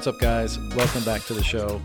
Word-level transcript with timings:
What's 0.00 0.08
up, 0.08 0.18
guys? 0.18 0.58
Welcome 0.74 1.04
back 1.04 1.24
to 1.24 1.34
the 1.34 1.42
show. 1.42 1.78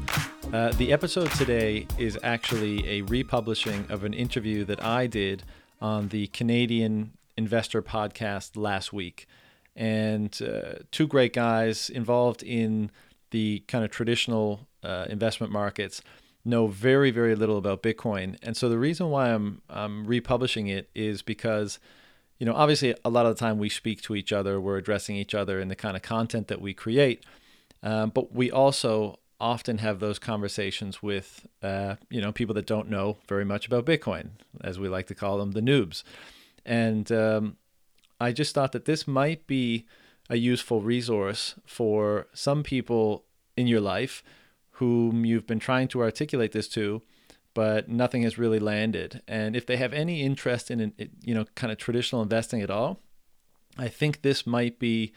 Uh, 0.53 0.71
the 0.77 0.93
episode 0.93 1.29
today 1.31 1.85
is 1.97 2.17
actually 2.23 2.87
a 2.87 3.01
republishing 3.01 3.85
of 3.89 4.05
an 4.05 4.13
interview 4.13 4.63
that 4.63 4.81
I 4.81 5.05
did 5.05 5.43
on 5.81 6.07
the 6.07 6.27
Canadian 6.27 7.11
Investor 7.35 7.81
podcast 7.81 8.55
last 8.55 8.93
week. 8.93 9.27
And 9.75 10.33
uh, 10.41 10.83
two 10.91 11.07
great 11.07 11.33
guys 11.33 11.89
involved 11.89 12.41
in 12.41 12.89
the 13.31 13.65
kind 13.67 13.83
of 13.83 13.91
traditional 13.91 14.65
uh, 14.81 15.07
investment 15.09 15.51
markets 15.51 16.01
know 16.45 16.67
very, 16.67 17.11
very 17.11 17.35
little 17.35 17.57
about 17.57 17.83
Bitcoin. 17.83 18.37
And 18.41 18.55
so 18.55 18.69
the 18.69 18.79
reason 18.79 19.09
why 19.09 19.33
I'm, 19.33 19.61
I'm 19.69 20.07
republishing 20.07 20.67
it 20.67 20.89
is 20.95 21.21
because, 21.21 21.79
you 22.39 22.45
know, 22.45 22.53
obviously 22.55 22.95
a 23.03 23.09
lot 23.09 23.25
of 23.25 23.35
the 23.35 23.39
time 23.41 23.59
we 23.59 23.67
speak 23.67 24.01
to 24.03 24.15
each 24.15 24.31
other, 24.31 24.61
we're 24.61 24.77
addressing 24.77 25.17
each 25.17 25.35
other 25.35 25.59
in 25.59 25.67
the 25.67 25.75
kind 25.75 25.97
of 25.97 26.01
content 26.01 26.47
that 26.47 26.61
we 26.61 26.73
create. 26.73 27.21
Um, 27.85 28.09
but 28.09 28.33
we 28.33 28.51
also 28.51 29.19
often 29.39 29.77
have 29.77 29.99
those 29.99 30.19
conversations 30.19 31.03
with, 31.03 31.45
uh, 31.61 31.95
you 32.09 32.19
know, 32.19 32.31
people 32.31 32.55
that 32.55 32.65
don't 32.65 32.89
know 32.89 33.17
very 33.27 33.45
much 33.45 33.67
about 33.67 33.85
Bitcoin, 33.85 34.31
as 34.61 34.79
we 34.79 34.89
like 34.89 35.07
to 35.07 35.15
call 35.15 35.37
them, 35.37 35.51
the 35.51 35.61
noobs. 35.61 36.03
And 36.65 37.11
um, 37.11 37.57
I 38.19 38.31
just 38.31 38.55
thought 38.55 38.71
that 38.71 38.85
this 38.85 39.07
might 39.07 39.45
be 39.45 39.85
a 40.29 40.37
useful 40.37 40.81
resource 40.81 41.55
for 41.65 42.27
some 42.33 42.63
people 42.63 43.25
in 43.55 43.67
your 43.67 43.81
life 43.81 44.23
whom 44.71 45.23
you've 45.23 45.47
been 45.47 45.59
trying 45.59 45.87
to 45.89 46.01
articulate 46.01 46.51
this 46.51 46.67
to, 46.67 47.01
but 47.53 47.87
nothing 47.87 48.23
has 48.23 48.37
really 48.37 48.59
landed. 48.59 49.21
And 49.27 49.55
if 49.55 49.65
they 49.65 49.77
have 49.77 49.93
any 49.93 50.23
interest 50.23 50.71
in, 50.71 50.91
you 51.23 51.35
know, 51.35 51.45
kind 51.55 51.71
of 51.71 51.77
traditional 51.77 52.21
investing 52.21 52.61
at 52.61 52.71
all, 52.71 52.99
I 53.77 53.89
think 53.89 54.21
this 54.21 54.47
might 54.47 54.79
be, 54.79 55.13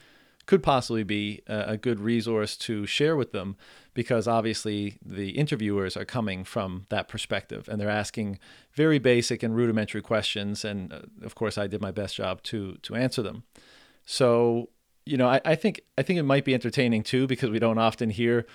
could 0.48 0.62
possibly 0.62 1.02
be 1.02 1.42
a, 1.46 1.76
good 1.76 2.00
resource 2.00 2.56
to 2.56 2.86
share 2.86 3.16
with 3.16 3.32
them 3.32 3.54
because 3.92 4.26
obviously 4.26 4.96
the 5.04 5.32
interviewers 5.32 5.94
are 5.94 6.06
coming 6.06 6.42
from 6.42 6.86
that 6.88 7.06
perspective 7.06 7.68
and 7.68 7.78
they're 7.78 7.90
asking 7.90 8.38
very 8.72 8.98
basic 8.98 9.42
and 9.42 9.54
rudimentary 9.54 10.00
questions. 10.00 10.64
And 10.64 10.90
uh, 10.90 11.00
of 11.22 11.34
course, 11.34 11.58
I 11.58 11.66
did 11.66 11.82
my 11.82 11.90
best 11.90 12.16
job 12.16 12.42
to 12.44 12.78
to 12.80 12.94
answer 12.94 13.20
them. 13.20 13.42
So 14.06 14.70
you 15.04 15.18
know, 15.18 15.28
I, 15.28 15.42
I 15.44 15.54
think 15.54 15.82
I 15.98 16.02
think 16.02 16.18
it 16.18 16.22
might 16.22 16.46
be 16.46 16.54
entertaining 16.54 17.02
too 17.02 17.26
because 17.26 17.50
we 17.50 17.58
don't 17.58 17.78
often 17.78 18.08
hear 18.08 18.46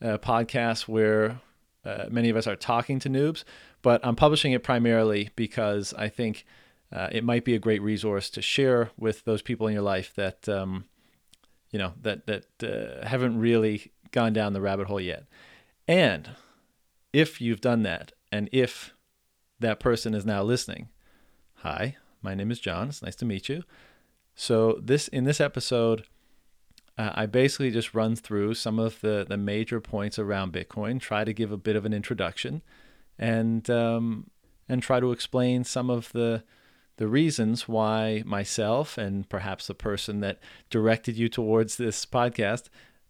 uh, 0.00 0.18
podcasts 0.18 0.86
where 0.86 1.40
uh, 1.84 2.04
many 2.10 2.30
of 2.30 2.36
us 2.36 2.46
are 2.46 2.56
talking 2.56 3.00
to 3.00 3.10
noobs. 3.10 3.42
But 3.82 4.00
I'm 4.04 4.14
publishing 4.14 4.52
it 4.52 4.62
primarily 4.62 5.30
because 5.34 5.92
I 5.94 6.08
think 6.08 6.46
uh, 6.92 7.08
it 7.10 7.24
might 7.24 7.44
be 7.44 7.56
a 7.56 7.58
great 7.58 7.82
resource 7.82 8.30
to 8.30 8.40
share 8.40 8.90
with 8.96 9.24
those 9.24 9.42
people 9.42 9.66
in 9.66 9.72
your 9.72 9.82
life 9.82 10.14
that 10.14 10.48
um, 10.48 10.84
you 11.70 11.78
know 11.78 11.92
that 12.02 12.26
that 12.26 12.44
uh, 12.62 13.06
haven't 13.06 13.38
really 13.38 13.92
gone 14.12 14.32
down 14.32 14.52
the 14.52 14.60
rabbit 14.60 14.86
hole 14.86 15.00
yet. 15.00 15.24
And 15.86 16.30
if 17.12 17.40
you've 17.40 17.60
done 17.60 17.82
that, 17.82 18.12
and 18.30 18.48
if 18.52 18.92
that 19.58 19.80
person 19.80 20.14
is 20.14 20.24
now 20.24 20.42
listening, 20.42 20.88
hi, 21.56 21.96
my 22.22 22.34
name 22.34 22.50
is 22.50 22.60
John. 22.60 22.88
It's 22.88 23.02
nice 23.02 23.16
to 23.16 23.24
meet 23.24 23.48
you. 23.48 23.62
So 24.34 24.78
this 24.82 25.08
in 25.08 25.24
this 25.24 25.40
episode, 25.40 26.04
uh, 26.96 27.12
I 27.14 27.26
basically 27.26 27.70
just 27.70 27.94
run 27.94 28.16
through 28.16 28.54
some 28.54 28.78
of 28.78 29.00
the 29.00 29.26
the 29.28 29.36
major 29.36 29.80
points 29.80 30.18
around 30.18 30.52
Bitcoin, 30.52 31.00
try 31.00 31.24
to 31.24 31.32
give 31.32 31.52
a 31.52 31.56
bit 31.56 31.76
of 31.76 31.84
an 31.84 31.92
introduction, 31.92 32.62
and 33.18 33.68
um, 33.70 34.30
and 34.68 34.82
try 34.82 35.00
to 35.00 35.12
explain 35.12 35.64
some 35.64 35.90
of 35.90 36.12
the 36.12 36.42
the 37.00 37.08
reasons 37.08 37.66
why 37.66 38.22
myself 38.26 38.98
and 38.98 39.26
perhaps 39.30 39.66
the 39.66 39.74
person 39.74 40.20
that 40.20 40.38
directed 40.68 41.16
you 41.16 41.30
towards 41.30 41.78
this 41.78 42.04
podcast 42.04 42.68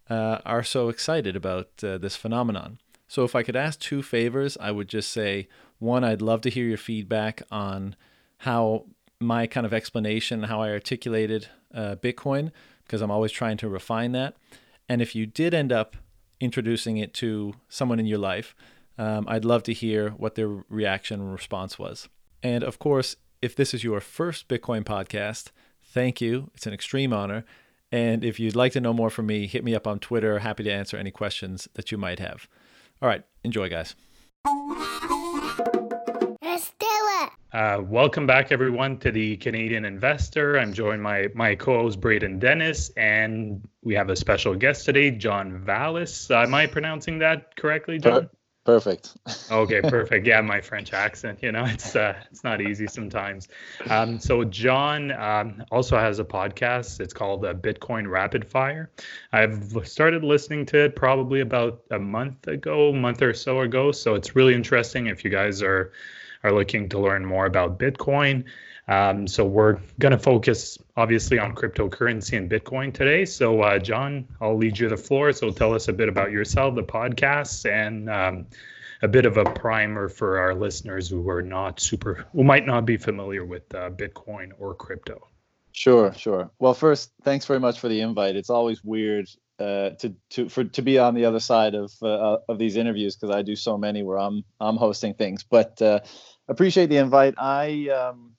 uh, 0.09 0.39
are 0.47 0.63
so 0.63 0.89
excited 0.89 1.35
about 1.35 1.71
uh, 1.83 1.99
this 1.99 2.15
phenomenon. 2.15 2.79
So, 3.09 3.25
if 3.25 3.35
I 3.35 3.43
could 3.43 3.57
ask 3.57 3.81
two 3.81 4.01
favors, 4.01 4.57
I 4.61 4.71
would 4.71 4.87
just 4.87 5.11
say 5.11 5.49
one, 5.81 6.05
I'd 6.05 6.23
love 6.23 6.41
to 6.43 6.51
hear 6.51 6.67
your 6.67 6.79
feedback 6.79 7.43
on 7.51 7.97
how 8.39 8.87
my 9.19 9.49
kind 9.49 9.67
of 9.67 9.75
explanation, 9.75 10.45
how 10.45 10.63
I 10.63 10.71
articulated 10.71 11.49
uh, 11.75 11.97
Bitcoin, 11.97 12.53
because 12.85 13.03
I'm 13.03 13.11
always 13.11 13.33
trying 13.33 13.57
to 13.57 13.69
refine 13.69 14.13
that. 14.13 14.37
And 14.89 15.03
if 15.03 15.17
you 15.17 15.27
did 15.27 15.53
end 15.53 15.73
up 15.73 15.97
introducing 16.39 16.97
it 16.99 17.13
to 17.15 17.55
someone 17.69 17.99
in 17.99 18.07
your 18.07 18.19
life, 18.19 18.55
um, 18.99 19.25
I'd 19.27 19.45
love 19.45 19.65
to 19.65 19.73
hear 19.73 20.11
what 20.11 20.37
their 20.37 20.49
reaction 20.69 21.21
and 21.21 21.33
response 21.33 21.77
was. 21.77 22.09
And 22.41 22.63
of 22.63 22.79
course, 22.79 23.17
if 23.43 23.57
this 23.57 23.73
is 23.73 23.83
your 23.83 24.01
first 24.01 24.49
Bitcoin 24.49 24.85
podcast, 24.85 25.51
thank 25.83 26.21
you. 26.21 26.51
It's 26.55 26.67
an 26.67 26.75
extreme 26.75 27.13
honor. 27.13 27.45
And 27.91 28.25
if 28.25 28.39
you'd 28.39 28.55
like 28.55 28.73
to 28.73 28.81
know 28.81 28.93
more 28.93 29.11
from 29.11 29.27
me, 29.27 29.47
hit 29.47 29.65
me 29.65 29.75
up 29.75 29.87
on 29.87 29.99
Twitter. 29.99 30.41
Happy 30.41 30.63
to 30.65 30.71
answer 30.73 30.97
any 30.97 31.11
questions 31.11 31.69
that 31.75 31.91
you 31.91 31.99
might 31.99 32.19
have. 32.19 32.47
All 33.03 33.09
right, 33.09 33.25
enjoy, 33.43 33.69
guys. 33.69 33.97
Let's 36.43 36.73
do 36.79 36.87
it. 36.87 37.31
Uh, 37.53 37.83
welcome 37.83 38.27
back, 38.27 38.53
everyone, 38.53 38.99
to 38.99 39.11
the 39.11 39.37
Canadian 39.39 39.85
Investor. 39.85 40.59
I'm 40.59 40.73
joined 40.73 41.03
by 41.03 41.29
my 41.35 41.57
co-host 41.57 42.01
Braden 42.01 42.39
Dennis, 42.39 42.91
and 42.97 43.67
we 43.83 43.95
have 43.95 44.11
a 44.11 44.17
special 44.17 44.55
guest 44.55 44.85
today, 44.85 45.11
John 45.11 45.65
Vallis. 45.65 46.31
Uh, 46.31 46.43
am 46.43 46.55
I 46.55 46.67
pronouncing 46.67 47.19
that 47.21 47.57
correctly, 47.57 47.99
John? 47.99 48.29
Perfect. 48.65 49.17
okay, 49.51 49.81
perfect. 49.83 50.27
Yeah, 50.27 50.41
my 50.43 50.61
French 50.61 50.93
accent, 50.93 51.39
you 51.43 51.51
know, 51.51 51.65
it's 51.65 51.97
uh, 51.97 52.15
it's 52.31 52.45
not 52.45 52.61
easy 52.61 52.87
sometimes. 52.87 53.49
Um, 53.89 54.21
so 54.21 54.45
John 54.45 55.13
um, 55.13 55.65
also 55.71 55.99
has 55.99 56.19
a 56.19 56.25
podcast. 56.25 57.01
It's 57.01 57.15
called 57.15 57.45
uh, 57.45 57.55
Bitcoin 57.55 58.09
Rapid 58.09 58.47
Fire. 58.47 58.91
I've 59.33 59.75
started 59.85 60.25
listening 60.25 60.67
to 60.67 60.85
it 60.85 60.95
probably 60.95 61.41
about 61.41 61.83
a 61.91 61.99
month 61.99 62.49
ago, 62.49 62.93
month 62.93 63.23
or 63.23 63.33
so 63.33 63.61
ago. 63.61 63.93
So 63.93 64.15
it's 64.15 64.37
really 64.37 64.55
interesting 64.55 65.07
if 65.07 65.25
you 65.25 65.31
guys 65.31 65.63
are 65.63 65.93
are 66.43 66.53
looking 66.53 66.89
to 66.91 66.99
learn 66.99 67.25
more 67.25 67.47
about 67.47 67.79
Bitcoin. 67.79 68.45
Um, 68.91 69.29
so 69.29 69.45
we're 69.45 69.79
going 70.01 70.11
to 70.11 70.19
focus 70.19 70.77
obviously 70.97 71.39
on 71.39 71.55
cryptocurrency 71.55 72.37
and 72.37 72.51
Bitcoin 72.51 72.93
today. 72.93 73.25
So 73.25 73.63
uh, 73.63 73.79
John, 73.79 74.27
I'll 74.41 74.57
lead 74.57 74.81
you 74.81 74.89
the 74.89 74.97
floor. 74.97 75.33
So 75.33 75.51
tell 75.51 75.75
us 75.75 75.87
a 75.87 75.93
bit 75.93 76.09
about 76.09 76.33
yourself, 76.33 76.75
the 76.75 76.83
podcast, 76.83 77.71
and 77.71 78.11
um, 78.11 78.47
a 79.01 79.07
bit 79.07 79.27
of 79.27 79.37
a 79.37 79.45
primer 79.45 80.09
for 80.09 80.39
our 80.39 80.57
listeners 80.57 81.09
who 81.09 81.29
are 81.31 81.41
not 81.41 81.79
super, 81.79 82.27
who 82.33 82.43
might 82.43 82.67
not 82.67 82.85
be 82.85 82.97
familiar 82.97 83.45
with 83.45 83.73
uh, 83.77 83.91
Bitcoin 83.91 84.51
or 84.59 84.75
crypto. 84.75 85.29
Sure, 85.71 86.13
sure. 86.15 86.51
Well, 86.59 86.75
first, 86.75 87.13
thanks 87.23 87.47
very 87.47 87.61
much 87.61 87.79
for 87.79 87.89
the 87.89 88.01
invite. 88.01 88.35
It's 88.35 88.51
always 88.51 88.83
weird 88.83 89.31
uh, 89.61 89.91
to 89.91 90.17
to 90.31 90.49
for 90.49 90.65
to 90.65 90.83
be 90.83 90.99
on 90.99 91.15
the 91.15 91.27
other 91.27 91.39
side 91.39 91.77
of 91.77 91.93
uh, 92.03 92.39
of 92.49 92.59
these 92.59 92.77
interviews 92.77 93.15
because 93.15 93.33
I 93.33 93.43
do 93.43 93.55
so 93.55 93.79
many 93.79 94.03
where 94.03 94.19
I'm 94.19 94.43
I'm 94.59 94.77
hosting 94.77 95.15
things. 95.15 95.45
But 95.45 95.81
uh, 95.81 96.01
appreciate 96.49 96.87
the 96.87 96.97
invite. 96.97 97.35
I 97.39 97.89
um, 97.91 98.33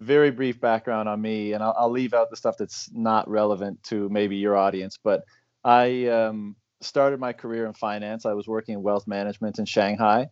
very 0.00 0.30
brief 0.30 0.60
background 0.60 1.08
on 1.08 1.20
me, 1.20 1.52
and 1.52 1.62
I'll, 1.62 1.74
I'll, 1.78 1.90
leave 1.90 2.14
out 2.14 2.30
the 2.30 2.36
stuff 2.36 2.56
that's 2.58 2.90
not 2.92 3.28
relevant 3.28 3.82
to 3.84 4.08
maybe 4.08 4.36
your 4.36 4.56
audience. 4.56 4.98
But 5.02 5.24
I 5.62 6.06
um, 6.08 6.56
started 6.80 7.20
my 7.20 7.32
career 7.32 7.66
in 7.66 7.72
finance. 7.72 8.26
I 8.26 8.32
was 8.32 8.46
working 8.46 8.74
in 8.74 8.82
wealth 8.82 9.06
management 9.06 9.58
in 9.58 9.64
Shanghai, 9.64 10.28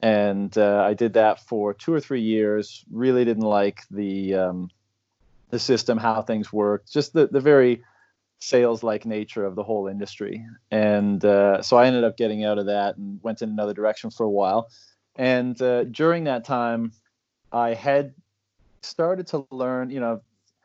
and 0.00 0.56
uh, 0.56 0.82
I 0.86 0.94
did 0.94 1.14
that 1.14 1.40
for 1.40 1.74
two 1.74 1.92
or 1.92 2.00
three 2.00 2.22
years. 2.22 2.84
Really 2.90 3.24
didn't 3.24 3.44
like 3.44 3.80
the 3.90 4.34
um, 4.34 4.70
the 5.50 5.58
system, 5.58 5.98
how 5.98 6.22
things 6.22 6.52
worked, 6.52 6.92
just 6.92 7.12
the 7.12 7.26
the 7.26 7.40
very 7.40 7.82
sales 8.38 8.82
like 8.82 9.06
nature 9.06 9.44
of 9.44 9.54
the 9.54 9.62
whole 9.62 9.88
industry. 9.88 10.44
And 10.70 11.24
uh, 11.24 11.62
so 11.62 11.76
I 11.76 11.86
ended 11.86 12.04
up 12.04 12.16
getting 12.16 12.44
out 12.44 12.58
of 12.58 12.66
that 12.66 12.96
and 12.96 13.18
went 13.22 13.42
in 13.42 13.48
another 13.48 13.72
direction 13.72 14.10
for 14.10 14.24
a 14.24 14.30
while. 14.30 14.68
And 15.16 15.60
uh, 15.62 15.84
during 15.84 16.24
that 16.24 16.44
time, 16.44 16.92
I 17.50 17.72
had 17.74 18.14
started 18.86 19.26
to 19.28 19.46
learn, 19.50 19.90
you 19.90 20.00
know, 20.00 20.22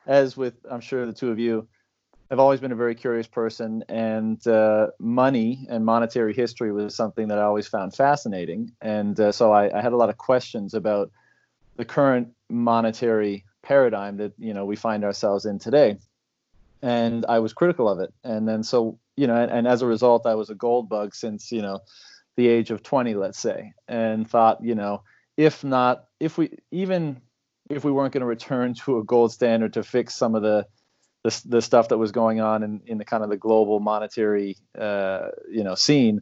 as 0.07 0.37
with 0.37 0.55
I'm 0.69 0.81
sure 0.81 1.05
the 1.05 1.13
two 1.13 1.29
of 1.29 1.39
you, 1.39 1.67
I've 2.29 2.39
always 2.39 2.61
been 2.61 2.71
a 2.71 2.77
very 2.77 2.95
curious 2.95 3.27
person, 3.27 3.83
and 3.89 4.45
uh, 4.47 4.87
money 4.99 5.67
and 5.69 5.85
monetary 5.85 6.33
history 6.33 6.71
was 6.71 6.95
something 6.95 7.27
that 7.27 7.37
I 7.37 7.41
always 7.41 7.67
found 7.67 7.93
fascinating. 7.93 8.71
And 8.81 9.19
uh, 9.19 9.33
so 9.33 9.51
I, 9.51 9.77
I, 9.77 9.81
had 9.81 9.91
a 9.91 9.97
lot 9.97 10.09
of 10.09 10.17
questions 10.17 10.73
about 10.73 11.11
the 11.75 11.83
current 11.83 12.29
monetary 12.49 13.43
paradigm 13.63 14.17
that 14.17 14.31
you 14.37 14.53
know 14.53 14.63
we 14.63 14.77
find 14.77 15.03
ourselves 15.03 15.45
in 15.45 15.59
today. 15.59 15.97
And 16.81 17.25
I 17.27 17.39
was 17.39 17.53
critical 17.53 17.89
of 17.89 17.99
it. 17.99 18.13
And 18.23 18.47
then 18.47 18.63
so 18.63 18.97
you 19.17 19.27
know, 19.27 19.35
and, 19.35 19.51
and 19.51 19.67
as 19.67 19.81
a 19.81 19.87
result, 19.87 20.25
I 20.25 20.35
was 20.35 20.49
a 20.49 20.55
gold 20.55 20.87
bug 20.87 21.13
since 21.13 21.51
you 21.51 21.61
know 21.61 21.81
the 22.37 22.47
age 22.47 22.71
of 22.71 22.81
20, 22.81 23.13
let's 23.15 23.39
say, 23.39 23.73
and 23.89 24.27
thought, 24.27 24.63
you 24.63 24.73
know, 24.73 25.03
if 25.35 25.65
not, 25.65 26.05
if 26.19 26.37
we 26.37 26.57
even 26.71 27.21
if 27.75 27.83
we 27.83 27.91
weren't 27.91 28.13
going 28.13 28.21
to 28.21 28.27
return 28.27 28.73
to 28.73 28.97
a 28.99 29.03
gold 29.03 29.31
standard 29.31 29.73
to 29.73 29.83
fix 29.83 30.15
some 30.15 30.35
of 30.35 30.41
the 30.41 30.67
the, 31.23 31.41
the 31.45 31.61
stuff 31.61 31.89
that 31.89 31.99
was 31.99 32.11
going 32.11 32.41
on 32.41 32.63
in, 32.63 32.81
in 32.87 32.97
the 32.97 33.05
kind 33.05 33.23
of 33.23 33.29
the 33.29 33.37
global 33.37 33.79
monetary 33.79 34.57
uh, 34.77 35.27
you 35.49 35.63
know 35.63 35.75
scene 35.75 36.21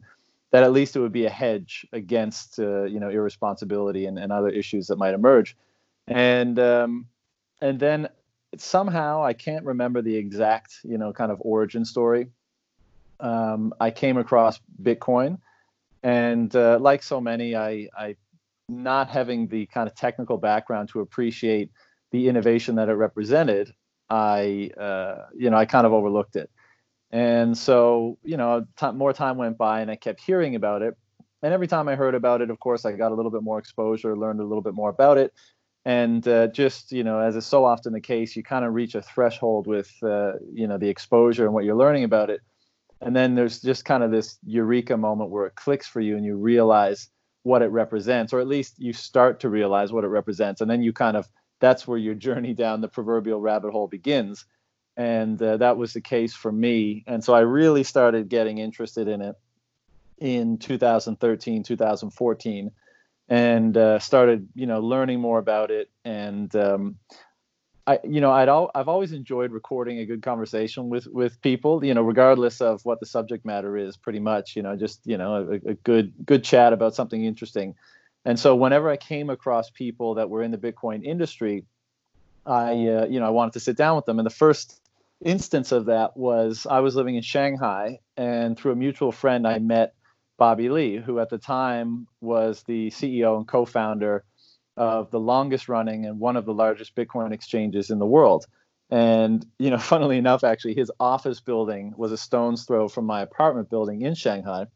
that 0.50 0.62
at 0.62 0.72
least 0.72 0.96
it 0.96 1.00
would 1.00 1.12
be 1.12 1.26
a 1.26 1.30
hedge 1.30 1.86
against 1.92 2.58
uh, 2.58 2.84
you 2.84 3.00
know 3.00 3.08
irresponsibility 3.08 4.06
and, 4.06 4.18
and 4.18 4.32
other 4.32 4.48
issues 4.48 4.88
that 4.88 4.96
might 4.96 5.14
emerge. 5.14 5.56
And 6.06 6.58
um, 6.58 7.06
and 7.60 7.78
then 7.78 8.08
somehow 8.56 9.24
I 9.24 9.32
can't 9.32 9.64
remember 9.64 10.02
the 10.02 10.16
exact 10.16 10.78
you 10.82 10.98
know 10.98 11.12
kind 11.12 11.30
of 11.32 11.38
origin 11.40 11.84
story. 11.84 12.28
Um, 13.20 13.74
I 13.80 13.90
came 13.90 14.16
across 14.16 14.60
Bitcoin, 14.82 15.38
and 16.02 16.54
uh, 16.56 16.78
like 16.80 17.02
so 17.02 17.20
many, 17.20 17.54
I, 17.54 17.88
I 17.96 18.16
not 18.70 19.10
having 19.10 19.48
the 19.48 19.66
kind 19.66 19.88
of 19.88 19.94
technical 19.94 20.38
background 20.38 20.88
to 20.90 21.00
appreciate 21.00 21.70
the 22.12 22.28
innovation 22.28 22.76
that 22.76 22.88
it 22.88 22.94
represented, 22.94 23.72
I 24.08 24.70
uh, 24.78 25.26
you 25.36 25.50
know 25.50 25.56
I 25.56 25.66
kind 25.66 25.86
of 25.86 25.92
overlooked 25.92 26.36
it. 26.36 26.50
And 27.10 27.56
so 27.56 28.18
you 28.22 28.36
know, 28.36 28.66
t- 28.78 28.92
more 28.92 29.12
time 29.12 29.36
went 29.36 29.58
by, 29.58 29.80
and 29.80 29.90
I 29.90 29.96
kept 29.96 30.20
hearing 30.20 30.54
about 30.54 30.82
it. 30.82 30.96
And 31.42 31.52
every 31.54 31.66
time 31.66 31.88
I 31.88 31.96
heard 31.96 32.14
about 32.14 32.42
it, 32.42 32.50
of 32.50 32.60
course, 32.60 32.84
I 32.84 32.92
got 32.92 33.12
a 33.12 33.14
little 33.14 33.30
bit 33.30 33.42
more 33.42 33.58
exposure, 33.58 34.16
learned 34.16 34.40
a 34.40 34.44
little 34.44 34.62
bit 34.62 34.74
more 34.74 34.90
about 34.90 35.18
it, 35.18 35.32
and 35.84 36.26
uh, 36.28 36.48
just 36.48 36.92
you 36.92 37.04
know, 37.04 37.18
as 37.18 37.36
is 37.36 37.46
so 37.46 37.64
often 37.64 37.92
the 37.92 38.00
case, 38.00 38.36
you 38.36 38.42
kind 38.42 38.64
of 38.64 38.74
reach 38.74 38.94
a 38.94 39.02
threshold 39.02 39.66
with 39.66 39.90
uh, 40.02 40.32
you 40.52 40.66
know 40.66 40.78
the 40.78 40.88
exposure 40.88 41.44
and 41.44 41.54
what 41.54 41.64
you're 41.64 41.76
learning 41.76 42.04
about 42.04 42.30
it, 42.30 42.40
and 43.00 43.16
then 43.16 43.34
there's 43.34 43.60
just 43.60 43.84
kind 43.84 44.02
of 44.02 44.10
this 44.10 44.38
eureka 44.44 44.96
moment 44.96 45.30
where 45.30 45.46
it 45.46 45.54
clicks 45.54 45.86
for 45.86 46.00
you, 46.00 46.16
and 46.16 46.24
you 46.24 46.36
realize 46.36 47.08
what 47.42 47.62
it 47.62 47.68
represents, 47.68 48.32
or 48.32 48.40
at 48.40 48.46
least 48.46 48.74
you 48.78 48.92
start 48.92 49.40
to 49.40 49.48
realize 49.48 49.92
what 49.92 50.04
it 50.04 50.08
represents, 50.08 50.60
and 50.60 50.70
then 50.70 50.82
you 50.82 50.92
kind 50.92 51.16
of 51.16 51.28
that's 51.60 51.86
where 51.86 51.98
your 51.98 52.14
journey 52.14 52.54
down 52.54 52.80
the 52.80 52.88
proverbial 52.88 53.40
rabbit 53.40 53.70
hole 53.70 53.86
begins. 53.86 54.46
And 54.96 55.40
uh, 55.40 55.58
that 55.58 55.76
was 55.76 55.92
the 55.92 56.00
case 56.00 56.34
for 56.34 56.50
me. 56.50 57.04
And 57.06 57.22
so 57.22 57.34
I 57.34 57.40
really 57.40 57.84
started 57.84 58.28
getting 58.28 58.58
interested 58.58 59.08
in 59.08 59.20
it 59.20 59.36
in 60.18 60.58
2013, 60.58 61.62
2014, 61.62 62.70
and 63.28 63.76
uh, 63.76 63.98
started, 63.98 64.48
you 64.54 64.66
know, 64.66 64.80
learning 64.80 65.20
more 65.20 65.38
about 65.38 65.70
it. 65.70 65.90
And 66.04 66.54
um, 66.56 66.96
I, 67.90 67.98
you 68.04 68.20
know, 68.20 68.30
I'd 68.30 68.48
al- 68.48 68.70
I've 68.72 68.86
always 68.86 69.10
enjoyed 69.10 69.50
recording 69.50 69.98
a 69.98 70.06
good 70.06 70.22
conversation 70.22 70.90
with 70.90 71.08
with 71.08 71.40
people, 71.42 71.84
you 71.84 71.92
know, 71.92 72.02
regardless 72.02 72.60
of 72.60 72.84
what 72.84 73.00
the 73.00 73.06
subject 73.06 73.44
matter 73.44 73.76
is. 73.76 73.96
Pretty 73.96 74.20
much, 74.20 74.54
you 74.54 74.62
know, 74.62 74.76
just 74.76 75.00
you 75.04 75.18
know, 75.18 75.48
a, 75.50 75.70
a 75.70 75.74
good 75.74 76.12
good 76.24 76.44
chat 76.44 76.72
about 76.72 76.94
something 76.94 77.24
interesting. 77.24 77.74
And 78.24 78.38
so 78.38 78.54
whenever 78.54 78.88
I 78.88 78.96
came 78.96 79.28
across 79.28 79.70
people 79.70 80.14
that 80.14 80.30
were 80.30 80.42
in 80.42 80.52
the 80.52 80.58
Bitcoin 80.58 81.02
industry, 81.02 81.64
I 82.46 82.70
uh, 82.86 83.06
you 83.10 83.18
know 83.18 83.26
I 83.26 83.30
wanted 83.30 83.54
to 83.54 83.60
sit 83.60 83.76
down 83.76 83.96
with 83.96 84.04
them. 84.04 84.20
And 84.20 84.26
the 84.26 84.30
first 84.44 84.80
instance 85.24 85.72
of 85.72 85.86
that 85.86 86.16
was 86.16 86.68
I 86.70 86.78
was 86.80 86.94
living 86.94 87.16
in 87.16 87.22
Shanghai, 87.22 87.98
and 88.16 88.56
through 88.56 88.70
a 88.70 88.76
mutual 88.76 89.10
friend, 89.10 89.48
I 89.48 89.58
met 89.58 89.94
Bobby 90.38 90.68
Lee, 90.68 90.98
who 90.98 91.18
at 91.18 91.28
the 91.28 91.38
time 91.38 92.06
was 92.20 92.62
the 92.62 92.90
CEO 92.90 93.36
and 93.36 93.48
co-founder 93.48 94.24
of 94.80 95.10
the 95.10 95.20
longest 95.20 95.68
running 95.68 96.06
and 96.06 96.18
one 96.18 96.36
of 96.36 96.46
the 96.46 96.54
largest 96.54 96.96
Bitcoin 96.96 97.32
exchanges 97.32 97.90
in 97.90 97.98
the 97.98 98.06
world. 98.06 98.46
And 98.90 99.44
you 99.58 99.68
know, 99.68 99.76
funnily 99.92 100.16
enough, 100.16 100.42
actually, 100.42 100.74
his 100.74 100.90
office 100.98 101.38
building 101.38 101.92
was 101.98 102.12
a 102.12 102.16
stone's 102.16 102.64
throw 102.64 102.88
from 102.88 103.04
my 103.04 103.20
apartment 103.20 103.68
building 103.68 104.00
in 104.00 104.14
Shanghai. 104.14 104.66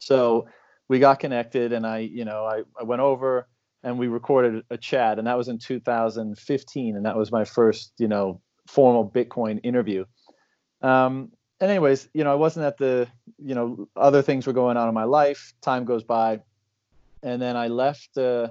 So 0.00 0.48
we 0.86 0.98
got 0.98 1.18
connected 1.18 1.72
and 1.72 1.86
I, 1.86 1.98
you 2.00 2.26
know, 2.26 2.44
I, 2.44 2.62
I 2.78 2.82
went 2.82 3.00
over 3.00 3.48
and 3.82 3.98
we 3.98 4.08
recorded 4.08 4.64
a 4.68 4.76
chat 4.76 5.18
and 5.18 5.26
that 5.26 5.38
was 5.38 5.48
in 5.48 5.58
2015 5.58 6.96
and 6.96 7.06
that 7.06 7.16
was 7.16 7.32
my 7.32 7.46
first, 7.46 7.92
you 7.96 8.08
know, 8.08 8.38
formal 8.66 9.08
Bitcoin 9.08 9.60
interview. 9.62 10.04
Um, 10.82 11.32
and 11.58 11.70
anyways, 11.70 12.06
you 12.12 12.22
know, 12.22 12.32
I 12.32 12.34
wasn't 12.34 12.66
at 12.66 12.76
the, 12.76 13.08
you 13.38 13.54
know, 13.54 13.88
other 13.96 14.20
things 14.20 14.46
were 14.46 14.52
going 14.52 14.76
on 14.76 14.88
in 14.88 14.94
my 14.94 15.04
life. 15.04 15.54
Time 15.62 15.86
goes 15.86 16.04
by, 16.04 16.40
and 17.22 17.40
then 17.40 17.56
I 17.56 17.68
left 17.68 18.18
uh, 18.18 18.48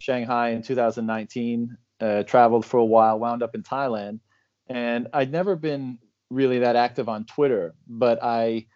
Shanghai 0.00 0.50
in 0.50 0.62
2019. 0.62 1.76
Uh, 2.00 2.22
traveled 2.22 2.64
for 2.64 2.78
a 2.78 2.84
while, 2.84 3.18
wound 3.18 3.42
up 3.42 3.54
in 3.54 3.62
Thailand, 3.62 4.20
and 4.68 5.08
I'd 5.12 5.30
never 5.30 5.54
been 5.54 5.98
really 6.30 6.60
that 6.60 6.74
active 6.74 7.10
on 7.10 7.26
Twitter, 7.26 7.74
but 7.86 8.22
I 8.22 8.66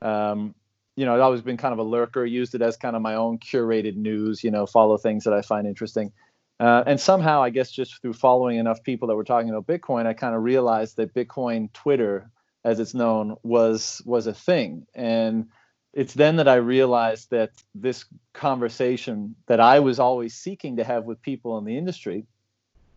um, 0.00 0.54
you 0.98 1.04
know, 1.04 1.14
I'd 1.14 1.20
always 1.20 1.42
been 1.42 1.56
kind 1.56 1.72
of 1.72 1.78
a 1.78 1.84
lurker, 1.84 2.24
used 2.24 2.56
it 2.56 2.62
as 2.62 2.76
kind 2.76 2.96
of 2.96 3.02
my 3.02 3.14
own 3.14 3.38
curated 3.38 3.94
news, 3.94 4.42
you 4.42 4.50
know, 4.50 4.66
follow 4.66 4.96
things 4.96 5.22
that 5.24 5.32
I 5.32 5.42
find 5.42 5.66
interesting. 5.66 6.12
Uh, 6.58 6.82
and 6.86 7.00
somehow, 7.00 7.40
I 7.40 7.50
guess, 7.50 7.70
just 7.70 8.02
through 8.02 8.14
following 8.14 8.58
enough 8.58 8.82
people 8.82 9.06
that 9.06 9.14
were 9.14 9.22
talking 9.22 9.48
about 9.48 9.68
Bitcoin, 9.68 10.06
I 10.06 10.12
kind 10.12 10.34
of 10.34 10.42
realized 10.42 10.96
that 10.96 11.14
Bitcoin 11.14 11.72
Twitter, 11.72 12.30
as 12.64 12.80
it's 12.80 12.94
known, 12.94 13.36
was 13.44 14.02
was 14.04 14.26
a 14.26 14.34
thing. 14.34 14.86
And 14.92 15.50
it's 15.98 16.14
then 16.14 16.36
that 16.36 16.46
I 16.46 16.54
realized 16.54 17.30
that 17.30 17.50
this 17.74 18.04
conversation 18.32 19.34
that 19.48 19.58
I 19.58 19.80
was 19.80 19.98
always 19.98 20.32
seeking 20.32 20.76
to 20.76 20.84
have 20.84 21.06
with 21.06 21.20
people 21.22 21.58
in 21.58 21.64
the 21.64 21.76
industry 21.76 22.24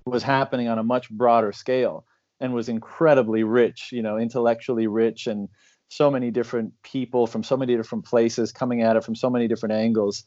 was 0.06 0.22
happening 0.22 0.68
on 0.68 0.78
a 0.78 0.84
much 0.84 1.10
broader 1.10 1.52
scale 1.52 2.06
and 2.40 2.54
was 2.54 2.70
incredibly 2.70 3.44
rich, 3.44 3.90
you 3.92 4.04
know, 4.04 4.20
intellectually 4.20 4.86
rich 4.86 5.26
and 5.26 5.50
so 5.88 6.12
many 6.12 6.30
different 6.30 6.74
people 6.84 7.26
from 7.26 7.44
so 7.44 7.58
many 7.58 7.76
different 7.76 8.06
places 8.06 8.52
coming 8.52 8.84
at 8.84 8.96
it 8.96 9.04
from 9.04 9.16
so 9.16 9.32
many 9.32 9.48
different 9.48 9.74
angles. 9.74 10.24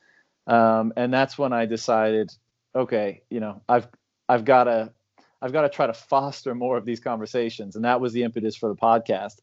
Um, 0.48 0.92
and 0.96 1.14
that's 1.14 1.38
when 1.38 1.52
i 1.52 1.64
decided 1.66 2.30
okay 2.74 3.22
you 3.30 3.40
know 3.40 3.62
i've 3.66 3.88
i've 4.28 4.44
got 4.44 4.64
to 4.64 4.92
i've 5.40 5.52
got 5.52 5.62
to 5.62 5.70
try 5.70 5.86
to 5.86 5.94
foster 5.94 6.56
more 6.56 6.76
of 6.76 6.84
these 6.84 6.98
conversations. 6.98 7.76
And 7.76 7.84
that 7.84 8.00
was 8.00 8.12
the 8.12 8.24
impetus 8.24 8.56
for 8.56 8.68
the 8.68 8.74
podcast. 8.74 9.36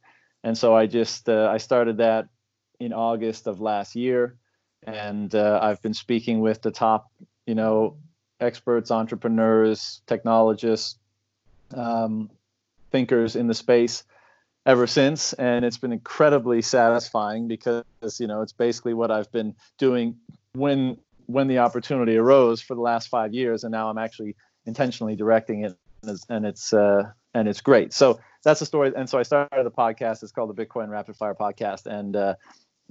And 0.44 0.58
so 0.58 0.76
i 0.76 0.86
just 0.86 1.30
uh, 1.30 1.50
i 1.50 1.58
started 1.58 1.98
that 2.00 2.28
in 2.82 2.94
august 2.94 3.48
of 3.48 3.62
last 3.62 3.96
year. 3.96 4.36
And 4.84 5.34
uh, 5.36 5.60
i've 5.62 5.82
been 5.82 5.94
speaking 5.94 6.42
with 6.42 6.62
the 6.62 6.72
top 6.72 7.12
you 7.46 7.56
know 7.56 7.98
experts 8.40 8.90
entrepreneurs 8.92 10.02
technologists 10.08 10.98
um, 11.74 12.30
thinkers 12.92 13.36
in 13.36 13.48
the 13.48 13.54
space 13.54 14.04
ever 14.66 14.88
since. 14.88 15.34
And 15.34 15.66
it's 15.66 15.78
been 15.78 15.94
incredibly 15.94 16.62
satisfying 16.62 17.48
because 17.48 17.84
you 18.20 18.28
know 18.28 18.42
it's 18.42 18.54
basically 18.54 18.94
what 18.94 19.12
I've 19.12 19.32
been 19.32 19.56
doing 19.78 20.18
when 20.54 20.98
when 21.28 21.48
the 21.48 21.60
opportunity 21.60 22.18
arose 22.18 22.62
for 22.62 22.76
the 22.76 22.82
last 22.82 23.08
5 23.08 23.34
years. 23.34 23.64
And 23.64 23.72
now 23.72 23.90
I'm 23.90 23.98
actually 23.98 24.36
intentionally 24.66 25.16
directing 25.16 25.64
it. 25.64 25.78
And 26.30 26.46
it's 26.46 26.74
uh, 26.74 27.12
and 27.34 27.48
it's 27.48 27.62
great. 27.62 27.94
So 27.94 28.20
that's 28.44 28.60
the 28.60 28.66
story. 28.66 28.92
And 28.96 29.08
so 29.08 29.20
I 29.20 29.24
started 29.24 29.64
the 29.64 29.72
podcast. 29.72 30.24
It's 30.24 30.32
called 30.32 30.56
the 30.56 30.66
Bitcoin 30.66 30.90
Rapid 30.90 31.16
Fire 31.16 31.36
podcast. 31.36 31.86
And 31.86 32.16
uh, 32.16 32.36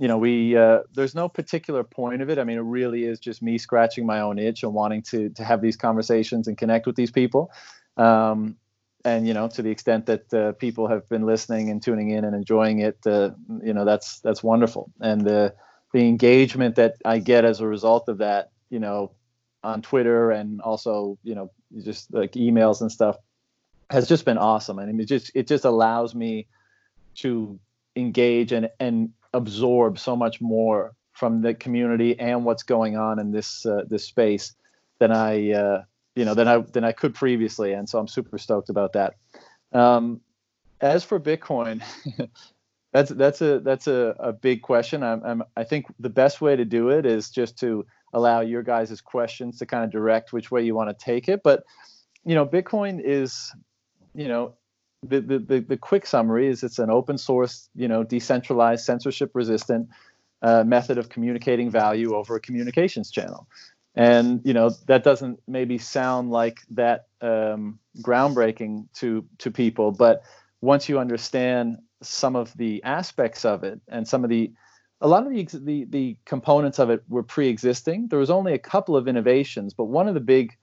you 0.00 0.08
know 0.08 0.18
we 0.18 0.56
uh, 0.56 0.80
there's 0.94 1.14
no 1.14 1.28
particular 1.28 1.84
point 1.84 2.22
of 2.22 2.30
it. 2.30 2.38
I 2.38 2.44
mean 2.44 2.58
it 2.58 2.62
really 2.62 3.04
is 3.04 3.20
just 3.20 3.42
me 3.42 3.58
scratching 3.58 4.06
my 4.06 4.20
own 4.20 4.38
itch 4.38 4.62
and 4.62 4.74
wanting 4.74 5.02
to 5.02 5.28
to 5.30 5.44
have 5.44 5.60
these 5.60 5.76
conversations 5.76 6.48
and 6.48 6.58
connect 6.58 6.86
with 6.86 6.96
these 6.96 7.10
people. 7.10 7.50
Um, 7.96 8.56
and 9.04 9.26
you 9.26 9.34
know 9.34 9.48
to 9.48 9.62
the 9.62 9.70
extent 9.70 10.06
that 10.06 10.34
uh, 10.34 10.52
people 10.52 10.88
have 10.88 11.08
been 11.08 11.24
listening 11.26 11.70
and 11.70 11.82
tuning 11.82 12.10
in 12.10 12.24
and 12.24 12.34
enjoying 12.34 12.80
it 12.80 12.98
uh, 13.06 13.30
you 13.62 13.72
know 13.72 13.84
that's 13.84 14.20
that's 14.20 14.42
wonderful. 14.42 14.90
And 15.00 15.24
the 15.24 15.54
the 15.92 16.06
engagement 16.06 16.76
that 16.76 16.94
i 17.04 17.18
get 17.18 17.44
as 17.44 17.60
a 17.60 17.66
result 17.66 18.08
of 18.08 18.18
that 18.18 18.52
you 18.70 18.78
know 18.78 19.10
on 19.64 19.82
twitter 19.82 20.30
and 20.30 20.60
also 20.60 21.18
you 21.24 21.34
know 21.34 21.50
just 21.84 22.14
like 22.14 22.32
emails 22.34 22.80
and 22.80 22.92
stuff 22.92 23.16
has 23.90 24.08
just 24.08 24.24
been 24.24 24.38
awesome. 24.38 24.78
I 24.78 24.84
and 24.84 24.92
mean, 24.92 25.00
it 25.00 25.06
just 25.06 25.30
it 25.34 25.46
just 25.46 25.64
allows 25.64 26.14
me 26.14 26.46
to 27.16 27.58
engage 27.96 28.52
and 28.52 28.70
and 28.78 29.10
absorb 29.32 29.98
so 29.98 30.16
much 30.16 30.40
more 30.40 30.92
from 31.12 31.42
the 31.42 31.54
community 31.54 32.18
and 32.18 32.44
what's 32.44 32.62
going 32.62 32.96
on 32.96 33.18
in 33.18 33.30
this 33.30 33.66
uh, 33.66 33.82
this 33.88 34.04
space 34.04 34.54
than 34.98 35.12
I 35.12 35.52
uh, 35.52 35.82
you 36.14 36.24
know 36.24 36.34
than 36.34 36.48
I 36.48 36.58
than 36.58 36.84
I 36.84 36.92
could 36.92 37.14
previously, 37.14 37.72
and 37.72 37.88
so 37.88 37.98
I'm 37.98 38.08
super 38.08 38.38
stoked 38.38 38.70
about 38.70 38.92
that. 38.94 39.14
Um, 39.72 40.20
as 40.80 41.04
for 41.04 41.20
Bitcoin, 41.20 41.82
that's 42.92 43.10
that's 43.10 43.40
a 43.42 43.60
that's 43.60 43.86
a, 43.86 44.14
a 44.18 44.32
big 44.32 44.62
question. 44.62 45.02
I'm, 45.02 45.22
I'm 45.24 45.42
I 45.56 45.64
think 45.64 45.86
the 45.98 46.10
best 46.10 46.40
way 46.40 46.56
to 46.56 46.64
do 46.64 46.90
it 46.90 47.06
is 47.06 47.30
just 47.30 47.58
to 47.58 47.86
allow 48.12 48.40
your 48.40 48.62
guys' 48.62 49.00
questions 49.00 49.58
to 49.58 49.66
kind 49.66 49.84
of 49.84 49.90
direct 49.90 50.32
which 50.32 50.50
way 50.50 50.62
you 50.62 50.74
want 50.74 50.96
to 50.96 51.04
take 51.04 51.28
it. 51.28 51.42
But 51.44 51.64
you 52.24 52.34
know, 52.34 52.46
Bitcoin 52.46 53.00
is 53.02 53.52
you 54.14 54.28
know 54.28 54.54
the, 55.02 55.20
the, 55.20 55.60
the, 55.60 55.76
quick 55.76 56.06
summary 56.06 56.48
is 56.48 56.62
it's 56.62 56.78
an 56.78 56.90
open 56.90 57.16
source, 57.16 57.68
you 57.74 57.88
know, 57.88 58.04
decentralized, 58.04 58.84
censorship 58.84 59.30
resistant 59.34 59.88
uh, 60.42 60.64
method 60.64 60.98
of 60.98 61.08
communicating 61.08 61.70
value 61.70 62.14
over 62.14 62.36
a 62.36 62.40
communications 62.40 63.10
channel. 63.10 63.46
And 63.94 64.40
you 64.44 64.54
know 64.54 64.70
that 64.86 65.02
doesn't 65.02 65.40
maybe 65.48 65.78
sound 65.78 66.30
like 66.30 66.60
that 66.70 67.08
um, 67.20 67.80
groundbreaking 68.00 68.86
to 68.94 69.26
to 69.38 69.50
people 69.50 69.90
but 69.90 70.22
once 70.60 70.88
you 70.88 71.00
understand 71.00 71.78
some 72.00 72.36
of 72.36 72.56
the 72.56 72.82
aspects 72.84 73.44
of 73.44 73.64
it 73.64 73.80
and 73.88 74.06
some 74.06 74.22
of 74.22 74.30
the 74.30 74.52
a 75.00 75.08
lot 75.08 75.26
of 75.26 75.32
the, 75.32 75.44
the, 75.64 75.84
the 75.86 76.16
components 76.24 76.78
of 76.78 76.88
it 76.90 77.02
were 77.08 77.24
pre-existing 77.24 78.06
there 78.08 78.18
was 78.20 78.30
only 78.30 78.54
a 78.54 78.58
couple 78.58 78.96
of 78.96 79.08
innovations 79.08 79.74
but 79.74 79.86
one 79.86 80.06
of 80.06 80.14
the 80.14 80.20
big 80.20 80.56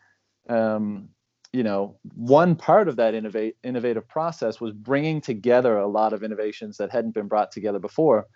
um, 0.48 1.10
you 1.54 1.63
know 1.63 1.98
one 2.16 2.56
part 2.56 2.88
of 2.88 2.98
that 2.98 3.13
innovate, 3.13 3.56
innovative 3.63 4.08
process 4.08 4.60
was 4.60 4.74
bringing 4.74 5.22
together 5.22 5.77
a 5.77 5.88
lot 5.88 6.13
of 6.13 6.24
innovations 6.24 6.77
that 6.77 6.92
hadn't 6.92 7.13
been 7.13 7.27
brought 7.27 7.51
together 7.51 7.80
before 7.80 8.27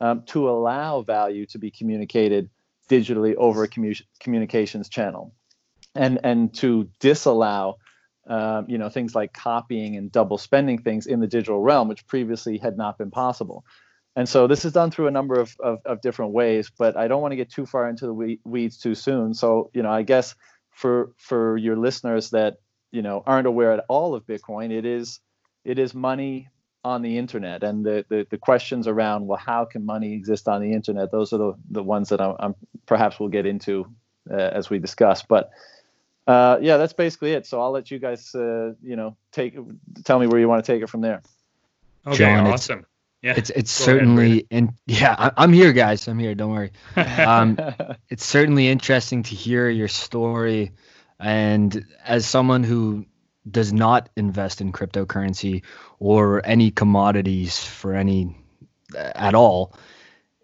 um, 0.00 0.22
to 0.26 0.48
allow 0.48 1.02
value 1.02 1.46
to 1.46 1.58
be 1.58 1.70
communicated 1.70 2.50
digitally 2.88 3.34
over 3.36 3.64
a 3.64 3.68
commu- 3.68 4.02
communications 4.20 4.88
channel, 4.88 5.34
and 5.94 6.20
and 6.24 6.54
to 6.54 6.88
disallow 7.00 7.78
um, 8.26 8.66
you 8.68 8.78
know 8.78 8.88
things 8.88 9.14
like 9.14 9.32
copying 9.32 9.96
and 9.96 10.12
double 10.12 10.38
spending 10.38 10.78
things 10.78 11.06
in 11.06 11.20
the 11.20 11.26
digital 11.26 11.60
realm, 11.60 11.88
which 11.88 12.06
previously 12.06 12.58
had 12.58 12.76
not 12.76 12.98
been 12.98 13.10
possible. 13.10 13.64
And 14.16 14.28
so 14.28 14.48
this 14.48 14.64
is 14.64 14.72
done 14.72 14.90
through 14.90 15.06
a 15.06 15.12
number 15.12 15.38
of, 15.38 15.54
of, 15.60 15.78
of 15.84 16.00
different 16.00 16.32
ways, 16.32 16.72
but 16.76 16.96
I 16.96 17.06
don't 17.06 17.22
want 17.22 17.30
to 17.30 17.36
get 17.36 17.52
too 17.52 17.66
far 17.66 17.88
into 17.88 18.06
the 18.06 18.36
weeds 18.42 18.76
too 18.76 18.96
soon. 18.96 19.32
So, 19.32 19.70
you 19.72 19.82
know, 19.84 19.92
I 19.92 20.02
guess 20.02 20.34
for 20.78 21.10
for 21.16 21.56
your 21.56 21.76
listeners 21.76 22.30
that, 22.30 22.58
you 22.92 23.02
know, 23.02 23.24
aren't 23.26 23.48
aware 23.48 23.72
at 23.72 23.84
all 23.88 24.14
of 24.14 24.24
Bitcoin, 24.26 24.70
it 24.70 24.86
is 24.86 25.18
it 25.64 25.76
is 25.76 25.92
money 25.92 26.48
on 26.84 27.02
the 27.02 27.18
internet. 27.18 27.64
And 27.64 27.84
the, 27.84 28.04
the, 28.08 28.26
the 28.30 28.38
questions 28.38 28.86
around 28.86 29.26
well 29.26 29.38
how 29.38 29.64
can 29.64 29.84
money 29.84 30.12
exist 30.12 30.46
on 30.46 30.62
the 30.62 30.72
internet? 30.72 31.10
Those 31.10 31.32
are 31.32 31.38
the, 31.38 31.54
the 31.70 31.82
ones 31.82 32.10
that 32.10 32.20
I'm, 32.20 32.36
I'm 32.38 32.54
perhaps 32.86 33.18
we'll 33.18 33.28
get 33.28 33.44
into 33.44 33.86
uh, 34.30 34.36
as 34.36 34.70
we 34.70 34.78
discuss. 34.78 35.22
But 35.22 35.50
uh, 36.28 36.58
yeah 36.60 36.76
that's 36.76 36.92
basically 36.92 37.32
it. 37.32 37.44
So 37.44 37.60
i'll 37.60 37.72
let 37.72 37.90
you 37.90 37.98
guys 37.98 38.32
uh, 38.34 38.74
you 38.80 38.94
know 38.94 39.16
take 39.32 39.58
tell 40.04 40.20
me 40.20 40.28
where 40.28 40.38
you 40.38 40.48
want 40.48 40.64
to 40.64 40.72
take 40.72 40.82
it 40.82 40.88
from 40.88 41.00
there. 41.00 41.22
Okay 42.06 42.18
John, 42.18 42.46
awesome 42.46 42.86
yeah, 43.22 43.34
it's 43.36 43.50
it's 43.50 43.70
certainly 43.70 44.46
and 44.50 44.72
yeah, 44.86 45.30
I'm 45.36 45.52
here, 45.52 45.72
guys. 45.72 46.06
I'm 46.06 46.18
here. 46.18 46.34
Don't 46.34 46.52
worry. 46.52 46.72
Um, 46.96 47.58
it's 48.08 48.24
certainly 48.24 48.68
interesting 48.68 49.22
to 49.24 49.34
hear 49.34 49.68
your 49.68 49.88
story, 49.88 50.72
and 51.18 51.84
as 52.04 52.26
someone 52.26 52.62
who 52.62 53.06
does 53.50 53.72
not 53.72 54.08
invest 54.16 54.60
in 54.60 54.72
cryptocurrency 54.72 55.64
or 55.98 56.44
any 56.46 56.70
commodities 56.70 57.58
for 57.58 57.94
any 57.94 58.36
at 58.94 59.34
all, 59.34 59.74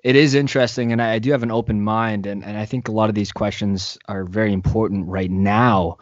it 0.02 0.16
is 0.16 0.35
interesting, 0.35 0.90
and 0.90 1.00
I, 1.00 1.14
I 1.14 1.19
do 1.21 1.31
have 1.31 1.45
an 1.45 1.52
open 1.52 1.81
mind, 1.81 2.26
and 2.26 2.45
and 2.45 2.59
I 2.59 2.66
think 2.66 2.88
a 2.88 2.93
lot 2.93 3.09
of 3.09 3.14
these 3.14 3.31
questions 3.31 3.99
are 4.09 4.25
very 4.25 4.52
important 4.52 5.07
right 5.07 5.31
now 5.31 5.99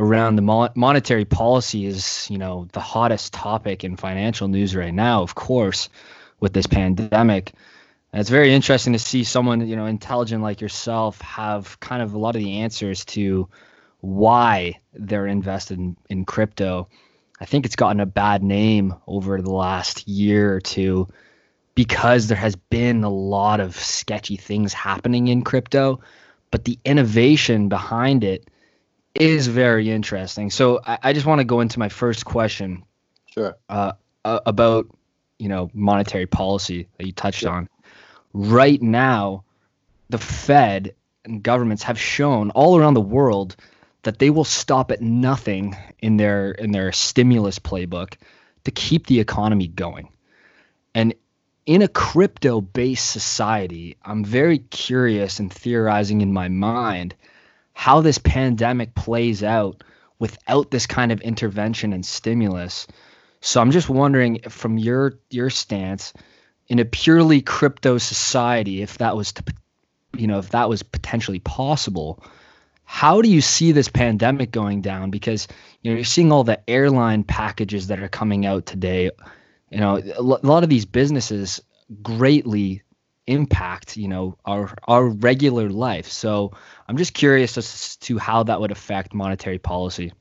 around 0.00 0.36
the 0.36 0.42
mo- 0.42 0.70
monetary 0.74 1.26
policy 1.26 1.84
is, 1.84 2.26
you 2.30 2.38
know, 2.38 2.66
the 2.72 2.80
hottest 2.80 3.34
topic 3.34 3.84
in 3.84 3.96
financial 3.96 4.48
news 4.48 4.74
right 4.74 4.94
now, 4.94 5.22
of 5.22 5.34
course, 5.34 5.90
with 6.40 6.54
this 6.54 6.66
pandemic. 6.66 7.52
And 8.12 8.20
it's 8.20 8.30
very 8.30 8.52
interesting 8.52 8.94
to 8.94 8.98
see 8.98 9.24
someone, 9.24 9.66
you 9.68 9.76
know, 9.76 9.84
intelligent 9.84 10.42
like 10.42 10.62
yourself 10.62 11.20
have 11.20 11.78
kind 11.80 12.02
of 12.02 12.14
a 12.14 12.18
lot 12.18 12.34
of 12.34 12.42
the 12.42 12.60
answers 12.60 13.04
to 13.06 13.46
why 14.00 14.80
they're 14.94 15.26
invested 15.26 15.78
in, 15.78 15.96
in 16.08 16.24
crypto. 16.24 16.88
I 17.38 17.44
think 17.44 17.66
it's 17.66 17.76
gotten 17.76 18.00
a 18.00 18.06
bad 18.06 18.42
name 18.42 18.94
over 19.06 19.40
the 19.42 19.52
last 19.52 20.08
year 20.08 20.54
or 20.54 20.60
two 20.60 21.08
because 21.74 22.26
there 22.26 22.38
has 22.38 22.56
been 22.56 23.04
a 23.04 23.10
lot 23.10 23.60
of 23.60 23.76
sketchy 23.76 24.36
things 24.36 24.72
happening 24.72 25.28
in 25.28 25.42
crypto, 25.42 26.00
but 26.50 26.64
the 26.64 26.78
innovation 26.86 27.68
behind 27.68 28.24
it 28.24 28.48
is 29.14 29.46
very 29.46 29.90
interesting. 29.90 30.50
So 30.50 30.80
I, 30.84 30.98
I 31.02 31.12
just 31.12 31.26
want 31.26 31.40
to 31.40 31.44
go 31.44 31.60
into 31.60 31.78
my 31.78 31.88
first 31.88 32.24
question. 32.24 32.84
Sure. 33.26 33.56
Uh, 33.68 33.92
uh, 34.24 34.40
about 34.46 34.86
you 35.38 35.48
know 35.48 35.70
monetary 35.72 36.26
policy 36.26 36.88
that 36.98 37.06
you 37.06 37.12
touched 37.12 37.42
yeah. 37.42 37.50
on. 37.50 37.68
Right 38.32 38.80
now, 38.80 39.44
the 40.08 40.18
Fed 40.18 40.94
and 41.24 41.42
governments 41.42 41.82
have 41.84 41.98
shown 41.98 42.50
all 42.50 42.78
around 42.78 42.94
the 42.94 43.00
world 43.00 43.56
that 44.02 44.18
they 44.18 44.30
will 44.30 44.44
stop 44.44 44.90
at 44.90 45.00
nothing 45.00 45.76
in 46.00 46.16
their 46.16 46.52
in 46.52 46.72
their 46.72 46.92
stimulus 46.92 47.58
playbook 47.58 48.14
to 48.64 48.70
keep 48.70 49.06
the 49.06 49.20
economy 49.20 49.68
going. 49.68 50.08
And 50.94 51.14
in 51.66 51.82
a 51.82 51.88
crypto 51.88 52.60
based 52.60 53.10
society, 53.10 53.96
I'm 54.04 54.24
very 54.24 54.58
curious 54.58 55.38
and 55.38 55.52
theorizing 55.52 56.20
in 56.20 56.32
my 56.32 56.48
mind 56.48 57.14
how 57.72 58.00
this 58.00 58.18
pandemic 58.18 58.94
plays 58.94 59.42
out 59.42 59.82
without 60.18 60.70
this 60.70 60.86
kind 60.86 61.12
of 61.12 61.20
intervention 61.22 61.92
and 61.92 62.04
stimulus. 62.04 62.86
So 63.40 63.60
I'm 63.60 63.70
just 63.70 63.88
wondering 63.88 64.40
from 64.48 64.78
your 64.78 65.14
your 65.30 65.50
stance 65.50 66.12
in 66.68 66.78
a 66.78 66.84
purely 66.84 67.42
crypto 67.42 67.98
society 67.98 68.80
if 68.80 68.98
that 68.98 69.16
was 69.16 69.32
to 69.32 69.44
you 70.16 70.26
know 70.26 70.38
if 70.38 70.50
that 70.50 70.68
was 70.68 70.82
potentially 70.82 71.40
possible 71.40 72.22
how 72.84 73.22
do 73.22 73.28
you 73.28 73.40
see 73.40 73.72
this 73.72 73.88
pandemic 73.88 74.50
going 74.50 74.80
down 74.80 75.10
because 75.10 75.46
you 75.82 75.90
know 75.90 75.96
you're 75.96 76.04
seeing 76.04 76.32
all 76.32 76.44
the 76.44 76.60
airline 76.68 77.22
packages 77.22 77.88
that 77.88 78.00
are 78.00 78.08
coming 78.08 78.46
out 78.46 78.66
today 78.66 79.10
you 79.70 79.78
know 79.78 80.00
a 80.16 80.22
lot 80.22 80.62
of 80.62 80.68
these 80.68 80.86
businesses 80.86 81.60
greatly 82.02 82.82
impact 83.26 83.96
you 83.96 84.08
know 84.08 84.36
our 84.44 84.74
our 84.84 85.06
regular 85.06 85.68
life. 85.68 86.08
So 86.08 86.52
i'm 86.88 86.96
just 86.96 87.14
curious 87.14 87.56
as 87.56 87.96
to 87.96 88.18
how 88.18 88.42
that 88.44 88.60
would 88.60 88.70
affect 88.70 89.14
monetary 89.14 89.58
policy. 89.58 90.12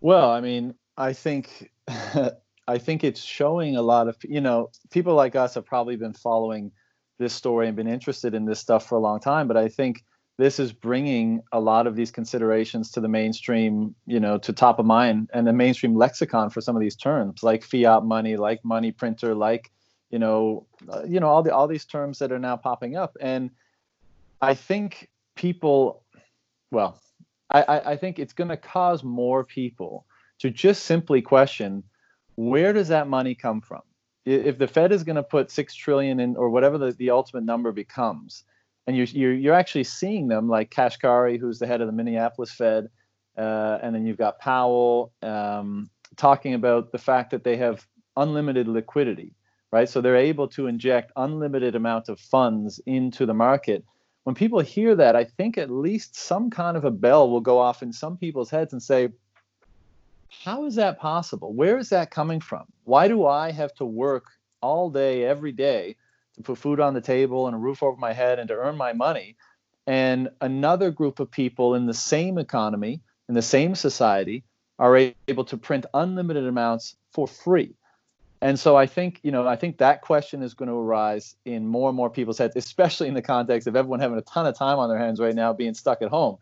Well 0.00 0.30
i 0.30 0.40
mean 0.40 0.74
i 0.96 1.12
think 1.12 1.70
i 2.68 2.78
think 2.78 3.04
it's 3.04 3.20
showing 3.20 3.76
a 3.76 3.82
lot 3.82 4.08
of 4.08 4.16
you 4.22 4.40
know 4.40 4.70
people 4.90 5.14
like 5.14 5.36
us 5.36 5.54
have 5.54 5.64
probably 5.64 5.96
been 5.96 6.12
following 6.12 6.72
this 7.18 7.32
story 7.32 7.68
and 7.68 7.76
been 7.76 7.88
interested 7.88 8.34
in 8.34 8.44
this 8.44 8.58
stuff 8.58 8.88
for 8.88 8.96
a 8.96 9.00
long 9.00 9.20
time 9.20 9.46
but 9.48 9.56
i 9.56 9.68
think 9.68 10.04
this 10.36 10.58
is 10.58 10.72
bringing 10.72 11.42
a 11.52 11.60
lot 11.60 11.86
of 11.86 11.94
these 11.94 12.10
considerations 12.10 12.90
to 12.92 13.00
the 13.00 13.08
mainstream, 13.08 13.94
you 14.06 14.18
know, 14.18 14.38
to 14.38 14.52
top 14.52 14.78
of 14.78 14.86
mind 14.86 15.30
and 15.32 15.46
the 15.46 15.52
mainstream 15.52 15.94
lexicon 15.94 16.50
for 16.50 16.60
some 16.60 16.74
of 16.74 16.80
these 16.80 16.96
terms, 16.96 17.42
like 17.42 17.62
fiat 17.62 18.04
money, 18.04 18.36
like 18.36 18.64
money 18.64 18.90
printer, 18.90 19.34
like 19.34 19.70
you 20.14 20.20
know, 20.20 20.64
uh, 20.88 21.02
you 21.04 21.18
know 21.18 21.26
all 21.26 21.42
the 21.42 21.52
all 21.52 21.66
these 21.66 21.84
terms 21.84 22.20
that 22.20 22.30
are 22.30 22.38
now 22.38 22.56
popping 22.56 22.94
up, 22.94 23.16
and 23.20 23.50
I 24.40 24.54
think 24.54 25.10
people, 25.34 26.04
well, 26.70 27.00
I, 27.50 27.80
I 27.84 27.96
think 27.96 28.20
it's 28.20 28.32
going 28.32 28.50
to 28.50 28.56
cause 28.56 29.02
more 29.02 29.42
people 29.42 30.06
to 30.38 30.50
just 30.50 30.84
simply 30.84 31.20
question 31.20 31.82
where 32.36 32.72
does 32.72 32.86
that 32.88 33.08
money 33.08 33.34
come 33.34 33.60
from? 33.60 33.82
If 34.24 34.56
the 34.56 34.68
Fed 34.68 34.92
is 34.92 35.02
going 35.02 35.16
to 35.16 35.24
put 35.24 35.50
six 35.50 35.74
trillion 35.74 36.20
in, 36.20 36.36
or 36.36 36.48
whatever 36.48 36.78
the, 36.78 36.92
the 36.92 37.10
ultimate 37.10 37.42
number 37.42 37.72
becomes, 37.72 38.44
and 38.86 38.96
you're, 38.96 39.06
you're 39.06 39.34
you're 39.34 39.54
actually 39.54 39.82
seeing 39.82 40.28
them 40.28 40.48
like 40.48 40.70
Kashkari, 40.70 41.40
who's 41.40 41.58
the 41.58 41.66
head 41.66 41.80
of 41.80 41.88
the 41.88 41.92
Minneapolis 41.92 42.52
Fed, 42.52 42.88
uh, 43.36 43.78
and 43.82 43.92
then 43.92 44.06
you've 44.06 44.18
got 44.18 44.38
Powell 44.38 45.12
um, 45.22 45.90
talking 46.16 46.54
about 46.54 46.92
the 46.92 46.98
fact 46.98 47.32
that 47.32 47.42
they 47.42 47.56
have 47.56 47.84
unlimited 48.16 48.68
liquidity 48.68 49.34
right? 49.74 49.88
So 49.88 50.00
they're 50.00 50.14
able 50.14 50.46
to 50.50 50.68
inject 50.68 51.10
unlimited 51.16 51.74
amount 51.74 52.08
of 52.08 52.20
funds 52.20 52.80
into 52.86 53.26
the 53.26 53.34
market. 53.34 53.84
When 54.22 54.36
people 54.36 54.60
hear 54.60 54.94
that, 54.94 55.16
I 55.16 55.24
think 55.24 55.58
at 55.58 55.68
least 55.68 56.14
some 56.14 56.48
kind 56.48 56.76
of 56.76 56.84
a 56.84 56.92
bell 56.92 57.28
will 57.28 57.40
go 57.40 57.58
off 57.58 57.82
in 57.82 57.92
some 57.92 58.16
people's 58.16 58.50
heads 58.50 58.72
and 58.72 58.80
say, 58.80 59.08
how 60.28 60.64
is 60.64 60.76
that 60.76 61.00
possible? 61.00 61.52
Where 61.52 61.76
is 61.76 61.88
that 61.88 62.12
coming 62.12 62.38
from? 62.38 62.66
Why 62.84 63.08
do 63.08 63.26
I 63.26 63.50
have 63.50 63.74
to 63.74 63.84
work 63.84 64.26
all 64.60 64.90
day, 64.90 65.24
every 65.24 65.50
day 65.50 65.96
to 66.36 66.42
put 66.42 66.56
food 66.56 66.78
on 66.78 66.94
the 66.94 67.00
table 67.00 67.48
and 67.48 67.56
a 67.56 67.58
roof 67.58 67.82
over 67.82 67.96
my 67.96 68.12
head 68.12 68.38
and 68.38 68.46
to 68.50 68.54
earn 68.54 68.76
my 68.76 68.92
money? 68.92 69.34
And 69.88 70.28
another 70.40 70.92
group 70.92 71.18
of 71.18 71.32
people 71.32 71.74
in 71.74 71.86
the 71.86 71.94
same 71.94 72.38
economy, 72.38 73.00
in 73.28 73.34
the 73.34 73.42
same 73.42 73.74
society, 73.74 74.44
are 74.78 75.12
able 75.26 75.46
to 75.46 75.56
print 75.56 75.84
unlimited 75.92 76.46
amounts 76.46 76.94
for 77.10 77.26
free 77.26 77.74
and 78.44 78.60
so 78.60 78.76
I 78.76 78.84
think, 78.84 79.20
you 79.22 79.32
know, 79.32 79.48
I 79.48 79.56
think 79.56 79.78
that 79.78 80.02
question 80.02 80.42
is 80.42 80.52
going 80.52 80.68
to 80.68 80.74
arise 80.74 81.34
in 81.46 81.66
more 81.66 81.88
and 81.88 81.96
more 81.96 82.10
people's 82.10 82.36
heads, 82.36 82.54
especially 82.56 83.08
in 83.08 83.14
the 83.14 83.22
context 83.22 83.66
of 83.66 83.74
everyone 83.74 84.00
having 84.00 84.18
a 84.18 84.22
ton 84.22 84.46
of 84.46 84.54
time 84.54 84.78
on 84.78 84.90
their 84.90 84.98
hands 84.98 85.18
right 85.18 85.34
now, 85.34 85.54
being 85.54 85.72
stuck 85.72 86.02
at 86.02 86.10
home. 86.10 86.36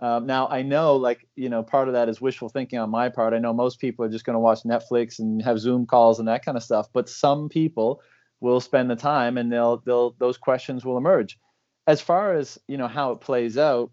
Um, 0.00 0.26
now 0.26 0.48
I 0.48 0.62
know, 0.62 0.96
like, 0.96 1.28
you 1.36 1.48
know, 1.48 1.62
part 1.62 1.86
of 1.86 1.94
that 1.94 2.08
is 2.08 2.20
wishful 2.20 2.48
thinking 2.48 2.80
on 2.80 2.90
my 2.90 3.08
part. 3.08 3.34
I 3.34 3.38
know 3.38 3.52
most 3.52 3.78
people 3.78 4.04
are 4.04 4.08
just 4.08 4.24
going 4.24 4.34
to 4.34 4.40
watch 4.40 4.64
Netflix 4.64 5.20
and 5.20 5.40
have 5.42 5.60
Zoom 5.60 5.86
calls 5.86 6.18
and 6.18 6.26
that 6.26 6.44
kind 6.44 6.56
of 6.56 6.64
stuff, 6.64 6.88
but 6.92 7.08
some 7.08 7.48
people 7.48 8.02
will 8.40 8.58
spend 8.58 8.90
the 8.90 8.96
time 8.96 9.38
and 9.38 9.52
they'll 9.52 9.76
they'll 9.86 10.16
those 10.18 10.36
questions 10.36 10.84
will 10.84 10.98
emerge. 10.98 11.38
As 11.86 12.00
far 12.00 12.34
as 12.34 12.58
you 12.66 12.78
know 12.78 12.88
how 12.88 13.12
it 13.12 13.20
plays 13.20 13.56
out, 13.56 13.92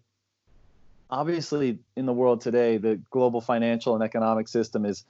obviously 1.10 1.78
in 1.96 2.06
the 2.06 2.12
world 2.12 2.40
today, 2.40 2.76
the 2.76 3.00
global 3.10 3.40
financial 3.40 3.94
and 3.94 4.02
economic 4.02 4.48
system 4.48 4.84
is 4.84 5.04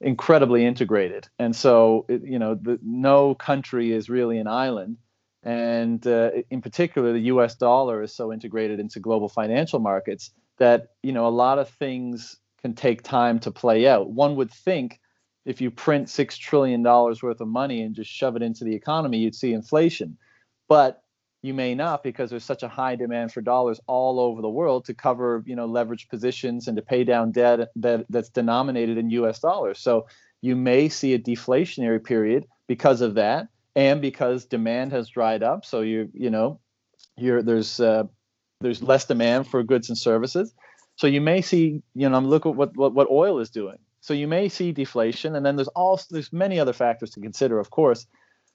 incredibly 0.00 0.66
integrated. 0.66 1.28
And 1.38 1.54
so, 1.54 2.06
you 2.08 2.38
know, 2.38 2.54
the, 2.54 2.78
no 2.82 3.34
country 3.34 3.92
is 3.92 4.08
really 4.08 4.38
an 4.38 4.46
island. 4.46 4.98
And 5.42 6.04
uh, 6.06 6.30
in 6.50 6.60
particular, 6.60 7.12
the 7.12 7.20
US 7.32 7.54
dollar 7.54 8.02
is 8.02 8.14
so 8.14 8.32
integrated 8.32 8.80
into 8.80 9.00
global 9.00 9.28
financial 9.28 9.78
markets 9.78 10.32
that, 10.58 10.88
you 11.02 11.12
know, 11.12 11.26
a 11.26 11.30
lot 11.30 11.58
of 11.58 11.68
things 11.68 12.36
can 12.62 12.74
take 12.74 13.02
time 13.02 13.38
to 13.40 13.50
play 13.50 13.86
out. 13.86 14.10
One 14.10 14.36
would 14.36 14.50
think 14.50 15.00
if 15.44 15.60
you 15.60 15.70
print 15.70 16.08
$6 16.08 16.38
trillion 16.38 16.82
worth 16.82 17.40
of 17.40 17.48
money 17.48 17.82
and 17.82 17.94
just 17.94 18.10
shove 18.10 18.34
it 18.36 18.42
into 18.42 18.64
the 18.64 18.74
economy, 18.74 19.18
you'd 19.18 19.34
see 19.34 19.52
inflation. 19.52 20.18
But 20.68 21.02
you 21.46 21.54
may 21.54 21.74
not 21.74 22.02
because 22.02 22.30
there's 22.30 22.44
such 22.44 22.64
a 22.64 22.68
high 22.68 22.96
demand 22.96 23.32
for 23.32 23.40
dollars 23.40 23.80
all 23.86 24.18
over 24.18 24.42
the 24.42 24.48
world 24.48 24.84
to 24.86 24.94
cover 24.94 25.42
you 25.46 25.54
know 25.54 25.68
leveraged 25.68 26.08
positions 26.08 26.66
and 26.66 26.76
to 26.76 26.82
pay 26.82 27.04
down 27.04 27.30
debt 27.30 27.70
that 27.76 28.04
that's 28.10 28.28
denominated 28.28 28.98
in 28.98 29.10
US 29.10 29.38
dollars. 29.38 29.78
So 29.78 30.06
you 30.42 30.56
may 30.56 30.88
see 30.88 31.14
a 31.14 31.18
deflationary 31.18 32.02
period 32.02 32.46
because 32.66 33.00
of 33.00 33.14
that 33.14 33.48
and 33.76 34.02
because 34.02 34.44
demand 34.44 34.92
has 34.92 35.08
dried 35.08 35.42
up. 35.42 35.64
So 35.64 35.80
you 35.82 36.10
you 36.12 36.30
know 36.30 36.58
you're 37.16 37.42
there's 37.42 37.78
uh, 37.78 38.04
there's 38.60 38.82
less 38.82 39.04
demand 39.04 39.46
for 39.46 39.62
goods 39.62 39.88
and 39.88 39.96
services. 39.96 40.52
So 40.96 41.06
you 41.06 41.20
may 41.20 41.42
see 41.42 41.82
you 41.94 42.08
know 42.08 42.18
look 42.18 42.44
at 42.44 42.56
what 42.56 42.76
what, 42.76 42.92
what 42.92 43.08
oil 43.08 43.38
is 43.38 43.50
doing. 43.50 43.78
So 44.00 44.14
you 44.14 44.28
may 44.28 44.48
see 44.48 44.72
deflation 44.72 45.36
and 45.36 45.46
then 45.46 45.56
there's 45.56 45.68
all 45.68 46.00
there's 46.10 46.32
many 46.32 46.58
other 46.58 46.72
factors 46.72 47.10
to 47.10 47.20
consider 47.20 47.60
of 47.60 47.70
course 47.70 48.06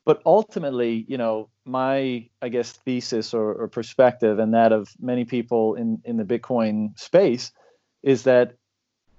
but 0.05 0.21
ultimately, 0.25 1.05
you 1.07 1.17
know, 1.17 1.49
my 1.65 2.27
I 2.41 2.49
guess 2.49 2.71
thesis 2.71 3.33
or, 3.33 3.53
or 3.53 3.67
perspective, 3.67 4.39
and 4.39 4.53
that 4.53 4.71
of 4.71 4.89
many 4.99 5.25
people 5.25 5.75
in 5.75 6.01
in 6.05 6.17
the 6.17 6.23
Bitcoin 6.23 6.97
space, 6.99 7.51
is 8.03 8.23
that, 8.23 8.55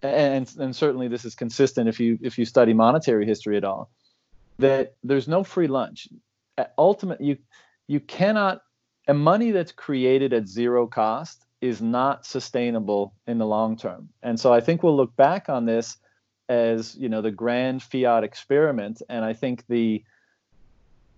and 0.02 0.52
and 0.58 0.74
certainly 0.74 1.08
this 1.08 1.24
is 1.24 1.34
consistent 1.34 1.88
if 1.88 2.00
you 2.00 2.18
if 2.22 2.38
you 2.38 2.44
study 2.44 2.72
monetary 2.72 3.26
history 3.26 3.56
at 3.56 3.64
all, 3.64 3.90
that 4.58 4.94
there's 5.02 5.28
no 5.28 5.44
free 5.44 5.68
lunch. 5.68 6.08
Ultimately, 6.78 7.26
you 7.26 7.36
you 7.86 8.00
cannot 8.00 8.62
and 9.08 9.18
money 9.18 9.50
that's 9.50 9.72
created 9.72 10.32
at 10.32 10.46
zero 10.46 10.86
cost 10.86 11.44
is 11.60 11.80
not 11.80 12.26
sustainable 12.26 13.14
in 13.26 13.38
the 13.38 13.46
long 13.46 13.76
term. 13.76 14.08
And 14.22 14.38
so 14.38 14.52
I 14.52 14.60
think 14.60 14.82
we'll 14.82 14.96
look 14.96 15.14
back 15.16 15.48
on 15.48 15.64
this 15.64 15.96
as 16.48 16.96
you 16.96 17.08
know 17.08 17.22
the 17.22 17.30
grand 17.30 17.82
fiat 17.82 18.24
experiment, 18.24 19.00
and 19.08 19.24
I 19.24 19.32
think 19.32 19.64
the 19.68 20.04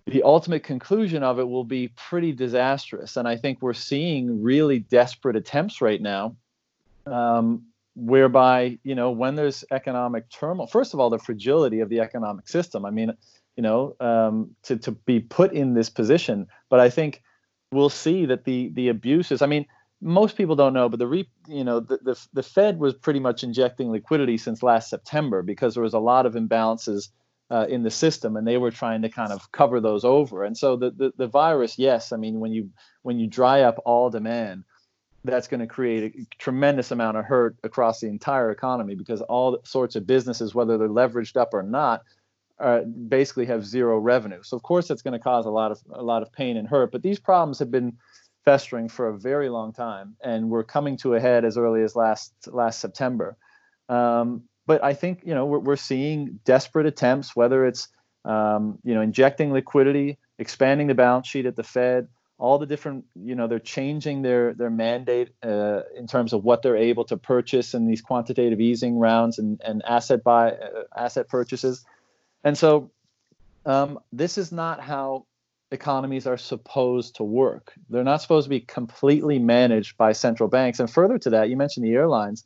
the 0.07 0.23
ultimate 0.23 0.63
conclusion 0.63 1.23
of 1.23 1.39
it 1.39 1.47
will 1.47 1.63
be 1.63 1.87
pretty 1.89 2.31
disastrous. 2.31 3.17
And 3.17 3.27
I 3.27 3.37
think 3.37 3.61
we're 3.61 3.73
seeing 3.73 4.43
really 4.43 4.79
desperate 4.79 5.35
attempts 5.35 5.81
right 5.81 6.01
now, 6.01 6.35
um, 7.07 7.63
whereby, 7.95 8.77
you 8.83 8.93
know, 8.93 9.11
when 9.11 9.35
there's 9.35 9.63
economic 9.71 10.29
turmoil, 10.29 10.67
first 10.67 10.93
of 10.93 10.99
all, 10.99 11.09
the 11.09 11.17
fragility 11.17 11.79
of 11.79 11.89
the 11.89 12.01
economic 12.01 12.47
system. 12.47 12.85
I 12.85 12.91
mean, 12.91 13.13
you 13.55 13.63
know, 13.63 13.95
um, 13.99 14.55
to, 14.63 14.77
to 14.77 14.91
be 14.91 15.19
put 15.19 15.53
in 15.53 15.73
this 15.73 15.89
position. 15.89 16.47
But 16.69 16.79
I 16.79 16.89
think 16.89 17.23
we'll 17.71 17.89
see 17.89 18.25
that 18.27 18.43
the 18.45 18.69
the 18.73 18.89
abuses, 18.89 19.41
I 19.41 19.47
mean, 19.47 19.65
most 20.01 20.37
people 20.37 20.55
don't 20.55 20.73
know, 20.73 20.89
but 20.89 20.99
the 20.99 21.07
re, 21.07 21.27
you 21.47 21.63
know 21.63 21.79
the, 21.79 21.97
the 21.97 22.27
the 22.33 22.43
Fed 22.43 22.79
was 22.79 22.93
pretty 22.93 23.19
much 23.19 23.43
injecting 23.43 23.91
liquidity 23.91 24.37
since 24.37 24.61
last 24.61 24.89
September 24.89 25.41
because 25.41 25.73
there 25.73 25.83
was 25.83 25.93
a 25.93 25.99
lot 25.99 26.25
of 26.25 26.33
imbalances 26.33 27.09
uh, 27.51 27.65
in 27.69 27.83
the 27.83 27.91
system, 27.91 28.35
and 28.35 28.47
they 28.47 28.57
were 28.57 28.71
trying 28.71 29.01
to 29.03 29.09
kind 29.09 29.31
of 29.31 29.51
cover 29.51 29.79
those 29.79 30.03
over. 30.03 30.43
And 30.43 30.57
so 30.57 30.75
the, 30.75 30.91
the 30.91 31.13
the 31.17 31.27
virus, 31.27 31.77
yes, 31.77 32.11
I 32.11 32.17
mean 32.17 32.39
when 32.39 32.51
you 32.53 32.69
when 33.03 33.19
you 33.19 33.27
dry 33.27 33.61
up 33.61 33.79
all 33.85 34.09
demand, 34.09 34.63
that's 35.23 35.47
going 35.47 35.59
to 35.59 35.67
create 35.67 36.15
a 36.15 36.35
tremendous 36.37 36.91
amount 36.91 37.17
of 37.17 37.25
hurt 37.25 37.55
across 37.63 37.99
the 37.99 38.07
entire 38.07 38.51
economy 38.51 38.95
because 38.95 39.21
all 39.21 39.59
sorts 39.63 39.95
of 39.95 40.07
businesses, 40.07 40.55
whether 40.55 40.77
they're 40.77 40.87
leveraged 40.87 41.37
up 41.37 41.53
or 41.53 41.63
not, 41.63 42.03
uh, 42.59 42.81
basically 42.81 43.45
have 43.45 43.65
zero 43.65 43.99
revenue. 43.99 44.41
So 44.43 44.55
of 44.57 44.63
course 44.63 44.87
that's 44.87 45.01
going 45.01 45.13
to 45.13 45.19
cause 45.19 45.45
a 45.45 45.51
lot 45.51 45.71
of 45.71 45.79
a 45.91 46.03
lot 46.03 46.23
of 46.23 46.31
pain 46.31 46.57
and 46.57 46.67
hurt. 46.67 46.91
But 46.91 47.03
these 47.03 47.19
problems 47.19 47.59
have 47.59 47.69
been 47.69 47.97
festering 48.45 48.87
for 48.87 49.09
a 49.09 49.17
very 49.17 49.49
long 49.49 49.73
time, 49.73 50.15
and 50.23 50.49
we're 50.49 50.63
coming 50.63 50.97
to 50.97 51.15
a 51.15 51.19
head 51.19 51.45
as 51.45 51.57
early 51.57 51.83
as 51.83 51.95
last 51.95 52.33
last 52.47 52.79
September. 52.79 53.37
Um, 53.89 54.43
but 54.65 54.83
I 54.83 54.93
think 54.93 55.21
you 55.23 55.33
know 55.33 55.45
we're, 55.45 55.59
we're 55.59 55.75
seeing 55.75 56.39
desperate 56.45 56.85
attempts, 56.85 57.35
whether 57.35 57.65
it's 57.65 57.87
um, 58.23 58.79
you 58.83 58.93
know 58.93 59.01
injecting 59.01 59.53
liquidity, 59.53 60.17
expanding 60.39 60.87
the 60.87 60.95
balance 60.95 61.27
sheet 61.27 61.45
at 61.45 61.55
the 61.55 61.63
Fed, 61.63 62.07
all 62.37 62.57
the 62.57 62.65
different 62.65 63.05
you 63.15 63.35
know 63.35 63.47
they're 63.47 63.59
changing 63.59 64.21
their 64.21 64.53
their 64.53 64.69
mandate 64.69 65.29
uh, 65.43 65.81
in 65.95 66.07
terms 66.07 66.33
of 66.33 66.43
what 66.43 66.61
they're 66.61 66.77
able 66.77 67.05
to 67.05 67.17
purchase 67.17 67.73
in 67.73 67.87
these 67.87 68.01
quantitative 68.01 68.59
easing 68.59 68.97
rounds 68.97 69.39
and 69.39 69.61
and 69.63 69.83
asset 69.85 70.23
buy 70.23 70.51
uh, 70.51 70.83
asset 70.95 71.27
purchases, 71.27 71.85
and 72.43 72.57
so 72.57 72.91
um, 73.65 73.99
this 74.11 74.37
is 74.37 74.51
not 74.51 74.81
how 74.81 75.25
economies 75.71 76.27
are 76.27 76.37
supposed 76.37 77.15
to 77.15 77.23
work. 77.23 77.73
They're 77.89 78.03
not 78.03 78.21
supposed 78.21 78.45
to 78.45 78.49
be 78.49 78.59
completely 78.59 79.39
managed 79.39 79.97
by 79.97 80.11
central 80.11 80.49
banks. 80.49 80.79
And 80.79 80.89
further 80.89 81.17
to 81.19 81.29
that, 81.31 81.49
you 81.49 81.57
mentioned 81.57 81.85
the 81.85 81.93
airlines. 81.93 82.43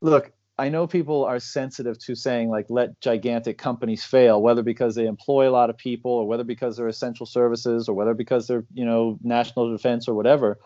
Look, 0.00 0.32
I 0.58 0.68
know 0.68 0.86
people 0.86 1.24
are 1.24 1.40
sensitive 1.40 1.98
to 2.00 2.14
saying 2.14 2.50
like 2.50 2.66
let 2.68 3.00
gigantic 3.00 3.58
companies 3.58 4.04
fail, 4.04 4.42
whether 4.42 4.62
because 4.62 4.94
they 4.94 5.06
employ 5.06 5.48
a 5.48 5.50
lot 5.50 5.70
of 5.70 5.78
people 5.78 6.10
or 6.10 6.26
whether 6.26 6.44
because 6.44 6.76
they're 6.76 6.88
essential 6.88 7.26
services 7.26 7.88
or 7.88 7.94
whether 7.94 8.14
because 8.14 8.46
they're 8.46 8.64
you 8.74 8.84
know 8.84 9.18
national 9.22 9.72
defense 9.72 10.08
or 10.08 10.14
whatever. 10.14 10.58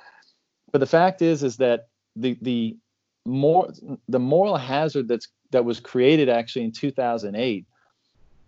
But 0.72 0.78
the 0.78 0.86
fact 0.86 1.22
is 1.22 1.42
is 1.42 1.58
that 1.58 1.88
the 2.16 2.36
the 2.42 2.76
more 3.24 3.72
the 4.08 4.18
moral 4.18 4.56
hazard 4.56 5.08
that's 5.08 5.28
that 5.52 5.64
was 5.64 5.80
created 5.80 6.28
actually 6.28 6.64
in 6.64 6.72
2008 6.72 7.66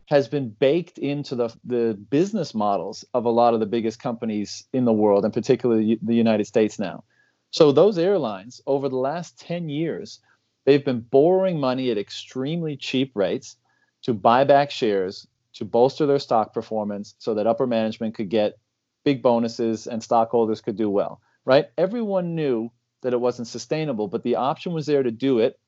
has 0.06 0.26
been 0.26 0.48
baked 0.48 0.98
into 0.98 1.36
the 1.36 1.54
the 1.64 1.94
business 2.10 2.54
models 2.54 3.04
of 3.14 3.26
a 3.26 3.30
lot 3.30 3.54
of 3.54 3.60
the 3.60 3.66
biggest 3.66 4.00
companies 4.00 4.64
in 4.72 4.84
the 4.84 4.92
world, 4.92 5.24
and 5.24 5.32
particularly 5.32 5.98
the 6.02 6.14
United 6.14 6.46
States 6.46 6.78
now. 6.78 7.04
So 7.50 7.72
those 7.72 7.96
airlines 7.96 8.60
over 8.66 8.88
the 8.88 8.96
last 8.96 9.38
10 9.40 9.68
years 9.68 10.20
They've 10.68 10.84
been 10.84 11.00
borrowing 11.00 11.58
money 11.58 11.90
at 11.90 11.96
extremely 11.96 12.76
cheap 12.76 13.12
rates 13.14 13.56
to 14.02 14.12
buy 14.12 14.44
back 14.44 14.70
shares 14.70 15.26
to 15.54 15.64
bolster 15.64 16.04
their 16.04 16.18
stock 16.18 16.52
performance 16.52 17.14
so 17.16 17.32
that 17.32 17.46
upper 17.46 17.66
management 17.66 18.14
could 18.14 18.28
get 18.28 18.58
big 19.02 19.22
bonuses 19.22 19.86
and 19.86 20.02
stockholders 20.02 20.60
could 20.60 20.76
do 20.76 20.90
well, 20.90 21.22
right? 21.46 21.68
Everyone 21.78 22.34
knew 22.34 22.70
that 23.00 23.14
it 23.14 23.18
wasn't 23.18 23.48
sustainable, 23.48 24.08
but 24.08 24.22
the 24.24 24.36
option 24.36 24.74
was 24.74 24.84
there 24.84 25.02
to 25.02 25.10
do 25.10 25.38
it. 25.38 25.58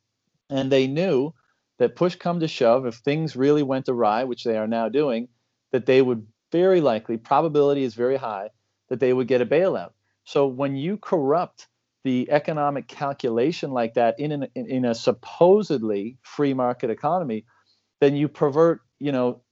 And 0.51 0.71
they 0.71 0.87
knew 0.87 1.33
that 1.79 1.97
push 1.97 2.17
come 2.17 2.41
to 2.41 2.47
shove, 2.47 2.85
if 2.85 2.97
things 2.97 3.35
really 3.35 3.63
went 3.63 3.89
awry, 3.89 4.25
which 4.25 4.45
they 4.45 4.59
are 4.59 4.69
now 4.69 4.91
doing, 4.91 5.29
that 5.73 5.87
they 5.87 6.03
would 6.03 6.27
very 6.53 6.83
likely, 6.83 7.17
probability 7.17 7.85
is 7.85 7.95
very 7.95 8.19
high, 8.19 8.51
that 8.91 9.01
they 9.01 9.15
would 9.15 9.29
get 9.29 9.41
a 9.41 9.47
bailout. 9.47 9.93
So 10.25 10.47
when 10.47 10.77
you 10.77 10.99
corrupt 10.99 11.69
the 12.05 12.31
economic 12.31 12.89
calculation 12.89 13.71
like 13.73 13.95
that 13.95 14.19
in 14.19 14.33
an, 14.33 14.47
in 14.55 14.85
a 14.85 14.95
supposedly 14.95 16.17
free 16.23 16.55
market 16.55 16.91
economy, 16.91 17.45
then 18.01 18.17
you 18.17 18.29
pervert, 18.29 18.81
you 18.99 19.13
know, 19.13 19.43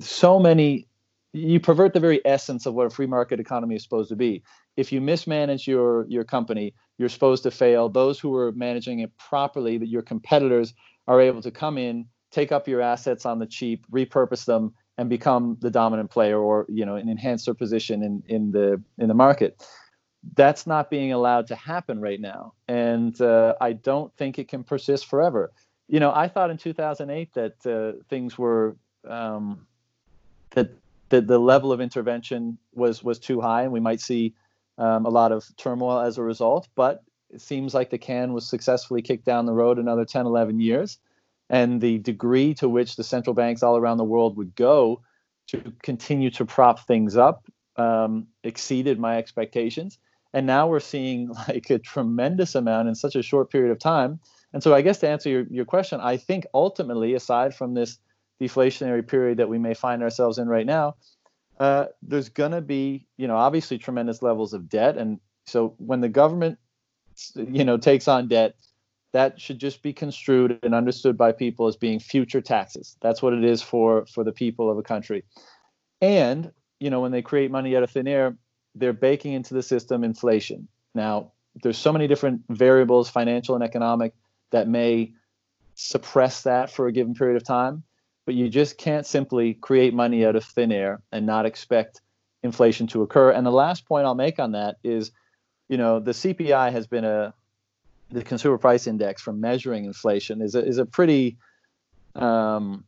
so 0.00 0.38
many 0.38 0.88
you 1.34 1.58
pervert 1.58 1.94
the 1.94 2.00
very 2.00 2.20
essence 2.26 2.66
of 2.66 2.74
what 2.74 2.86
a 2.86 2.90
free 2.90 3.06
market 3.06 3.40
economy 3.40 3.74
is 3.74 3.82
supposed 3.82 4.10
to 4.10 4.16
be. 4.16 4.42
If 4.76 4.92
you 4.92 5.00
mismanage 5.00 5.66
your 5.66 6.06
your 6.08 6.24
company, 6.24 6.74
you're 6.98 7.08
supposed 7.08 7.42
to 7.44 7.50
fail. 7.50 7.88
Those 7.88 8.18
who 8.18 8.34
are 8.36 8.52
managing 8.52 9.00
it 9.00 9.16
properly, 9.16 9.78
that 9.78 9.88
your 9.88 10.02
competitors 10.02 10.74
are 11.08 11.20
able 11.20 11.40
to 11.42 11.50
come 11.50 11.78
in, 11.78 12.06
take 12.30 12.52
up 12.52 12.68
your 12.68 12.82
assets 12.82 13.24
on 13.24 13.38
the 13.38 13.46
cheap, 13.46 13.86
repurpose 13.90 14.44
them, 14.44 14.74
and 14.98 15.08
become 15.08 15.56
the 15.60 15.70
dominant 15.70 16.10
player, 16.10 16.38
or 16.38 16.66
you 16.68 16.84
know, 16.84 16.96
enhance 16.96 17.46
their 17.46 17.54
position 17.54 18.02
in 18.02 18.22
in 18.28 18.52
the 18.52 18.82
in 18.98 19.08
the 19.08 19.14
market 19.14 19.62
that's 20.34 20.66
not 20.66 20.90
being 20.90 21.12
allowed 21.12 21.48
to 21.48 21.56
happen 21.56 22.00
right 22.00 22.20
now. 22.20 22.54
And 22.68 23.18
uh, 23.20 23.54
I 23.60 23.72
don't 23.72 24.14
think 24.16 24.38
it 24.38 24.48
can 24.48 24.64
persist 24.64 25.06
forever. 25.06 25.52
You 25.88 26.00
know, 26.00 26.12
I 26.14 26.28
thought 26.28 26.50
in 26.50 26.58
2008 26.58 27.34
that 27.34 27.66
uh, 27.66 28.02
things 28.08 28.38
were 28.38 28.76
um, 29.06 29.66
that 30.50 30.70
that 31.08 31.26
the 31.26 31.38
level 31.38 31.72
of 31.72 31.80
intervention 31.80 32.56
was 32.72 33.02
was 33.02 33.18
too 33.18 33.40
high, 33.40 33.64
and 33.64 33.72
we 33.72 33.80
might 33.80 34.00
see 34.00 34.34
um, 34.78 35.04
a 35.04 35.10
lot 35.10 35.32
of 35.32 35.44
turmoil 35.56 36.00
as 36.00 36.18
a 36.18 36.22
result. 36.22 36.68
But 36.74 37.02
it 37.30 37.40
seems 37.40 37.74
like 37.74 37.90
the 37.90 37.98
can 37.98 38.32
was 38.32 38.48
successfully 38.48 39.02
kicked 39.02 39.24
down 39.24 39.46
the 39.46 39.52
road 39.52 39.78
another 39.78 40.04
10, 40.04 40.24
11 40.26 40.60
years, 40.60 40.98
and 41.50 41.80
the 41.80 41.98
degree 41.98 42.54
to 42.54 42.68
which 42.68 42.96
the 42.96 43.04
central 43.04 43.34
banks 43.34 43.62
all 43.62 43.76
around 43.76 43.98
the 43.98 44.04
world 44.04 44.36
would 44.36 44.54
go 44.54 45.02
to 45.48 45.72
continue 45.82 46.30
to 46.30 46.44
prop 46.44 46.86
things 46.86 47.16
up 47.16 47.44
um, 47.76 48.28
exceeded 48.44 48.98
my 48.98 49.18
expectations 49.18 49.98
and 50.32 50.46
now 50.46 50.66
we're 50.66 50.80
seeing 50.80 51.28
like 51.48 51.70
a 51.70 51.78
tremendous 51.78 52.54
amount 52.54 52.88
in 52.88 52.94
such 52.94 53.16
a 53.16 53.22
short 53.22 53.50
period 53.50 53.70
of 53.70 53.78
time. 53.78 54.20
And 54.52 54.62
so 54.62 54.74
i 54.74 54.82
guess 54.82 54.98
to 54.98 55.08
answer 55.08 55.30
your, 55.30 55.46
your 55.50 55.64
question 55.64 55.98
i 56.00 56.18
think 56.18 56.44
ultimately 56.52 57.14
aside 57.14 57.54
from 57.54 57.72
this 57.72 57.98
deflationary 58.38 59.06
period 59.06 59.38
that 59.38 59.48
we 59.48 59.58
may 59.58 59.72
find 59.72 60.02
ourselves 60.02 60.36
in 60.36 60.46
right 60.46 60.66
now 60.66 60.94
uh, 61.62 61.86
there's 62.02 62.28
going 62.28 62.50
to 62.50 62.60
be 62.60 63.06
you 63.16 63.28
know 63.28 63.36
obviously 63.36 63.78
tremendous 63.78 64.20
levels 64.20 64.52
of 64.52 64.68
debt. 64.68 64.96
And 64.96 65.20
so 65.46 65.74
when 65.78 66.00
the 66.00 66.08
government 66.08 66.58
you 67.36 67.64
know 67.64 67.76
takes 67.76 68.08
on 68.08 68.26
debt 68.26 68.56
that 69.12 69.38
should 69.38 69.58
just 69.58 69.82
be 69.82 69.92
construed 69.92 70.58
and 70.62 70.74
understood 70.74 71.18
by 71.18 71.30
people 71.30 71.66
as 71.66 71.76
being 71.76 72.00
future 72.00 72.40
taxes. 72.40 72.96
That's 73.02 73.20
what 73.20 73.34
it 73.34 73.44
is 73.44 73.62
for 73.62 74.06
for 74.06 74.24
the 74.24 74.32
people 74.32 74.70
of 74.70 74.78
a 74.78 74.82
country. 74.82 75.24
And 76.00 76.50
you 76.80 76.90
know 76.90 77.00
when 77.00 77.12
they 77.12 77.22
create 77.22 77.50
money 77.50 77.76
out 77.76 77.84
of 77.84 77.90
thin 77.90 78.08
air 78.08 78.36
they're 78.74 78.92
baking 78.92 79.32
into 79.34 79.54
the 79.54 79.62
system 79.62 80.04
inflation. 80.04 80.68
Now, 80.94 81.32
there's 81.62 81.78
so 81.78 81.92
many 81.92 82.06
different 82.06 82.42
variables, 82.48 83.10
financial 83.10 83.54
and 83.54 83.62
economic, 83.64 84.14
that 84.50 84.68
may 84.68 85.12
suppress 85.74 86.42
that 86.42 86.70
for 86.70 86.86
a 86.86 86.92
given 86.92 87.14
period 87.14 87.36
of 87.36 87.44
time, 87.44 87.82
but 88.24 88.34
you 88.34 88.48
just 88.48 88.78
can't 88.78 89.06
simply 89.06 89.54
create 89.54 89.94
money 89.94 90.24
out 90.24 90.36
of 90.36 90.44
thin 90.44 90.72
air 90.72 91.00
and 91.10 91.26
not 91.26 91.46
expect 91.46 92.00
inflation 92.42 92.86
to 92.88 93.02
occur. 93.02 93.30
And 93.30 93.46
the 93.46 93.52
last 93.52 93.86
point 93.86 94.06
I'll 94.06 94.14
make 94.14 94.38
on 94.38 94.52
that 94.52 94.76
is, 94.82 95.12
you 95.68 95.76
know, 95.76 96.00
the 96.00 96.12
CPI 96.12 96.72
has 96.72 96.86
been 96.86 97.04
a 97.04 97.34
the 98.10 98.22
consumer 98.22 98.58
price 98.58 98.86
index 98.86 99.22
for 99.22 99.32
measuring 99.32 99.86
inflation 99.86 100.42
is 100.42 100.54
a, 100.54 100.62
is 100.62 100.76
a 100.76 100.84
pretty 100.84 101.38
um, 102.14 102.84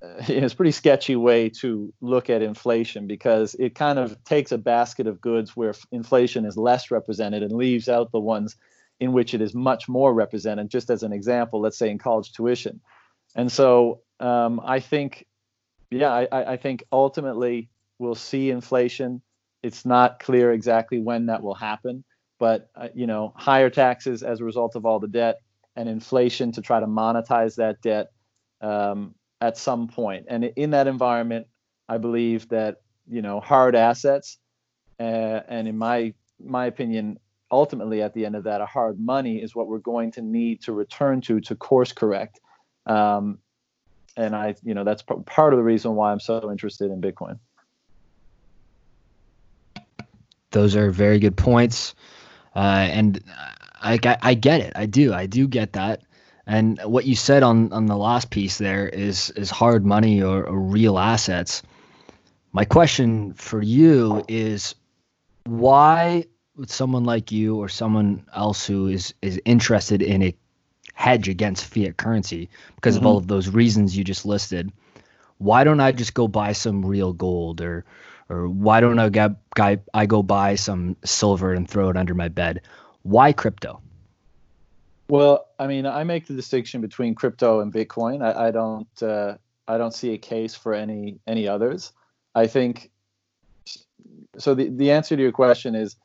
it's 0.28 0.52
a 0.52 0.56
pretty 0.56 0.70
sketchy 0.70 1.16
way 1.16 1.48
to 1.48 1.92
look 2.00 2.30
at 2.30 2.42
inflation 2.42 3.06
because 3.06 3.54
it 3.54 3.74
kind 3.74 3.98
of 3.98 4.22
takes 4.24 4.52
a 4.52 4.58
basket 4.58 5.06
of 5.06 5.20
goods 5.20 5.56
where 5.56 5.74
inflation 5.90 6.44
is 6.44 6.56
less 6.56 6.90
represented 6.90 7.42
and 7.42 7.52
leaves 7.52 7.88
out 7.88 8.12
the 8.12 8.20
ones 8.20 8.56
in 9.00 9.12
which 9.12 9.34
it 9.34 9.40
is 9.40 9.54
much 9.54 9.88
more 9.88 10.12
represented. 10.12 10.68
Just 10.70 10.90
as 10.90 11.02
an 11.02 11.12
example, 11.12 11.60
let's 11.60 11.78
say 11.78 11.90
in 11.90 11.98
college 11.98 12.32
tuition. 12.32 12.80
And 13.34 13.50
so 13.50 14.00
um, 14.20 14.60
I 14.64 14.80
think, 14.80 15.26
yeah, 15.90 16.12
I, 16.12 16.52
I 16.52 16.56
think 16.56 16.84
ultimately 16.92 17.68
we'll 17.98 18.14
see 18.14 18.50
inflation. 18.50 19.22
It's 19.62 19.84
not 19.84 20.20
clear 20.20 20.52
exactly 20.52 21.00
when 21.00 21.26
that 21.26 21.42
will 21.42 21.54
happen, 21.54 22.04
but 22.38 22.70
uh, 22.76 22.88
you 22.94 23.06
know, 23.06 23.32
higher 23.36 23.70
taxes 23.70 24.22
as 24.22 24.40
a 24.40 24.44
result 24.44 24.76
of 24.76 24.86
all 24.86 25.00
the 25.00 25.08
debt 25.08 25.40
and 25.76 25.88
inflation 25.88 26.52
to 26.52 26.62
try 26.62 26.80
to 26.80 26.86
monetize 26.86 27.56
that 27.56 27.80
debt 27.82 28.10
um, 28.60 29.14
at 29.40 29.56
some 29.56 29.88
point. 29.88 30.26
And 30.28 30.44
in 30.44 30.70
that 30.70 30.86
environment, 30.86 31.46
I 31.88 31.98
believe 31.98 32.48
that 32.48 32.82
you 33.08 33.22
know 33.22 33.40
hard 33.40 33.74
assets, 33.74 34.38
uh, 35.00 35.40
and 35.48 35.68
in 35.68 35.78
my 35.78 36.14
my 36.44 36.66
opinion, 36.66 37.18
ultimately 37.50 38.02
at 38.02 38.14
the 38.14 38.26
end 38.26 38.36
of 38.36 38.44
that, 38.44 38.60
a 38.60 38.66
hard 38.66 39.00
money 39.00 39.38
is 39.38 39.54
what 39.54 39.68
we're 39.68 39.78
going 39.78 40.12
to 40.12 40.22
need 40.22 40.62
to 40.62 40.72
return 40.72 41.20
to 41.22 41.40
to 41.40 41.54
course 41.54 41.92
correct. 41.92 42.40
Um, 42.86 43.38
and 44.16 44.34
I, 44.34 44.56
you 44.64 44.74
know, 44.74 44.84
that's 44.84 45.02
p- 45.02 45.14
part 45.26 45.52
of 45.52 45.58
the 45.58 45.62
reason 45.62 45.94
why 45.94 46.10
I'm 46.10 46.20
so 46.20 46.50
interested 46.50 46.90
in 46.90 47.00
Bitcoin. 47.00 47.38
Those 50.50 50.74
are 50.76 50.90
very 50.90 51.18
good 51.18 51.36
points, 51.36 51.94
uh, 52.56 52.88
and 52.90 53.22
I, 53.80 53.98
I, 54.02 54.16
I 54.22 54.34
get 54.34 54.60
it. 54.60 54.72
I 54.74 54.86
do. 54.86 55.12
I 55.12 55.26
do 55.26 55.46
get 55.46 55.74
that. 55.74 56.02
And 56.48 56.80
what 56.82 57.04
you 57.04 57.14
said 57.14 57.44
on 57.44 57.72
on 57.72 57.86
the 57.86 57.96
last 57.96 58.30
piece 58.30 58.58
there 58.58 58.88
is 58.88 59.30
is 59.30 59.50
hard 59.50 59.86
money 59.86 60.22
or, 60.22 60.44
or 60.44 60.58
real 60.58 60.98
assets. 60.98 61.62
My 62.52 62.64
question 62.64 63.34
for 63.34 63.62
you 63.62 64.24
is 64.26 64.74
why 65.44 66.24
would 66.56 66.70
someone 66.70 67.04
like 67.04 67.30
you 67.30 67.56
or 67.56 67.68
someone 67.68 68.26
else 68.34 68.66
who 68.66 68.88
is 68.88 69.14
is 69.22 69.40
interested 69.44 70.02
in 70.02 70.22
a 70.22 70.34
hedge 70.94 71.28
against 71.28 71.66
fiat 71.66 71.96
currency 71.96 72.48
because 72.74 72.96
mm-hmm. 72.96 73.04
of 73.04 73.12
all 73.12 73.16
of 73.18 73.28
those 73.28 73.48
reasons 73.48 73.96
you 73.96 74.02
just 74.02 74.26
listed 74.26 74.72
why 75.36 75.62
don't 75.62 75.78
i 75.78 75.92
just 75.92 76.12
go 76.12 76.26
buy 76.26 76.50
some 76.50 76.84
real 76.84 77.12
gold 77.12 77.60
or 77.60 77.84
or 78.28 78.48
why 78.48 78.80
don't 78.80 78.98
I 78.98 79.08
get 79.08 79.32
guy 79.54 79.78
I 79.94 80.06
go 80.06 80.22
buy 80.22 80.54
some 80.54 80.96
silver 81.04 81.52
and 81.52 81.68
throw 81.68 81.88
it 81.88 81.96
under 81.96 82.14
my 82.14 82.28
bed? 82.28 82.62
Why 83.02 83.32
crypto? 83.32 83.80
Well, 85.08 85.46
I 85.58 85.66
mean, 85.66 85.86
I 85.86 86.04
make 86.04 86.26
the 86.26 86.34
distinction 86.34 86.80
between 86.80 87.14
crypto 87.14 87.60
and 87.60 87.72
Bitcoin. 87.72 88.22
I, 88.22 88.48
I 88.48 88.50
don't 88.50 89.02
uh, 89.02 89.36
I 89.66 89.78
don't 89.78 89.94
see 89.94 90.12
a 90.12 90.18
case 90.18 90.54
for 90.54 90.74
any 90.74 91.18
any 91.26 91.48
others. 91.48 91.92
I 92.34 92.46
think 92.46 92.90
so. 94.36 94.54
The 94.54 94.68
the 94.68 94.90
answer 94.90 95.16
to 95.16 95.22
your 95.22 95.32
question 95.32 95.74
is, 95.74 95.96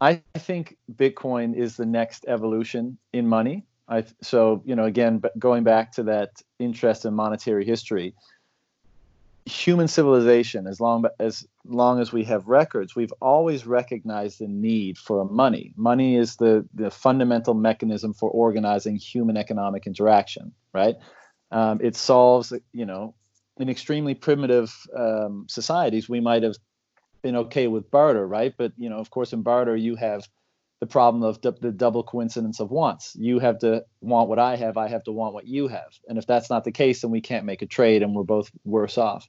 I 0.00 0.22
think 0.36 0.76
Bitcoin 0.94 1.54
is 1.54 1.76
the 1.76 1.86
next 1.86 2.24
evolution 2.26 2.98
in 3.12 3.28
money. 3.28 3.64
I 3.88 4.04
so 4.20 4.62
you 4.64 4.74
know 4.74 4.84
again, 4.84 5.22
going 5.38 5.62
back 5.62 5.92
to 5.92 6.02
that 6.04 6.42
interest 6.58 7.04
in 7.04 7.14
monetary 7.14 7.64
history 7.64 8.14
human 9.48 9.88
civilization, 9.88 10.66
as 10.66 10.80
long 10.80 11.04
as 11.18 11.46
long 11.68 12.00
as 12.00 12.12
we 12.12 12.24
have 12.24 12.48
records, 12.48 12.96
we've 12.96 13.12
always 13.20 13.66
recognized 13.66 14.40
the 14.40 14.48
need 14.48 14.98
for 14.98 15.24
money. 15.24 15.74
Money 15.76 16.16
is 16.16 16.36
the 16.36 16.66
the 16.74 16.90
fundamental 16.90 17.54
mechanism 17.54 18.14
for 18.14 18.30
organizing 18.30 18.96
human 18.96 19.36
economic 19.36 19.86
interaction. 19.86 20.52
Right? 20.72 20.96
Um, 21.50 21.80
it 21.82 21.96
solves, 21.96 22.52
you 22.72 22.86
know, 22.86 23.14
in 23.58 23.68
extremely 23.68 24.14
primitive 24.14 24.74
um, 24.96 25.46
societies, 25.48 26.08
we 26.08 26.20
might 26.20 26.42
have 26.42 26.56
been 27.22 27.36
okay 27.36 27.66
with 27.66 27.90
barter, 27.90 28.26
right? 28.26 28.54
But 28.56 28.72
you 28.76 28.88
know, 28.88 28.98
of 28.98 29.10
course, 29.10 29.32
in 29.32 29.42
barter, 29.42 29.76
you 29.76 29.96
have 29.96 30.26
the 30.80 30.86
problem 30.86 31.22
of 31.22 31.40
d- 31.40 31.50
the 31.60 31.72
double 31.72 32.04
coincidence 32.04 32.60
of 32.60 32.70
wants. 32.70 33.16
You 33.18 33.40
have 33.40 33.58
to 33.60 33.84
want 34.00 34.28
what 34.28 34.38
I 34.38 34.56
have, 34.56 34.76
I 34.76 34.88
have 34.88 35.04
to 35.04 35.12
want 35.12 35.34
what 35.34 35.46
you 35.46 35.68
have. 35.68 35.98
And 36.08 36.18
if 36.18 36.26
that's 36.26 36.50
not 36.50 36.64
the 36.64 36.72
case, 36.72 37.02
then 37.02 37.10
we 37.10 37.20
can't 37.20 37.44
make 37.44 37.62
a 37.62 37.66
trade 37.66 38.02
and 38.02 38.14
we're 38.14 38.22
both 38.22 38.50
worse 38.64 38.96
off. 38.96 39.28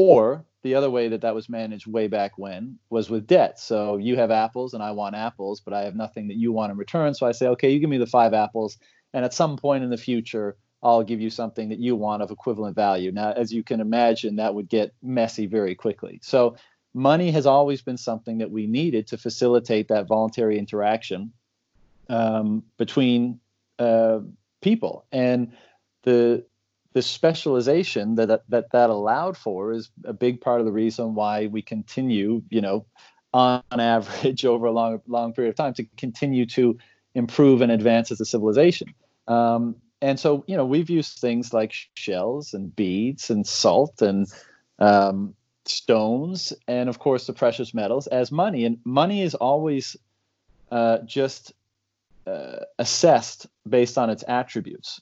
Or 0.00 0.44
the 0.62 0.76
other 0.76 0.90
way 0.90 1.08
that 1.08 1.22
that 1.22 1.34
was 1.34 1.48
managed 1.48 1.88
way 1.88 2.06
back 2.06 2.38
when 2.38 2.78
was 2.88 3.10
with 3.10 3.26
debt. 3.26 3.58
So 3.58 3.96
you 3.96 4.14
have 4.14 4.30
apples 4.30 4.72
and 4.72 4.80
I 4.80 4.92
want 4.92 5.16
apples, 5.16 5.60
but 5.60 5.74
I 5.74 5.82
have 5.82 5.96
nothing 5.96 6.28
that 6.28 6.36
you 6.36 6.52
want 6.52 6.70
in 6.70 6.78
return. 6.78 7.14
So 7.14 7.26
I 7.26 7.32
say, 7.32 7.48
okay, 7.48 7.70
you 7.72 7.80
give 7.80 7.90
me 7.90 7.98
the 7.98 8.06
five 8.06 8.32
apples. 8.32 8.78
And 9.12 9.24
at 9.24 9.34
some 9.34 9.56
point 9.56 9.82
in 9.82 9.90
the 9.90 9.96
future, 9.96 10.56
I'll 10.84 11.02
give 11.02 11.20
you 11.20 11.30
something 11.30 11.70
that 11.70 11.80
you 11.80 11.96
want 11.96 12.22
of 12.22 12.30
equivalent 12.30 12.76
value. 12.76 13.10
Now, 13.10 13.32
as 13.32 13.52
you 13.52 13.64
can 13.64 13.80
imagine, 13.80 14.36
that 14.36 14.54
would 14.54 14.68
get 14.68 14.94
messy 15.02 15.46
very 15.46 15.74
quickly. 15.74 16.20
So 16.22 16.54
money 16.94 17.32
has 17.32 17.44
always 17.44 17.82
been 17.82 17.98
something 17.98 18.38
that 18.38 18.52
we 18.52 18.68
needed 18.68 19.08
to 19.08 19.18
facilitate 19.18 19.88
that 19.88 20.06
voluntary 20.06 20.60
interaction 20.60 21.32
um, 22.08 22.62
between 22.76 23.40
uh, 23.80 24.20
people. 24.60 25.06
And 25.10 25.54
the 26.04 26.44
the 26.98 27.02
specialization 27.02 28.16
that, 28.16 28.42
that 28.48 28.72
that 28.72 28.90
allowed 28.90 29.36
for 29.36 29.70
is 29.70 29.88
a 30.02 30.12
big 30.12 30.40
part 30.40 30.58
of 30.58 30.66
the 30.66 30.72
reason 30.72 31.14
why 31.14 31.46
we 31.46 31.62
continue, 31.62 32.42
you 32.50 32.60
know, 32.60 32.84
on 33.32 33.62
average 33.78 34.44
over 34.44 34.66
a 34.66 34.72
long 34.72 35.00
long 35.06 35.32
period 35.32 35.50
of 35.50 35.54
time 35.54 35.74
to 35.74 35.84
continue 35.96 36.44
to 36.44 36.76
improve 37.14 37.62
and 37.62 37.70
advance 37.70 38.10
as 38.10 38.20
a 38.20 38.24
civilization. 38.24 38.92
Um, 39.28 39.76
and 40.02 40.18
so, 40.18 40.42
you 40.48 40.56
know, 40.56 40.66
we've 40.66 40.90
used 40.90 41.20
things 41.20 41.52
like 41.52 41.72
shells 41.94 42.52
and 42.52 42.74
beads 42.74 43.30
and 43.30 43.46
salt 43.46 44.02
and 44.02 44.26
um, 44.80 45.36
stones 45.66 46.52
and 46.66 46.88
of 46.88 46.98
course 46.98 47.28
the 47.28 47.32
precious 47.32 47.72
metals 47.72 48.08
as 48.08 48.32
money 48.32 48.64
and 48.64 48.78
money 48.84 49.22
is 49.22 49.36
always 49.36 49.96
uh, 50.72 50.98
just 51.04 51.52
uh, 52.26 52.64
assessed 52.80 53.46
based 53.68 53.96
on 53.98 54.10
its 54.10 54.24
attributes 54.26 55.00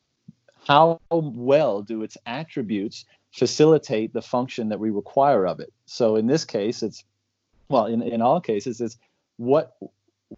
how 0.67 1.01
well 1.11 1.83
do 1.83 2.03
its 2.03 2.17
attributes 2.27 3.05
facilitate 3.33 4.13
the 4.13 4.23
function 4.23 4.71
that 4.71 4.81
we 4.81 4.91
require 4.91 5.47
of 5.47 5.61
it 5.61 5.73
so 5.87 6.17
in 6.17 6.27
this 6.27 6.45
case 6.45 6.83
it's 6.83 7.05
well 7.69 7.87
in, 7.87 8.03
in 8.03 8.23
all 8.23 8.41
cases 8.41 8.81
it's 8.81 8.97
what 9.37 9.77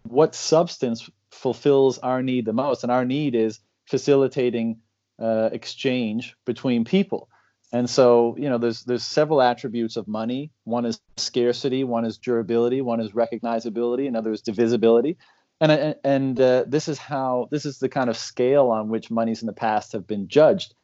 what 0.03 0.35
substance 0.35 1.09
fulfills 1.31 1.99
our 1.99 2.23
need 2.23 2.45
the 2.45 2.53
most 2.53 2.83
and 2.83 2.93
our 2.93 3.05
need 3.05 3.35
is 3.35 3.61
facilitating 3.87 4.79
uh, 5.21 5.49
exchange 5.53 6.37
between 6.45 6.85
people 6.85 7.29
and 7.73 7.89
so, 7.89 8.35
you 8.39 8.49
know, 8.49 8.57
there's 8.57 8.83
there's 8.85 9.05
several 9.05 9.43
attributes 9.43 9.97
of 9.97 10.09
money. 10.09 10.51
One 10.65 10.87
is 10.87 11.01
scarcity, 11.19 11.85
one 11.85 12.07
is 12.07 12.17
durability, 12.17 12.81
one 12.81 13.01
is 13.01 13.13
recognizability, 13.13 14.09
another 14.09 14.33
is 14.33 14.41
divisibility. 14.41 15.19
And 15.61 15.97
and 16.05 16.41
uh, 16.41 16.65
this 16.69 16.89
is 16.89 16.99
how 16.99 17.49
this 17.51 17.65
is 17.65 17.79
the 17.79 17.89
kind 17.89 18.09
of 18.09 18.17
scale 18.17 18.69
on 18.69 18.89
which 18.89 19.11
monies 19.11 19.43
in 19.43 19.47
the 19.47 19.53
past 19.53 19.93
have 19.93 20.07
been 20.07 20.29
judged. 20.29 20.75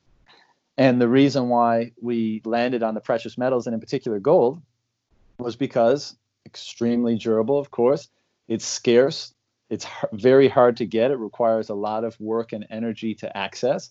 And 0.77 1.01
the 1.01 1.09
reason 1.09 1.49
why 1.49 1.93
we 2.01 2.43
landed 2.45 2.83
on 2.83 2.95
the 2.95 3.01
precious 3.01 3.39
metals 3.39 3.67
and 3.67 3.75
in 3.75 3.81
particular 3.81 4.19
gold 4.19 4.61
was 5.39 5.55
because 5.55 6.17
extremely 6.45 7.17
durable, 7.17 7.59
of 7.59 7.71
course. 7.71 8.09
It's 8.49 8.67
scarce. 8.67 9.33
It's 9.71 9.87
very 10.13 10.49
hard 10.49 10.77
to 10.79 10.87
get. 10.87 11.13
It 11.13 11.19
requires 11.19 11.71
a 11.71 11.75
lot 11.75 12.05
of 12.05 12.21
work 12.21 12.53
and 12.53 12.67
energy 12.69 13.15
to 13.17 13.37
access 13.37 13.91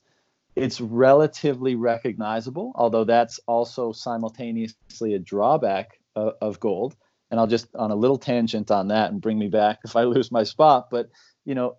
it's 0.55 0.79
relatively 0.79 1.75
recognizable, 1.75 2.71
although 2.75 3.03
that's 3.03 3.39
also 3.47 3.91
simultaneously 3.91 5.15
a 5.15 5.19
drawback 5.19 5.99
of, 6.15 6.33
of, 6.41 6.59
gold. 6.59 6.95
And 7.33 7.39
I'll 7.39 7.47
just 7.47 7.75
on 7.75 7.89
a 7.89 7.95
little 7.95 8.19
tangent 8.19 8.69
on 8.69 8.89
that 8.89 9.11
and 9.11 9.19
bring 9.19 9.39
me 9.39 9.47
back 9.47 9.79
if 9.83 9.95
I 9.95 10.03
lose 10.03 10.31
my 10.31 10.43
spot. 10.43 10.91
But 10.91 11.09
you 11.45 11.55
know, 11.55 11.77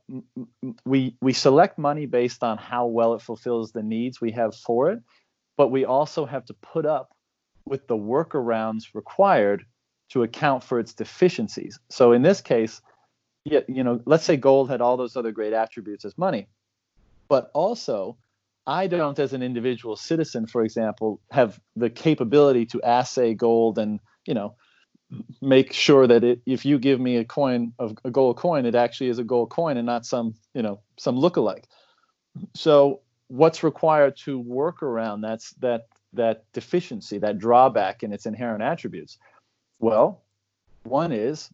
we 0.84 1.14
we 1.22 1.32
select 1.32 1.78
money 1.78 2.06
based 2.06 2.42
on 2.42 2.58
how 2.58 2.86
well 2.86 3.14
it 3.14 3.22
fulfills 3.22 3.70
the 3.70 3.84
needs 3.84 4.20
we 4.20 4.32
have 4.32 4.56
for 4.56 4.90
it, 4.90 5.00
but 5.56 5.68
we 5.68 5.84
also 5.84 6.26
have 6.26 6.44
to 6.46 6.54
put 6.54 6.86
up 6.86 7.14
with 7.66 7.86
the 7.86 7.96
workarounds 7.96 8.86
required 8.94 9.64
to 10.08 10.24
account 10.24 10.64
for 10.64 10.80
its 10.80 10.92
deficiencies. 10.92 11.78
So 11.88 12.10
in 12.10 12.22
this 12.22 12.40
case, 12.40 12.82
yeah, 13.44 13.60
you 13.68 13.84
know, 13.84 14.00
let's 14.06 14.24
say 14.24 14.36
gold 14.36 14.70
had 14.70 14.80
all 14.80 14.96
those 14.96 15.16
other 15.16 15.30
great 15.30 15.52
attributes 15.52 16.04
as 16.04 16.18
money, 16.18 16.48
but 17.28 17.52
also 17.54 18.16
I 18.66 18.88
don't, 18.88 19.20
as 19.20 19.32
an 19.32 19.42
individual 19.44 19.94
citizen, 19.94 20.48
for 20.48 20.64
example, 20.64 21.20
have 21.30 21.60
the 21.76 21.90
capability 21.90 22.66
to 22.66 22.82
assay 22.82 23.34
gold 23.34 23.78
and, 23.78 24.00
you 24.26 24.34
know, 24.34 24.56
make 25.40 25.72
sure 25.72 26.06
that 26.06 26.24
it, 26.24 26.40
if 26.46 26.64
you 26.64 26.78
give 26.78 27.00
me 27.00 27.16
a 27.16 27.24
coin 27.24 27.72
of 27.78 27.96
a 28.04 28.10
gold 28.10 28.36
coin, 28.36 28.66
it 28.66 28.74
actually 28.74 29.08
is 29.08 29.18
a 29.18 29.24
gold 29.24 29.50
coin 29.50 29.76
and 29.76 29.86
not 29.86 30.06
some, 30.06 30.34
you 30.54 30.62
know, 30.62 30.80
some 30.96 31.16
lookalike. 31.16 31.64
So 32.54 33.00
what's 33.28 33.62
required 33.62 34.16
to 34.18 34.38
work 34.38 34.82
around 34.82 35.20
that's 35.20 35.52
that 35.54 35.88
that 36.12 36.44
deficiency, 36.52 37.18
that 37.18 37.38
drawback 37.38 38.02
in 38.02 38.12
its 38.12 38.26
inherent 38.26 38.62
attributes? 38.62 39.18
Well, 39.80 40.22
one 40.84 41.12
is 41.12 41.50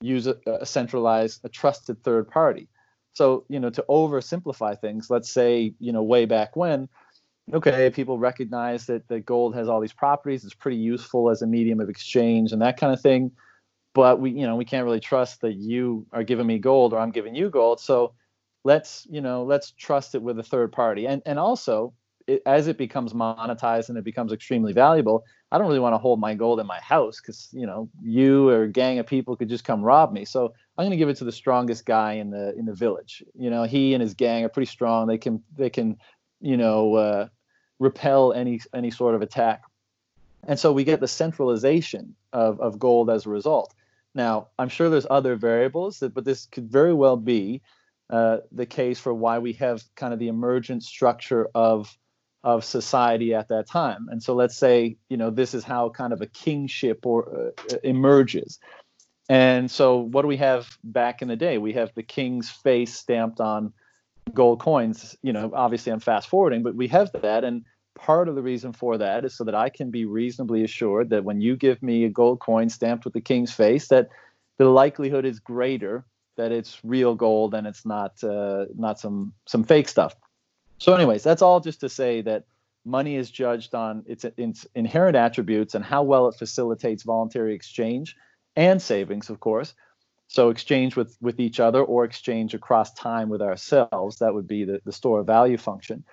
use 0.00 0.26
a, 0.26 0.36
a 0.46 0.66
centralized, 0.66 1.40
a 1.44 1.48
trusted 1.48 2.02
third 2.02 2.28
party. 2.28 2.68
So, 3.14 3.44
you 3.48 3.60
know, 3.60 3.70
to 3.70 3.84
oversimplify 3.88 4.80
things, 4.80 5.10
let's 5.10 5.30
say, 5.30 5.74
you 5.78 5.92
know, 5.92 6.02
way 6.02 6.24
back 6.24 6.56
when, 6.56 6.88
okay, 7.52 7.90
people 7.90 8.18
recognize 8.18 8.86
that, 8.86 9.06
that 9.08 9.26
gold 9.26 9.54
has 9.54 9.68
all 9.68 9.80
these 9.80 9.92
properties, 9.92 10.44
it's 10.44 10.54
pretty 10.54 10.78
useful 10.78 11.30
as 11.30 11.42
a 11.42 11.46
medium 11.46 11.80
of 11.80 11.88
exchange 11.88 12.52
and 12.52 12.62
that 12.62 12.78
kind 12.78 12.92
of 12.92 13.00
thing. 13.00 13.30
But 13.94 14.20
we, 14.20 14.30
you 14.30 14.46
know, 14.46 14.56
we 14.56 14.64
can't 14.64 14.84
really 14.84 15.00
trust 15.00 15.42
that 15.42 15.54
you 15.54 16.06
are 16.12 16.24
giving 16.24 16.46
me 16.46 16.58
gold 16.58 16.92
or 16.94 16.98
I'm 16.98 17.10
giving 17.10 17.34
you 17.34 17.50
gold. 17.50 17.78
So 17.78 18.14
let's, 18.64 19.06
you 19.10 19.20
know, 19.20 19.44
let's 19.44 19.72
trust 19.72 20.14
it 20.14 20.22
with 20.22 20.38
a 20.38 20.42
third 20.42 20.72
party. 20.72 21.06
And 21.06 21.20
and 21.26 21.38
also 21.38 21.92
it, 22.26 22.42
as 22.46 22.68
it 22.68 22.78
becomes 22.78 23.12
monetized 23.12 23.88
and 23.88 23.98
it 23.98 24.04
becomes 24.04 24.32
extremely 24.32 24.72
valuable, 24.72 25.24
I 25.50 25.58
don't 25.58 25.66
really 25.66 25.80
want 25.80 25.92
to 25.92 25.98
hold 25.98 26.20
my 26.20 26.34
gold 26.34 26.60
in 26.60 26.66
my 26.66 26.80
house 26.80 27.20
because 27.20 27.48
you 27.52 27.66
know 27.66 27.90
you 28.02 28.48
or 28.48 28.62
a 28.62 28.68
gang 28.68 28.98
of 28.98 29.06
people 29.06 29.36
could 29.36 29.50
just 29.50 29.64
come 29.64 29.82
rob 29.82 30.12
me. 30.12 30.24
So 30.24 30.54
I'm 30.78 30.84
going 30.84 30.90
to 30.90 30.96
give 30.96 31.10
it 31.10 31.16
to 31.18 31.24
the 31.24 31.32
strongest 31.32 31.84
guy 31.84 32.14
in 32.14 32.30
the 32.30 32.54
in 32.56 32.64
the 32.64 32.74
village. 32.74 33.22
You 33.34 33.50
know, 33.50 33.64
he 33.64 33.92
and 33.92 34.00
his 34.00 34.14
gang 34.14 34.44
are 34.44 34.48
pretty 34.48 34.70
strong. 34.70 35.06
They 35.06 35.18
can 35.18 35.42
they 35.56 35.68
can 35.68 35.98
you 36.40 36.56
know 36.56 36.94
uh, 36.94 37.28
repel 37.82 38.32
any 38.32 38.60
any 38.72 38.90
sort 38.90 39.14
of 39.14 39.22
attack. 39.22 39.62
And 40.48 40.58
so 40.58 40.72
we 40.72 40.84
get 40.84 41.00
the 41.00 41.08
centralization 41.08 42.14
of, 42.32 42.60
of 42.60 42.78
gold 42.78 43.10
as 43.10 43.26
a 43.26 43.30
result. 43.30 43.74
Now, 44.14 44.48
I'm 44.58 44.68
sure 44.68 44.90
there's 44.90 45.06
other 45.08 45.36
variables, 45.36 46.00
that, 46.00 46.14
but 46.14 46.24
this 46.24 46.46
could 46.46 46.68
very 46.70 46.92
well 46.92 47.16
be 47.16 47.62
uh, 48.10 48.38
the 48.50 48.66
case 48.66 49.00
for 49.00 49.14
why 49.14 49.38
we 49.38 49.52
have 49.54 49.82
kind 49.94 50.12
of 50.12 50.18
the 50.18 50.28
emergent 50.28 50.82
structure 50.82 51.48
of 51.54 51.96
of 52.44 52.64
society 52.64 53.34
at 53.34 53.48
that 53.48 53.68
time. 53.68 54.08
And 54.10 54.20
so 54.20 54.34
let's 54.34 54.56
say, 54.56 54.96
you 55.08 55.16
know, 55.16 55.30
this 55.30 55.54
is 55.54 55.64
how 55.64 55.90
kind 55.90 56.12
of 56.12 56.20
a 56.20 56.26
kingship 56.26 57.06
or 57.06 57.52
uh, 57.70 57.76
emerges. 57.84 58.58
And 59.28 59.70
so 59.70 59.98
what 59.98 60.22
do 60.22 60.28
we 60.28 60.38
have 60.38 60.66
back 60.82 61.22
in 61.22 61.28
the 61.28 61.36
day? 61.36 61.58
We 61.58 61.72
have 61.74 61.92
the 61.94 62.02
king's 62.02 62.50
face 62.50 62.94
stamped 62.94 63.40
on 63.40 63.72
gold 64.34 64.58
coins. 64.58 65.16
You 65.22 65.32
know, 65.32 65.52
obviously 65.54 65.92
I'm 65.92 66.00
fast 66.00 66.28
forwarding, 66.28 66.64
but 66.64 66.74
we 66.74 66.88
have 66.88 67.12
that 67.12 67.44
and 67.44 67.64
part 68.02 68.28
of 68.28 68.34
the 68.34 68.42
reason 68.42 68.72
for 68.72 68.98
that 68.98 69.24
is 69.24 69.34
so 69.34 69.44
that 69.44 69.54
I 69.54 69.68
can 69.68 69.90
be 69.90 70.04
reasonably 70.04 70.64
assured 70.64 71.10
that 71.10 71.24
when 71.24 71.40
you 71.40 71.56
give 71.56 71.82
me 71.82 72.04
a 72.04 72.08
gold 72.08 72.40
coin 72.40 72.68
stamped 72.68 73.04
with 73.04 73.14
the 73.14 73.20
king's 73.20 73.52
face 73.52 73.88
that 73.88 74.08
the 74.58 74.64
likelihood 74.64 75.24
is 75.24 75.38
greater 75.38 76.04
that 76.36 76.50
it's 76.50 76.80
real 76.84 77.14
gold 77.14 77.54
and 77.54 77.66
it's 77.66 77.86
not 77.86 78.22
uh, 78.24 78.66
not 78.74 78.98
some 78.98 79.32
some 79.46 79.64
fake 79.64 79.88
stuff. 79.88 80.16
So, 80.78 80.94
anyways, 80.94 81.22
that's 81.22 81.42
all 81.42 81.60
just 81.60 81.80
to 81.80 81.88
say 81.88 82.22
that 82.22 82.44
money 82.84 83.14
is 83.14 83.30
judged 83.30 83.74
on 83.74 84.02
its, 84.06 84.24
its 84.36 84.66
inherent 84.74 85.16
attributes 85.16 85.74
and 85.76 85.84
how 85.84 86.02
well 86.02 86.26
it 86.28 86.34
facilitates 86.34 87.04
voluntary 87.04 87.54
exchange 87.54 88.16
and 88.56 88.82
savings, 88.82 89.30
of 89.30 89.38
course. 89.38 89.74
So, 90.26 90.48
exchange 90.48 90.96
with 90.96 91.16
with 91.20 91.38
each 91.38 91.60
other 91.60 91.82
or 91.82 92.04
exchange 92.04 92.54
across 92.54 92.92
time 92.94 93.28
with 93.28 93.42
ourselves. 93.42 94.18
That 94.18 94.34
would 94.34 94.48
be 94.48 94.64
the, 94.64 94.80
the 94.84 94.92
store 94.92 95.20
of 95.20 95.26
value 95.26 95.58
function. 95.58 96.04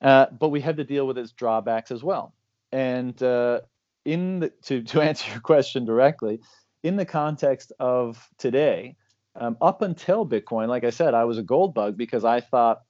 Uh, 0.00 0.26
but 0.38 0.48
we 0.50 0.60
had 0.60 0.76
to 0.76 0.84
deal 0.84 1.06
with 1.06 1.18
its 1.18 1.32
drawbacks 1.32 1.90
as 1.90 2.04
well. 2.04 2.34
And 2.72 3.20
uh, 3.22 3.60
in 4.04 4.40
the, 4.40 4.50
to 4.62 4.82
to 4.82 5.00
answer 5.08 5.30
your 5.30 5.40
question 5.40 5.84
directly, 5.84 6.40
in 6.82 6.96
the 6.96 7.06
context 7.06 7.72
of 7.78 8.28
today, 8.38 8.96
um, 9.34 9.56
up 9.60 9.82
until 9.82 10.26
Bitcoin, 10.26 10.68
like 10.68 10.84
I 10.84 10.90
said, 10.90 11.14
I 11.14 11.24
was 11.24 11.38
a 11.38 11.42
gold 11.42 11.74
bug 11.74 11.96
because 11.96 12.24
I 12.24 12.40
thought 12.40 12.82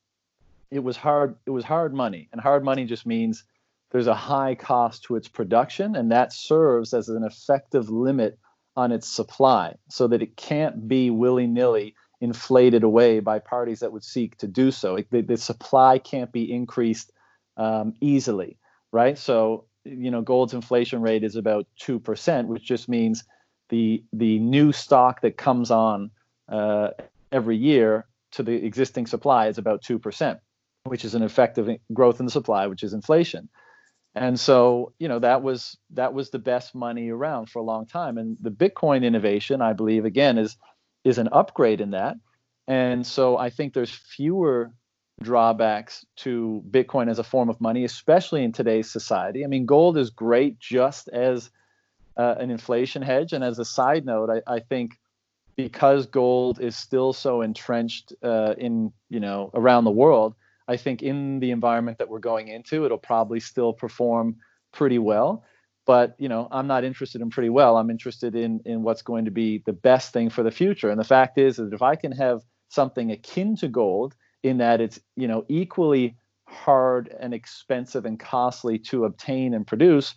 it 0.70 0.82
was 0.82 0.96
hard. 0.96 1.36
It 1.46 1.50
was 1.50 1.64
hard 1.64 1.94
money, 1.94 2.28
and 2.32 2.40
hard 2.40 2.64
money 2.64 2.84
just 2.84 3.06
means 3.06 3.44
there's 3.90 4.06
a 4.06 4.14
high 4.14 4.54
cost 4.54 5.04
to 5.04 5.16
its 5.16 5.28
production, 5.28 5.96
and 5.96 6.12
that 6.12 6.32
serves 6.32 6.92
as 6.92 7.08
an 7.08 7.24
effective 7.24 7.88
limit 7.88 8.38
on 8.76 8.92
its 8.92 9.08
supply, 9.08 9.74
so 9.88 10.06
that 10.08 10.22
it 10.22 10.36
can't 10.36 10.86
be 10.86 11.10
willy 11.10 11.46
nilly 11.46 11.94
inflated 12.20 12.82
away 12.82 13.20
by 13.20 13.38
parties 13.38 13.80
that 13.80 13.92
would 13.92 14.04
seek 14.04 14.36
to 14.38 14.46
do 14.46 14.70
so. 14.70 14.96
It, 14.96 15.10
the, 15.10 15.22
the, 15.22 15.36
supply 15.36 15.98
can't 15.98 16.32
be 16.32 16.52
increased 16.52 17.12
um, 17.56 17.94
easily, 18.00 18.58
right? 18.92 19.16
So 19.16 19.64
you 19.84 20.10
know, 20.10 20.20
gold's 20.20 20.54
inflation 20.54 21.00
rate 21.00 21.24
is 21.24 21.36
about 21.36 21.66
two 21.78 21.98
percent, 21.98 22.48
which 22.48 22.64
just 22.64 22.88
means 22.88 23.24
the 23.68 24.02
the 24.12 24.38
new 24.38 24.72
stock 24.72 25.20
that 25.22 25.36
comes 25.36 25.70
on 25.70 26.10
uh, 26.48 26.90
every 27.32 27.56
year 27.56 28.06
to 28.32 28.42
the 28.42 28.52
existing 28.52 29.06
supply 29.06 29.46
is 29.48 29.58
about 29.58 29.82
two 29.82 29.98
percent 29.98 30.40
which 30.88 31.04
is 31.04 31.14
an 31.14 31.22
effective 31.22 31.68
growth 31.92 32.20
in 32.20 32.26
the 32.26 32.32
supply, 32.32 32.66
which 32.66 32.82
is 32.82 32.92
inflation. 32.92 33.48
And 34.14 34.40
so, 34.40 34.94
you 34.98 35.06
know, 35.06 35.18
that 35.20 35.42
was 35.42 35.76
that 35.90 36.14
was 36.14 36.30
the 36.30 36.38
best 36.38 36.74
money 36.74 37.10
around 37.10 37.50
for 37.50 37.60
a 37.60 37.64
long 37.64 37.86
time. 37.86 38.18
And 38.18 38.36
the 38.40 38.50
Bitcoin 38.50 39.04
innovation, 39.04 39.62
I 39.62 39.74
believe, 39.74 40.04
again, 40.04 40.38
is 40.38 40.56
is 41.08 41.18
an 41.18 41.28
upgrade 41.32 41.80
in 41.80 41.90
that. 41.90 42.16
And 42.66 43.06
so 43.06 43.38
I 43.38 43.50
think 43.50 43.72
there's 43.72 43.90
fewer 43.90 44.72
drawbacks 45.22 46.04
to 46.16 46.62
Bitcoin 46.70 47.10
as 47.10 47.18
a 47.18 47.24
form 47.24 47.48
of 47.48 47.60
money, 47.60 47.84
especially 47.84 48.44
in 48.44 48.52
today's 48.52 48.90
society. 48.90 49.44
I 49.44 49.48
mean, 49.48 49.66
gold 49.66 49.96
is 49.96 50.10
great 50.10 50.58
just 50.60 51.08
as 51.08 51.50
uh, 52.16 52.34
an 52.38 52.50
inflation 52.50 53.02
hedge. 53.02 53.32
And 53.32 53.42
as 53.42 53.58
a 53.58 53.64
side 53.64 54.04
note, 54.04 54.28
I, 54.30 54.56
I 54.56 54.60
think 54.60 54.92
because 55.56 56.06
gold 56.06 56.60
is 56.60 56.76
still 56.76 57.12
so 57.12 57.40
entrenched 57.40 58.12
uh, 58.22 58.54
in, 58.58 58.92
you 59.08 59.18
know, 59.18 59.50
around 59.54 59.84
the 59.84 59.90
world, 59.90 60.34
I 60.68 60.76
think 60.76 61.02
in 61.02 61.40
the 61.40 61.50
environment 61.50 61.98
that 61.98 62.08
we're 62.08 62.18
going 62.20 62.48
into, 62.48 62.84
it'll 62.84 62.98
probably 62.98 63.40
still 63.40 63.72
perform 63.72 64.36
pretty 64.72 64.98
well. 64.98 65.42
But 65.88 66.14
you 66.18 66.28
know, 66.28 66.48
I'm 66.52 66.68
not 66.68 66.84
interested 66.84 67.22
in 67.22 67.30
pretty 67.30 67.48
well. 67.48 67.78
I'm 67.78 67.90
interested 67.90 68.36
in 68.36 68.60
in 68.66 68.84
what's 68.84 69.02
going 69.02 69.24
to 69.24 69.32
be 69.32 69.62
the 69.66 69.72
best 69.72 70.12
thing 70.12 70.30
for 70.30 70.44
the 70.44 70.52
future. 70.52 70.90
And 70.90 71.00
the 71.00 71.04
fact 71.16 71.38
is 71.38 71.56
that 71.56 71.72
if 71.72 71.82
I 71.82 71.96
can 71.96 72.12
have 72.12 72.42
something 72.68 73.10
akin 73.10 73.56
to 73.56 73.68
gold 73.68 74.14
in 74.42 74.58
that 74.58 74.82
it's 74.82 75.00
you 75.16 75.26
know 75.26 75.46
equally 75.48 76.16
hard 76.46 77.08
and 77.20 77.32
expensive 77.34 78.04
and 78.04 78.20
costly 78.20 78.78
to 78.90 79.06
obtain 79.06 79.54
and 79.54 79.66
produce, 79.66 80.14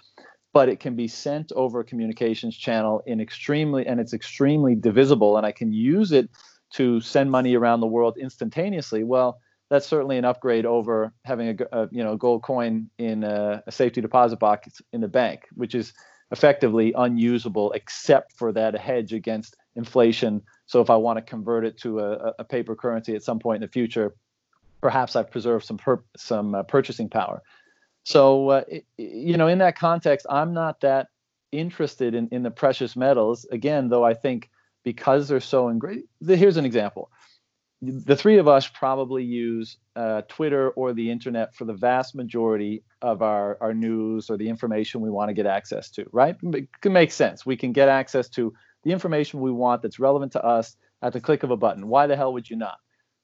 but 0.54 0.68
it 0.68 0.82
can 0.82 0.98
be 0.98 1.08
sent 1.08 1.54
over 1.54 1.80
a 1.80 1.86
communications 1.86 2.58
channel 2.58 3.02
in 3.08 3.22
extremely 3.22 3.88
and 3.88 4.02
it's 4.02 4.14
extremely 4.14 4.76
divisible, 4.76 5.38
and 5.38 5.46
I 5.46 5.54
can 5.54 5.72
use 5.72 6.12
it 6.12 6.30
to 6.74 7.00
send 7.00 7.32
money 7.32 7.56
around 7.56 7.80
the 7.80 7.88
world 7.88 8.18
instantaneously. 8.20 9.06
Well, 9.06 9.40
that's 9.72 9.88
certainly 9.88 10.18
an 10.18 10.26
upgrade 10.26 10.66
over 10.66 11.14
having 11.24 11.48
a, 11.48 11.66
a 11.72 11.88
you 11.92 12.04
know 12.04 12.18
gold 12.18 12.44
coin 12.44 12.90
in 12.98 13.24
a, 13.24 13.64
a, 13.66 13.72
safety 13.72 14.02
deposit 14.02 14.38
box 14.38 14.82
in 14.92 15.00
the 15.00 15.08
bank, 15.08 15.48
which 15.56 15.74
is 15.74 15.94
effectively 16.30 16.94
unusable 16.98 17.72
except 17.72 18.34
for 18.34 18.52
that 18.52 18.78
hedge 18.78 19.14
against 19.14 19.56
inflation. 19.78 20.42
So 20.66 20.82
if 20.82 20.90
I 20.90 20.98
want 20.98 21.18
to 21.18 21.22
convert 21.22 21.66
it 21.66 21.78
to 21.80 22.02
a, 22.02 22.34
a 22.40 22.44
paper 22.44 22.76
currency 22.76 23.16
at 23.16 23.24
some 23.24 23.40
point 23.40 23.64
in 23.64 23.68
the 23.68 23.72
future, 23.72 24.14
perhaps 24.82 25.16
I've 25.16 25.32
preserved 25.32 25.66
some 25.66 25.78
per, 25.78 26.04
some 26.18 26.54
uh, 26.54 26.64
purchasing 26.64 27.08
power. 27.08 27.42
So 28.04 28.50
uh, 28.50 28.64
it, 28.68 28.86
you 28.98 29.38
know, 29.38 29.48
in 29.48 29.60
that 29.60 29.78
context, 29.78 30.26
I'm 30.30 30.54
not 30.54 30.82
that 30.82 31.08
interested 31.54 32.14
in 32.14 32.28
in 32.34 32.44
the 32.44 32.52
precious 32.52 32.98
metals. 32.98 33.46
Again, 33.54 33.88
though, 33.88 34.04
I 34.04 34.16
think 34.16 34.50
because 34.84 35.30
they're 35.30 35.40
so 35.40 35.70
ingrained. 35.70 36.04
Here's 36.28 36.58
an 36.58 36.66
example 36.66 37.10
the 37.82 38.16
three 38.16 38.38
of 38.38 38.48
us 38.48 38.68
probably 38.68 39.24
use 39.24 39.78
uh, 39.96 40.22
Twitter 40.28 40.70
or 40.72 40.94
the 40.94 41.10
internet 41.10 41.56
for 41.56 41.66
the 41.66 41.74
vast 41.74 42.14
majority 42.14 42.84
of 43.02 43.24
our, 43.24 43.58
our 43.60 43.74
news 43.74 44.30
or 44.30 44.38
the 44.38 44.50
information 44.50 45.02
we 45.02 45.10
want 45.10 45.30
to 45.30 45.34
get 45.34 45.48
access 45.48 45.90
to, 45.92 46.06
right? 46.12 46.36
It 46.44 46.70
can 46.82 46.94
make 46.94 47.12
sense. 47.12 47.46
We 47.46 47.58
can 47.58 47.72
get 47.72 47.90
access 47.90 48.30
to 48.30 48.54
the 48.84 48.92
information 48.92 49.42
we 49.42 49.52
want 49.52 49.82
that's 49.82 50.00
relevant 50.00 50.34
to 50.34 50.46
us 50.46 50.76
at 51.02 51.14
the 51.14 51.22
click 51.22 51.42
of 51.42 51.50
a 51.50 51.58
button. 51.58 51.88
Why 51.88 52.06
the 52.06 52.16
hell 52.16 52.34
would 52.34 52.50
you 52.50 52.56
not? 52.56 52.78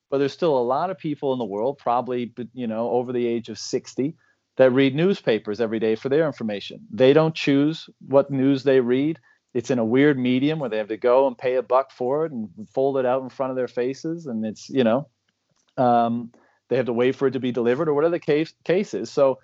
But 0.09 0.17
there's 0.19 0.33
still 0.33 0.57
a 0.57 0.59
lot 0.59 0.89
of 0.89 0.97
people 0.97 1.33
in 1.33 1.39
the 1.39 1.45
world, 1.45 1.77
probably 1.77 2.33
you 2.53 2.65
know 2.67 2.89
over 2.89 3.13
the 3.13 3.27
age 3.27 3.49
of 3.49 3.59
60, 3.59 4.15
that 4.55 4.71
read 4.71 4.95
newspapers 4.95 5.61
every 5.61 5.79
day 5.79 5.95
for 5.95 6.09
their 6.09 6.25
information. 6.25 6.79
They 6.91 7.13
don't 7.13 7.35
choose 7.35 7.87
what 8.07 8.31
news 8.31 8.63
they 8.63 8.79
read 8.79 9.19
it's 9.53 9.71
in 9.71 9.79
a 9.79 9.85
weird 9.85 10.17
medium 10.17 10.59
where 10.59 10.69
they 10.69 10.77
have 10.77 10.89
to 10.89 10.97
go 10.97 11.27
and 11.27 11.37
pay 11.37 11.55
a 11.55 11.63
buck 11.63 11.91
for 11.91 12.25
it 12.25 12.31
and 12.31 12.49
fold 12.73 12.97
it 12.97 13.05
out 13.05 13.23
in 13.23 13.29
front 13.29 13.51
of 13.51 13.55
their 13.55 13.67
faces 13.67 14.25
and 14.25 14.45
it's 14.45 14.69
you 14.69 14.83
know 14.83 15.07
um, 15.77 16.31
they 16.69 16.75
have 16.75 16.87
to 16.87 16.93
wait 16.93 17.15
for 17.15 17.27
it 17.27 17.31
to 17.31 17.39
be 17.39 17.51
delivered 17.51 17.87
or 17.87 17.93
whatever 17.93 18.17
the 18.17 18.51
case, 18.63 18.95
so 19.09 19.39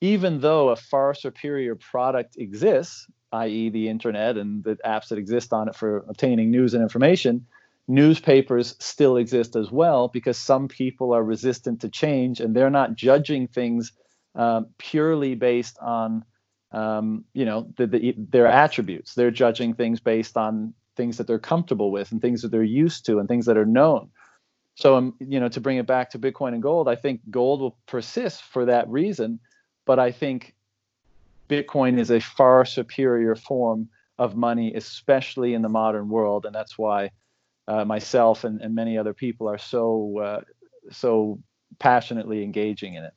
even 0.00 0.40
though 0.40 0.68
a 0.68 0.76
far 0.76 1.14
superior 1.14 1.74
product 1.74 2.36
exists 2.38 3.06
i.e 3.32 3.70
the 3.70 3.88
internet 3.88 4.36
and 4.36 4.62
the 4.64 4.76
apps 4.84 5.08
that 5.08 5.18
exist 5.18 5.52
on 5.52 5.68
it 5.68 5.74
for 5.74 6.04
obtaining 6.08 6.50
news 6.50 6.74
and 6.74 6.82
information 6.82 7.46
newspapers 7.88 8.76
still 8.78 9.16
exist 9.16 9.56
as 9.56 9.70
well 9.70 10.08
because 10.08 10.38
some 10.38 10.68
people 10.68 11.12
are 11.12 11.24
resistant 11.24 11.80
to 11.80 11.88
change 11.88 12.40
and 12.40 12.54
they're 12.54 12.70
not 12.70 12.94
judging 12.94 13.48
things 13.48 13.92
uh, 14.34 14.62
purely 14.78 15.34
based 15.34 15.76
on 15.80 16.24
um, 16.72 17.24
you 17.32 17.44
know, 17.44 17.68
the, 17.76 17.86
the, 17.86 18.14
their 18.16 18.46
attributes. 18.46 19.14
They're 19.14 19.30
judging 19.30 19.74
things 19.74 20.00
based 20.00 20.36
on 20.36 20.74
things 20.96 21.16
that 21.18 21.26
they're 21.26 21.38
comfortable 21.38 21.90
with 21.90 22.12
and 22.12 22.20
things 22.20 22.42
that 22.42 22.50
they're 22.50 22.62
used 22.62 23.06
to 23.06 23.18
and 23.18 23.28
things 23.28 23.46
that 23.46 23.56
are 23.56 23.66
known. 23.66 24.10
So, 24.74 24.96
um, 24.96 25.14
you 25.18 25.38
know, 25.38 25.48
to 25.50 25.60
bring 25.60 25.76
it 25.76 25.86
back 25.86 26.10
to 26.10 26.18
Bitcoin 26.18 26.54
and 26.54 26.62
gold, 26.62 26.88
I 26.88 26.96
think 26.96 27.20
gold 27.30 27.60
will 27.60 27.76
persist 27.86 28.42
for 28.42 28.64
that 28.66 28.88
reason, 28.88 29.38
but 29.84 29.98
I 29.98 30.12
think 30.12 30.54
Bitcoin 31.48 31.98
is 31.98 32.10
a 32.10 32.20
far 32.20 32.64
superior 32.64 33.34
form 33.34 33.88
of 34.18 34.36
money, 34.36 34.74
especially 34.74 35.54
in 35.54 35.62
the 35.62 35.68
modern 35.68 36.08
world, 36.08 36.46
and 36.46 36.54
that's 36.54 36.78
why 36.78 37.10
uh, 37.68 37.84
myself 37.84 38.44
and, 38.44 38.60
and 38.60 38.74
many 38.74 38.96
other 38.96 39.12
people 39.12 39.48
are 39.48 39.58
so 39.58 40.18
uh, 40.18 40.40
so 40.90 41.38
passionately 41.78 42.42
engaging 42.42 42.94
in 42.94 43.04
it. 43.04 43.14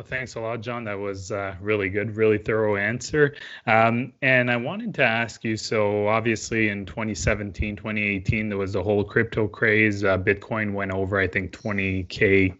Well, 0.00 0.06
thanks 0.06 0.34
a 0.34 0.40
lot, 0.40 0.62
John. 0.62 0.84
That 0.84 0.98
was 0.98 1.30
uh, 1.30 1.56
really 1.60 1.90
good, 1.90 2.16
really 2.16 2.38
thorough 2.38 2.76
answer. 2.76 3.34
Um, 3.66 4.14
and 4.22 4.50
I 4.50 4.56
wanted 4.56 4.94
to 4.94 5.04
ask 5.04 5.44
you 5.44 5.58
so, 5.58 6.08
obviously, 6.08 6.70
in 6.70 6.86
2017, 6.86 7.76
2018, 7.76 8.48
there 8.48 8.56
was 8.56 8.72
the 8.72 8.82
whole 8.82 9.04
crypto 9.04 9.46
craze. 9.46 10.02
Uh, 10.02 10.16
Bitcoin 10.16 10.72
went 10.72 10.90
over, 10.90 11.20
I 11.20 11.26
think, 11.26 11.52
20K 11.52 12.56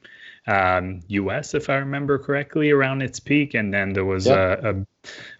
um, 0.48 1.00
US, 1.09 1.55
if 1.55 1.70
I 1.70 1.76
remember 1.76 2.18
correctly, 2.18 2.72
around 2.72 3.00
its 3.00 3.18
peak. 3.18 3.55
And 3.55 3.72
then 3.72 3.94
there 3.94 4.05
was 4.05 4.26
yep. 4.26 4.62
a, 4.62 4.70
a, 4.70 4.87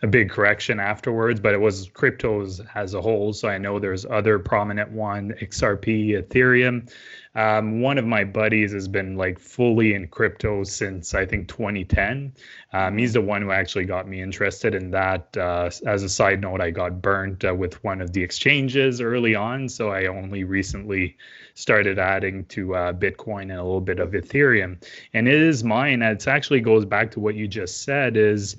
a, 0.04 0.06
big 0.06 0.30
correction 0.30 0.80
afterwards, 0.80 1.38
but 1.38 1.52
it 1.52 1.60
was 1.60 1.88
cryptos 1.90 2.66
as 2.74 2.94
a 2.94 3.00
whole. 3.02 3.34
So 3.34 3.48
I 3.48 3.58
know 3.58 3.78
there's 3.78 4.06
other 4.06 4.38
prominent 4.38 4.90
one, 4.90 5.34
XRP, 5.42 6.22
Ethereum. 6.22 6.90
Um, 7.34 7.80
one 7.80 7.96
of 7.96 8.04
my 8.04 8.24
buddies 8.24 8.72
has 8.72 8.88
been 8.88 9.16
like 9.16 9.38
fully 9.38 9.94
in 9.94 10.08
crypto 10.08 10.64
since 10.64 11.14
I 11.14 11.24
think 11.24 11.46
2010. 11.48 12.32
Um, 12.72 12.98
he's 12.98 13.12
the 13.12 13.20
one 13.20 13.42
who 13.42 13.52
actually 13.52 13.84
got 13.84 14.08
me 14.08 14.20
interested 14.20 14.74
in 14.74 14.90
that. 14.90 15.36
Uh, 15.36 15.70
as 15.86 16.02
a 16.02 16.08
side 16.08 16.40
note, 16.40 16.60
I 16.60 16.70
got 16.70 17.00
burnt 17.00 17.44
uh, 17.44 17.54
with 17.54 17.82
one 17.84 18.00
of 18.00 18.12
the 18.12 18.22
exchanges 18.22 19.00
early 19.00 19.34
on, 19.34 19.68
so 19.68 19.90
I 19.90 20.06
only 20.06 20.42
recently 20.42 21.16
started 21.54 21.98
adding 21.98 22.44
to 22.46 22.74
uh, 22.74 22.92
Bitcoin 22.92 23.42
and 23.42 23.52
a 23.52 23.62
little 23.62 23.80
bit 23.80 24.00
of 24.00 24.10
Ethereum. 24.10 24.82
And 25.14 25.28
it 25.28 25.40
is 25.40 25.62
mine. 25.62 26.02
It 26.02 26.26
actually 26.26 26.60
goes 26.60 26.84
back 26.84 27.12
to 27.12 27.20
what 27.20 27.36
you 27.36 27.46
just 27.46 27.84
said. 27.84 28.16
Is 28.16 28.56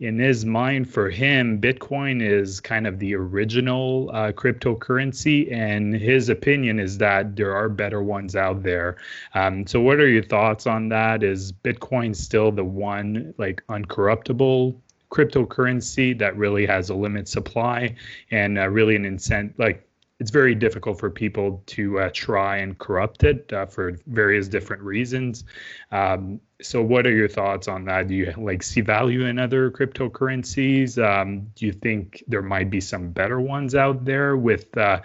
in 0.00 0.18
his 0.18 0.44
mind, 0.44 0.90
for 0.90 1.08
him, 1.08 1.60
Bitcoin 1.60 2.20
is 2.20 2.60
kind 2.60 2.86
of 2.86 2.98
the 2.98 3.14
original 3.14 4.10
uh, 4.12 4.32
cryptocurrency, 4.32 5.52
and 5.52 5.94
his 5.94 6.28
opinion 6.28 6.80
is 6.80 6.98
that 6.98 7.36
there 7.36 7.54
are 7.54 7.68
better 7.68 8.02
ones 8.02 8.34
out 8.34 8.62
there. 8.62 8.96
Um, 9.34 9.66
so, 9.66 9.80
what 9.80 10.00
are 10.00 10.08
your 10.08 10.24
thoughts 10.24 10.66
on 10.66 10.88
that? 10.88 11.22
Is 11.22 11.52
Bitcoin 11.52 12.14
still 12.14 12.50
the 12.50 12.64
one 12.64 13.34
like 13.38 13.62
uncorruptible 13.68 14.74
cryptocurrency 15.10 16.18
that 16.18 16.36
really 16.36 16.66
has 16.66 16.90
a 16.90 16.94
limit 16.94 17.28
supply 17.28 17.94
and 18.32 18.58
uh, 18.58 18.68
really 18.68 18.96
an 18.96 19.04
incentive 19.04 19.56
like 19.58 19.86
it's 20.20 20.30
very 20.30 20.54
difficult 20.54 20.98
for 20.98 21.10
people 21.10 21.62
to 21.66 21.98
uh, 21.98 22.10
try 22.12 22.58
and 22.58 22.78
corrupt 22.78 23.24
it 23.24 23.52
uh, 23.52 23.66
for 23.66 23.98
various 24.06 24.46
different 24.46 24.82
reasons. 24.82 25.44
Um, 25.90 26.40
so, 26.62 26.82
what 26.82 27.06
are 27.06 27.14
your 27.14 27.28
thoughts 27.28 27.66
on 27.66 27.84
that? 27.86 28.08
Do 28.08 28.14
you 28.14 28.32
like 28.36 28.62
see 28.62 28.80
value 28.80 29.26
in 29.26 29.38
other 29.38 29.70
cryptocurrencies? 29.70 31.02
Um, 31.02 31.50
do 31.56 31.66
you 31.66 31.72
think 31.72 32.22
there 32.28 32.42
might 32.42 32.70
be 32.70 32.80
some 32.80 33.10
better 33.10 33.40
ones 33.40 33.74
out 33.74 34.04
there 34.04 34.36
with, 34.36 34.76
uh, 34.78 35.00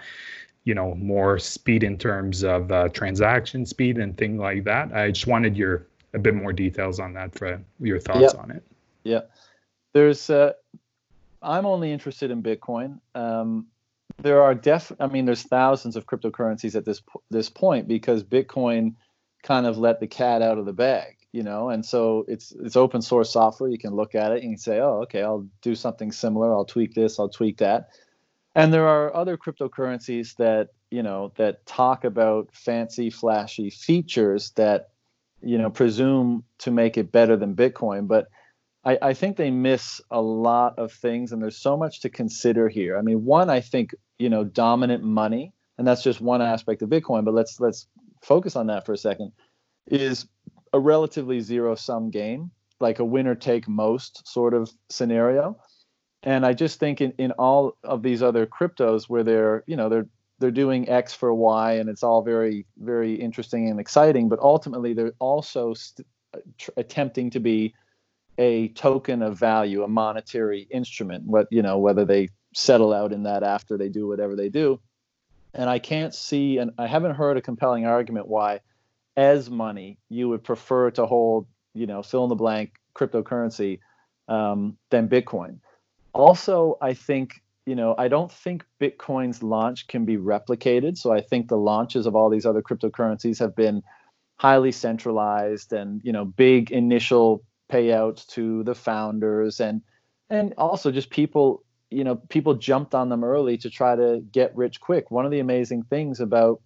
you 0.64 0.74
know, 0.74 0.94
more 0.94 1.38
speed 1.38 1.82
in 1.82 1.98
terms 1.98 2.44
of 2.44 2.70
uh, 2.70 2.88
transaction 2.90 3.66
speed 3.66 3.98
and 3.98 4.16
things 4.16 4.38
like 4.38 4.64
that? 4.64 4.92
I 4.94 5.10
just 5.10 5.26
wanted 5.26 5.56
your 5.56 5.86
a 6.14 6.18
bit 6.18 6.34
more 6.34 6.52
details 6.52 7.00
on 7.00 7.14
that 7.14 7.34
for 7.34 7.60
your 7.80 7.98
thoughts 7.98 8.34
on 8.34 8.52
it. 8.52 8.62
Yeah, 9.02 9.22
there's. 9.92 10.30
Uh, 10.30 10.52
I'm 11.42 11.66
only 11.66 11.90
interested 11.90 12.30
in 12.30 12.42
Bitcoin. 12.42 13.00
Um, 13.14 13.66
there 14.22 14.42
are 14.42 14.54
def 14.54 14.92
i 15.00 15.06
mean 15.06 15.24
there's 15.24 15.42
thousands 15.42 15.96
of 15.96 16.06
cryptocurrencies 16.06 16.74
at 16.74 16.84
this 16.84 17.02
this 17.30 17.48
point 17.48 17.88
because 17.88 18.22
bitcoin 18.22 18.94
kind 19.42 19.66
of 19.66 19.78
let 19.78 20.00
the 20.00 20.06
cat 20.06 20.42
out 20.42 20.58
of 20.58 20.66
the 20.66 20.72
bag 20.72 21.16
you 21.32 21.42
know? 21.42 21.70
And 21.70 21.84
so 21.84 22.24
it's 22.28 22.52
it's 22.52 22.76
open 22.76 23.02
source 23.02 23.32
software. 23.32 23.70
You 23.70 23.78
can 23.78 23.94
look 23.94 24.14
at 24.14 24.32
it 24.32 24.42
and 24.42 24.52
you 24.52 24.56
say 24.56 24.80
oh 24.80 25.02
okay 25.02 25.22
i'll 25.22 25.46
do 25.62 25.74
something 25.74 26.12
similar. 26.12 26.52
I'll 26.52 26.64
tweak 26.64 26.94
this 26.94 27.18
i'll 27.18 27.28
tweak 27.28 27.58
that. 27.58 27.90
And 28.54 28.72
there 28.72 28.88
are 28.88 29.14
other 29.14 29.36
cryptocurrencies 29.36 30.36
that 30.36 30.68
you 30.90 31.02
know 31.02 31.32
that 31.36 31.64
talk 31.66 32.04
about 32.04 32.48
fancy 32.52 33.10
flashy 33.10 33.70
features 33.70 34.50
that 34.56 34.88
you 35.40 35.58
know 35.58 35.70
presume 35.70 36.44
to 36.58 36.70
make 36.70 36.98
it 36.98 37.12
better 37.12 37.36
than 37.36 37.54
bitcoin. 37.54 38.08
But 38.08 38.28
I, 38.84 38.98
I 39.02 39.14
think 39.14 39.36
they 39.36 39.50
miss 39.50 40.00
a 40.10 40.20
lot 40.20 40.78
of 40.78 40.92
things, 40.92 41.32
and 41.32 41.42
there's 41.42 41.58
so 41.58 41.76
much 41.76 42.00
to 42.00 42.08
consider 42.08 42.68
here. 42.68 42.98
I 42.98 43.02
mean, 43.02 43.24
one, 43.24 43.50
I 43.50 43.60
think 43.60 43.94
you 44.20 44.28
know, 44.28 44.44
dominant 44.44 45.02
money, 45.02 45.52
and 45.78 45.86
that's 45.86 46.02
just 46.02 46.20
one 46.20 46.42
aspect 46.42 46.82
of 46.82 46.90
Bitcoin. 46.90 47.24
But 47.24 47.34
let's 47.34 47.58
let's 47.58 47.86
focus 48.22 48.54
on 48.54 48.66
that 48.66 48.84
for 48.84 48.92
a 48.92 48.98
second. 48.98 49.32
Is 49.86 50.26
a 50.72 50.78
relatively 50.78 51.40
zero 51.40 51.74
sum 51.74 52.10
game, 52.10 52.50
like 52.80 52.98
a 52.98 53.04
winner 53.04 53.34
take 53.34 53.66
most 53.66 54.28
sort 54.28 54.54
of 54.54 54.70
scenario. 54.90 55.58
And 56.22 56.44
I 56.44 56.52
just 56.52 56.78
think 56.78 57.00
in, 57.00 57.12
in 57.12 57.32
all 57.32 57.78
of 57.82 58.02
these 58.02 58.22
other 58.22 58.46
cryptos 58.46 59.04
where 59.08 59.24
they're, 59.24 59.64
you 59.66 59.74
know, 59.74 59.88
they're 59.88 60.06
they're 60.38 60.50
doing 60.50 60.88
X 60.88 61.14
for 61.14 61.32
Y 61.34 61.72
and 61.72 61.88
it's 61.88 62.02
all 62.02 62.22
very, 62.22 62.66
very 62.78 63.14
interesting 63.14 63.68
and 63.68 63.80
exciting, 63.80 64.28
but 64.28 64.38
ultimately 64.40 64.92
they're 64.94 65.12
also 65.18 65.74
st- 65.74 66.06
tr- 66.58 66.70
attempting 66.76 67.30
to 67.30 67.40
be 67.40 67.74
a 68.38 68.68
token 68.68 69.22
of 69.22 69.38
value, 69.38 69.82
a 69.82 69.88
monetary 69.88 70.66
instrument. 70.70 71.24
What 71.24 71.46
you 71.50 71.62
know, 71.62 71.78
whether 71.78 72.04
they 72.04 72.28
settle 72.54 72.92
out 72.92 73.12
in 73.12 73.24
that 73.24 73.42
after 73.42 73.76
they 73.76 73.88
do 73.88 74.06
whatever 74.06 74.36
they 74.36 74.48
do, 74.48 74.80
and 75.54 75.68
I 75.68 75.78
can't 75.78 76.14
see, 76.14 76.58
and 76.58 76.72
I 76.78 76.86
haven't 76.86 77.16
heard 77.16 77.36
a 77.36 77.42
compelling 77.42 77.86
argument 77.86 78.28
why, 78.28 78.60
as 79.16 79.50
money, 79.50 79.98
you 80.08 80.28
would 80.28 80.44
prefer 80.44 80.90
to 80.92 81.06
hold, 81.06 81.46
you 81.74 81.86
know, 81.86 82.02
fill 82.02 82.24
in 82.24 82.28
the 82.28 82.36
blank 82.36 82.74
cryptocurrency 82.94 83.80
um, 84.28 84.76
than 84.90 85.08
Bitcoin. 85.08 85.58
Also, 86.12 86.78
I 86.80 86.94
think 86.94 87.42
you 87.66 87.76
know, 87.76 87.94
I 87.98 88.08
don't 88.08 88.32
think 88.32 88.64
Bitcoin's 88.80 89.42
launch 89.42 89.86
can 89.86 90.04
be 90.04 90.16
replicated. 90.16 90.96
So 90.98 91.12
I 91.12 91.20
think 91.20 91.46
the 91.46 91.58
launches 91.58 92.06
of 92.06 92.16
all 92.16 92.30
these 92.30 92.46
other 92.46 92.62
cryptocurrencies 92.62 93.38
have 93.38 93.54
been 93.54 93.82
highly 94.40 94.72
centralized 94.72 95.72
and 95.74 96.00
you 96.02 96.12
know 96.12 96.24
big 96.24 96.70
initial 96.72 97.44
payouts 97.70 98.26
to 98.26 98.64
the 98.64 98.74
founders 98.74 99.60
and 99.60 99.82
and 100.30 100.54
also 100.56 100.90
just 100.90 101.10
people 101.10 101.62
you 101.90 102.04
know 102.04 102.16
people 102.16 102.54
jumped 102.54 102.94
on 102.94 103.08
them 103.08 103.24
early 103.24 103.58
to 103.58 103.70
try 103.70 103.96
to 103.96 104.22
get 104.32 104.56
rich 104.56 104.80
quick. 104.80 105.10
One 105.10 105.24
of 105.24 105.30
the 105.30 105.40
amazing 105.40 105.82
things 105.84 106.20
about 106.20 106.60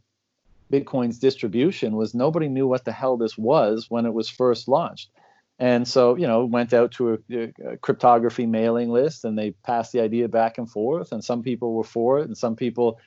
bitcoin's 0.72 1.18
distribution 1.18 1.96
was 1.96 2.14
nobody 2.14 2.48
knew 2.48 2.66
what 2.66 2.84
the 2.84 2.92
hell 2.92 3.16
this 3.16 3.36
was 3.36 3.86
when 3.90 4.06
it 4.06 4.14
was 4.14 4.28
first 4.28 4.68
launched. 4.68 5.10
And 5.58 5.86
so 5.86 6.16
you 6.16 6.26
know 6.26 6.44
went 6.44 6.72
out 6.72 6.92
to 6.92 7.14
a, 7.14 7.52
a 7.66 7.76
cryptography 7.78 8.46
mailing 8.46 8.90
list 8.90 9.24
and 9.24 9.38
they 9.38 9.52
passed 9.64 9.92
the 9.92 10.00
idea 10.00 10.28
back 10.28 10.58
and 10.58 10.70
forth. 10.70 11.12
And 11.12 11.24
some 11.24 11.42
people 11.42 11.74
were 11.74 11.84
for 11.84 12.20
it 12.20 12.26
and 12.26 12.36
some 12.36 12.56
people 12.56 12.98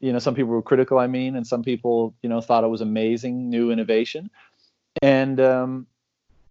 you 0.00 0.12
know 0.12 0.18
some 0.18 0.34
people 0.34 0.52
were 0.52 0.62
critical 0.62 0.98
i 0.98 1.06
mean 1.06 1.36
and 1.36 1.46
some 1.46 1.62
people 1.62 2.14
you 2.22 2.28
know 2.30 2.40
thought 2.40 2.64
it 2.64 2.68
was 2.68 2.80
amazing 2.80 3.50
new 3.50 3.70
innovation. 3.70 4.30
And 5.02 5.40
um, 5.40 5.86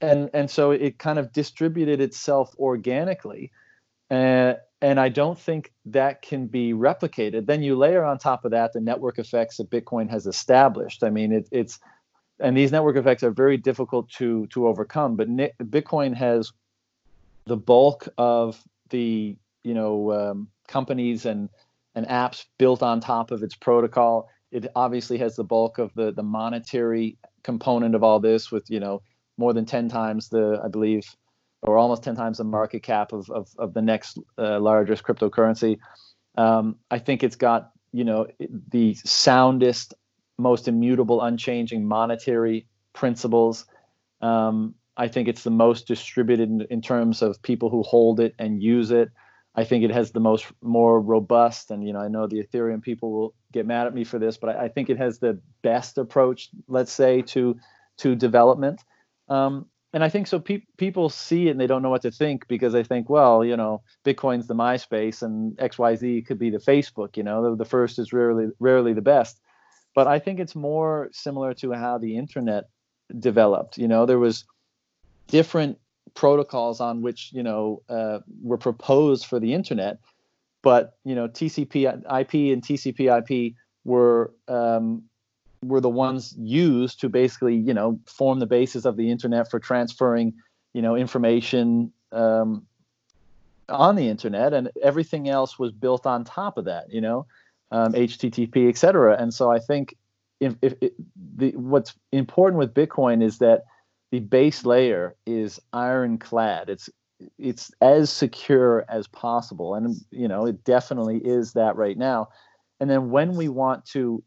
and 0.02 0.30
and 0.34 0.50
so 0.50 0.72
it 0.72 0.98
kind 0.98 1.20
of 1.20 1.34
distributed 1.34 2.00
itself 2.00 2.56
organically. 2.58 3.52
Uh, 4.10 4.54
and 4.82 5.00
i 5.00 5.10
don't 5.10 5.40
think 5.40 5.72
that 5.86 6.22
can 6.22 6.48
be 6.48 6.74
replicated. 6.74 7.46
Then 7.46 7.64
you 7.64 7.76
layer 7.76 8.04
on 8.04 8.18
top 8.18 8.46
of 8.46 8.52
that 8.52 8.74
the 8.74 8.82
network 8.82 9.20
effects 9.20 9.58
that 9.58 9.70
bitcoin 9.70 10.10
has 10.10 10.28
established. 10.28 11.04
I 11.04 11.10
mean 11.10 11.32
it, 11.32 11.48
it's 11.52 11.80
and 12.40 12.56
these 12.56 12.72
network 12.72 12.96
effects 12.96 13.24
are 13.24 13.32
very 13.32 13.58
difficult 13.58 14.10
to 14.12 14.48
to 14.48 14.68
overcome 14.68 15.16
but 15.16 15.28
bitcoin 15.30 16.16
has 16.16 16.52
the 17.46 17.58
bulk 17.58 18.08
of 18.18 18.62
the 18.90 19.36
you 19.64 19.74
know 19.74 20.12
um, 20.12 20.48
companies 20.68 21.26
and 21.26 21.50
and 21.96 22.08
apps 22.08 22.46
built 22.58 22.82
on 22.84 23.02
top 23.02 23.32
of 23.32 23.44
its 23.44 23.56
protocol. 23.56 24.30
It 24.52 24.68
obviously 24.76 25.18
has 25.18 25.36
the 25.36 25.44
bulk 25.44 25.80
of 25.80 25.94
the 25.96 26.12
the 26.12 26.24
monetary 26.24 27.18
component 27.44 27.96
of 27.96 28.04
all 28.04 28.20
this 28.20 28.52
with 28.52 28.70
you 28.70 28.80
know 28.80 29.02
more 29.38 29.54
than 29.54 29.66
10 29.66 29.88
times 29.88 30.28
the, 30.28 30.62
I 30.64 30.68
believe, 30.68 31.16
or 31.62 31.78
almost 31.78 32.04
10 32.04 32.16
times 32.16 32.38
the 32.38 32.44
market 32.44 32.84
cap 32.84 33.12
of, 33.12 33.30
of, 33.30 33.50
of 33.58 33.74
the 33.74 33.82
next 33.82 34.18
uh, 34.38 34.60
largest 34.60 35.04
cryptocurrency. 35.04 35.78
Um, 36.38 36.78
I 36.90 37.00
think 37.00 37.24
it's 37.24 37.36
got, 37.36 37.72
you 37.92 38.04
know, 38.04 38.28
the 38.70 38.94
soundest, 38.94 39.94
most 40.38 40.68
immutable, 40.68 41.22
unchanging 41.22 41.86
monetary 41.86 42.68
principles. 42.94 43.66
Um, 44.22 44.76
I 44.96 45.08
think 45.08 45.28
it's 45.28 45.44
the 45.44 45.52
most 45.52 45.88
distributed 45.88 46.50
in, 46.50 46.62
in, 46.70 46.82
terms 46.82 47.22
of 47.22 47.42
people 47.42 47.70
who 47.70 47.84
hold 47.84 48.20
it 48.20 48.36
and 48.38 48.62
use 48.62 48.92
it. 48.92 49.10
I 49.56 49.64
think 49.64 49.84
it 49.84 49.92
has 49.92 50.12
the 50.12 50.20
most 50.20 50.46
more 50.62 51.02
robust, 51.02 51.72
and 51.72 51.86
you 51.86 51.94
know, 51.94 52.00
I 52.00 52.08
know 52.08 52.28
the 52.28 52.44
Ethereum 52.44 52.82
people 52.82 53.12
will 53.12 53.34
get 53.52 53.66
mad 53.66 53.88
at 53.88 53.94
me 53.94 54.04
for 54.04 54.20
this, 54.20 54.38
but 54.38 54.56
I, 54.56 54.66
I 54.66 54.68
think 54.70 54.90
it 54.90 54.98
has 54.98 55.20
the 55.20 55.40
best 55.62 55.98
approach, 55.98 56.50
let's 56.68 56.92
say, 56.92 57.22
to 57.24 57.58
to 57.98 58.16
development. 58.16 58.82
Um, 59.28 59.66
and 59.94 60.04
I 60.04 60.10
think 60.10 60.28
so. 60.28 60.40
Pe- 60.40 60.64
people 60.78 61.10
see 61.10 61.48
it 61.48 61.52
and 61.52 61.60
they 61.60 61.68
don't 61.68 61.82
know 61.82 61.90
what 61.90 62.04
to 62.04 62.12
think 62.12 62.48
because 62.48 62.74
they 62.74 62.84
think, 62.84 63.10
well, 63.10 63.44
you 63.44 63.58
know, 63.58 63.82
Bitcoin's 64.06 64.48
the 64.48 64.54
MySpace 64.54 65.24
and 65.24 65.58
XYZ 65.58 66.26
could 66.28 66.38
be 66.38 66.52
the 66.52 66.60
Facebook. 66.60 67.18
You 67.18 67.24
know, 67.24 67.50
the, 67.50 67.56
the 67.56 67.70
first 67.70 67.98
is 67.98 68.14
rarely 68.14 68.50
rarely 68.60 68.94
the 68.94 69.02
best. 69.02 69.40
But 69.96 70.08
I 70.08 70.20
think 70.20 70.40
it's 70.40 70.56
more 70.56 71.10
similar 71.12 71.54
to 71.56 71.74
how 71.74 71.98
the 71.98 72.18
internet 72.18 72.70
developed. 73.18 73.78
You 73.78 73.88
know, 73.88 74.06
there 74.06 74.20
was 74.20 74.46
different 75.28 75.80
protocols 76.14 76.80
on 76.80 77.02
which 77.02 77.32
you 77.34 77.44
know 77.44 77.82
uh, 77.90 78.20
were 78.44 78.58
proposed 78.58 79.26
for 79.26 79.40
the 79.40 79.54
internet, 79.54 79.98
but 80.62 80.98
you 81.04 81.16
know, 81.16 81.28
TCP/IP 81.28 82.54
and 82.54 82.62
TCP/IP 82.62 83.56
were 83.86 84.34
um, 84.48 85.09
were 85.64 85.82
the 85.82 85.90
ones 85.90 86.34
used 86.38 87.02
to 87.02 87.10
basically, 87.10 87.56
you 87.56 87.74
know, 87.74 88.00
form 88.06 88.40
the 88.40 88.46
basis 88.46 88.86
of 88.86 88.98
the 88.98 89.12
internet 89.12 89.50
for 89.50 89.60
transferring, 89.60 90.34
you 90.74 90.82
know, 90.82 90.96
information 90.96 91.92
um, 92.12 92.66
on 93.68 93.96
the 93.96 94.08
internet, 94.08 94.54
and 94.54 94.72
everything 94.82 95.30
else 95.30 95.60
was 95.60 95.72
built 95.72 96.06
on 96.06 96.24
top 96.24 96.58
of 96.58 96.66
that, 96.66 96.92
you 96.92 97.02
know, 97.02 97.26
um, 97.72 97.94
HTTP, 97.94 98.70
et 98.70 98.78
cetera. 98.78 99.18
And 99.20 99.34
so 99.34 99.52
I 99.52 99.60
think 99.60 99.96
if, 100.40 100.56
if, 100.62 100.74
if 100.82 100.92
the, 101.36 101.52
what's 101.52 101.94
important 102.12 102.60
with 102.60 102.74
Bitcoin 102.74 103.22
is 103.24 103.40
that 103.40 103.64
the 104.12 104.20
base 104.20 104.66
layer 104.66 105.16
is 105.26 105.60
ironclad. 105.74 106.70
It's 106.70 106.90
it's 107.38 107.72
as 107.82 108.10
secure 108.10 108.86
as 108.90 109.08
possible, 109.08 109.76
and 109.76 109.96
you 110.10 110.28
know 110.28 110.46
it 110.46 110.64
definitely 110.64 111.18
is 111.18 111.54
that 111.54 111.76
right 111.76 111.98
now. 111.98 112.30
And 112.80 112.90
then 112.90 113.10
when 113.10 113.36
we 113.36 113.50
want 113.50 113.86
to, 113.88 114.24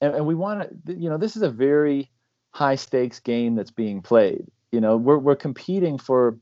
and, 0.00 0.14
and 0.14 0.26
we 0.26 0.34
want 0.34 0.86
to, 0.86 0.94
you 0.94 1.08
know, 1.08 1.18
this 1.18 1.36
is 1.36 1.42
a 1.42 1.50
very 1.50 2.10
high 2.50 2.74
stakes 2.74 3.20
game 3.20 3.54
that's 3.54 3.70
being 3.70 4.02
played. 4.02 4.46
You 4.72 4.80
know, 4.80 4.96
we're 4.96 5.18
we're 5.18 5.36
competing 5.36 5.98
for 5.98 6.38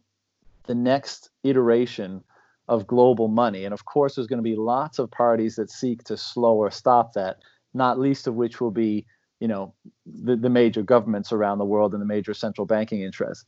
the 0.67 0.75
next 0.75 1.31
iteration 1.43 2.25
of 2.69 2.87
global 2.87 3.29
money, 3.29 3.65
and 3.65 3.75
of 3.75 3.85
course, 3.85 4.15
there's 4.15 4.27
going 4.27 4.39
to 4.39 4.43
be 4.43 4.57
lots 4.57 4.99
of 4.99 5.11
parties 5.11 5.57
that 5.57 5.71
seek 5.71 6.05
to 6.05 6.17
slow 6.17 6.55
or 6.57 6.71
stop 6.71 7.13
that. 7.15 7.39
Not 7.75 7.99
least 7.99 8.27
of 8.27 8.35
which 8.35 8.61
will 8.61 8.71
be 8.71 9.07
you 9.41 9.49
know 9.49 9.75
the, 10.07 10.37
the 10.37 10.49
major 10.49 10.83
governments 10.83 11.33
around 11.33 11.59
the 11.59 11.65
world 11.65 11.93
and 11.93 12.01
the 12.01 12.07
major 12.07 12.33
central 12.33 12.67
banking 12.67 13.03
interests 13.03 13.45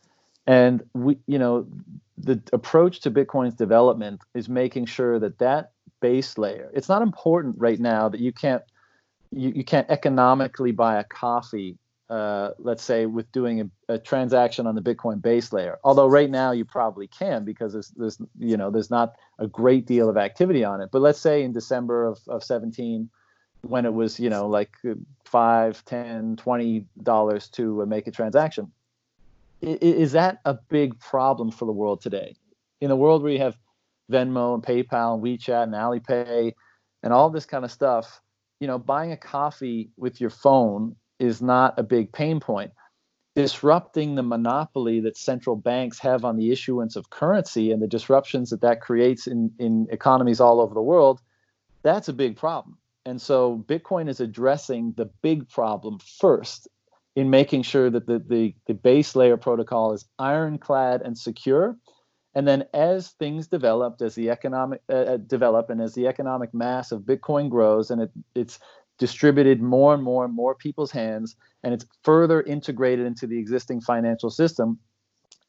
and 0.47 0.83
we 0.95 1.17
you 1.27 1.39
know 1.39 1.67
the 2.19 2.41
approach 2.53 3.01
to 3.01 3.11
bitcoin's 3.11 3.55
development 3.55 4.21
is 4.35 4.49
making 4.49 4.85
sure 4.85 5.19
that 5.19 5.39
that 5.39 5.73
base 6.01 6.37
layer 6.37 6.71
it's 6.75 6.89
not 6.89 7.03
important 7.03 7.55
right 7.59 7.81
now 7.81 8.09
that 8.09 8.21
you 8.21 8.33
can't 8.33 8.63
you, 9.37 9.53
you 9.55 9.65
can't 9.65 9.89
economically 9.91 10.73
buy 10.73 10.99
a 10.99 11.05
coffee 11.05 11.79
uh, 12.09 12.53
let's 12.59 12.85
say 12.85 13.05
with 13.05 13.31
doing 13.33 13.61
a, 13.89 13.95
a, 13.95 13.99
transaction 13.99 14.65
on 14.65 14.77
the 14.77 14.81
bitcoin 14.81 15.21
base 15.21 15.53
layer 15.53 15.79
although 15.83 16.07
right 16.07 16.31
now 16.31 16.53
you 16.53 16.65
probably 16.65 17.09
can 17.09 17.45
because 17.45 17.73
there's, 17.73 17.89
there's 17.97 18.19
you 18.39 18.57
know 18.57 18.71
there's 18.71 18.91
not 18.91 19.15
a 19.41 19.47
great 19.47 19.87
deal 19.87 20.09
of 20.09 20.17
activity 20.17 20.63
on 20.63 20.81
it 20.81 20.89
but 20.93 21.03
let's 21.03 21.21
say 21.21 21.43
in 21.43 21.53
december 21.53 22.05
of, 22.05 22.19
of 22.29 22.45
17 22.45 23.11
when 23.63 23.85
it 23.85 23.93
was 23.93 24.21
you 24.21 24.31
know 24.31 24.47
like 24.47 24.71
five, 25.27 25.85
ten, 25.85 26.37
twenty 26.37 26.87
dollars 27.03 27.49
to 27.51 27.83
uh, 27.83 27.87
make 27.87 28.07
a 28.07 28.11
transaction. 28.11 28.73
Is 29.63 30.13
that 30.13 30.41
a 30.45 30.55
big 30.55 30.99
problem 31.01 31.51
for 31.51 31.65
the 31.65 31.73
world 31.73 32.01
today? 32.01 32.37
In 32.81 32.91
a 32.91 32.97
world 32.97 33.23
where 33.23 33.33
you 33.33 33.39
have 33.39 33.57
Venmo 34.11 34.55
and 34.55 34.63
PayPal 34.63 35.15
and 35.15 35.23
WeChat 35.23 35.63
and 35.65 35.73
Alipay 35.73 36.53
and 37.03 37.13
all 37.13 37.31
this 37.31 37.47
kind 37.47 37.65
of 37.65 37.73
stuff, 37.73 38.21
you 38.61 38.67
know, 38.67 38.79
buying 38.79 39.13
a 39.13 39.17
coffee 39.17 39.91
with 39.97 40.21
your 40.21 40.31
phone 40.31 40.97
is 41.19 41.43
not 41.43 41.79
a 41.79 41.83
big 41.83 42.13
pain 42.13 42.41
point. 42.41 42.73
Disrupting 43.35 44.15
the 44.15 44.23
monopoly 44.23 45.01
that 45.01 45.19
central 45.19 45.57
banks 45.57 45.99
have 45.99 46.25
on 46.25 46.37
the 46.37 46.51
issuance 46.51 46.97
of 46.97 47.11
currency 47.11 47.71
and 47.71 47.83
the 47.83 47.87
disruptions 47.87 48.51
that 48.51 48.63
that 48.63 48.81
creates 48.81 49.27
in, 49.27 49.51
in 49.59 49.87
economies 49.91 50.41
all 50.41 50.61
over 50.61 50.73
the 50.73 50.81
world, 50.81 51.21
that's 51.83 52.09
a 52.09 52.15
big 52.15 52.37
problem. 52.37 52.79
And 53.05 53.21
so 53.21 53.65
Bitcoin 53.69 54.09
is 54.09 54.21
addressing 54.21 54.93
the 54.97 55.05
big 55.23 55.49
problem 55.49 55.99
first 56.19 56.67
in 57.15 57.31
making 57.31 57.63
sure 57.63 57.91
that 57.91 58.07
the, 58.07 58.19
the, 58.19 58.55
the 58.67 58.75
base 58.75 59.15
layer 59.15 59.37
protocol 59.37 59.93
is 59.93 60.05
ironclad 60.19 61.03
and 61.03 61.17
secure. 61.17 61.77
And 62.37 62.47
then 62.47 62.67
as 62.75 63.13
things 63.13 63.49
develop, 63.49 64.03
as 64.03 64.15
the 64.15 64.29
economic 64.29 64.83
uh, 64.91 64.93
uh, 64.93 65.17
develop 65.17 65.71
and 65.71 65.81
as 65.81 65.95
the 65.95 66.07
economic 66.07 66.53
mass 66.53 66.93
of 66.93 67.01
Bitcoin 67.01 67.49
grows 67.49 67.91
and 67.91 68.03
it, 68.03 68.11
it's 68.35 68.59
distributed 68.99 69.63
more 69.63 69.95
and 69.95 70.03
more 70.03 70.23
and 70.23 70.35
more 70.35 70.55
people's 70.55 70.91
hands 70.91 71.35
and 71.63 71.73
it's 71.73 71.87
further 72.05 72.43
integrated 72.43 73.07
into 73.07 73.27
the 73.27 73.39
existing 73.39 73.81
financial 73.81 74.31
system 74.31 74.79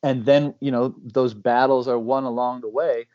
and 0.04 0.26
then 0.26 0.54
you 0.60 0.72
know 0.72 0.96
those 1.04 1.34
battles 1.34 1.88
are 1.88 2.00
won 2.00 2.24
along 2.24 2.62
the 2.62 2.70
way 2.70 3.06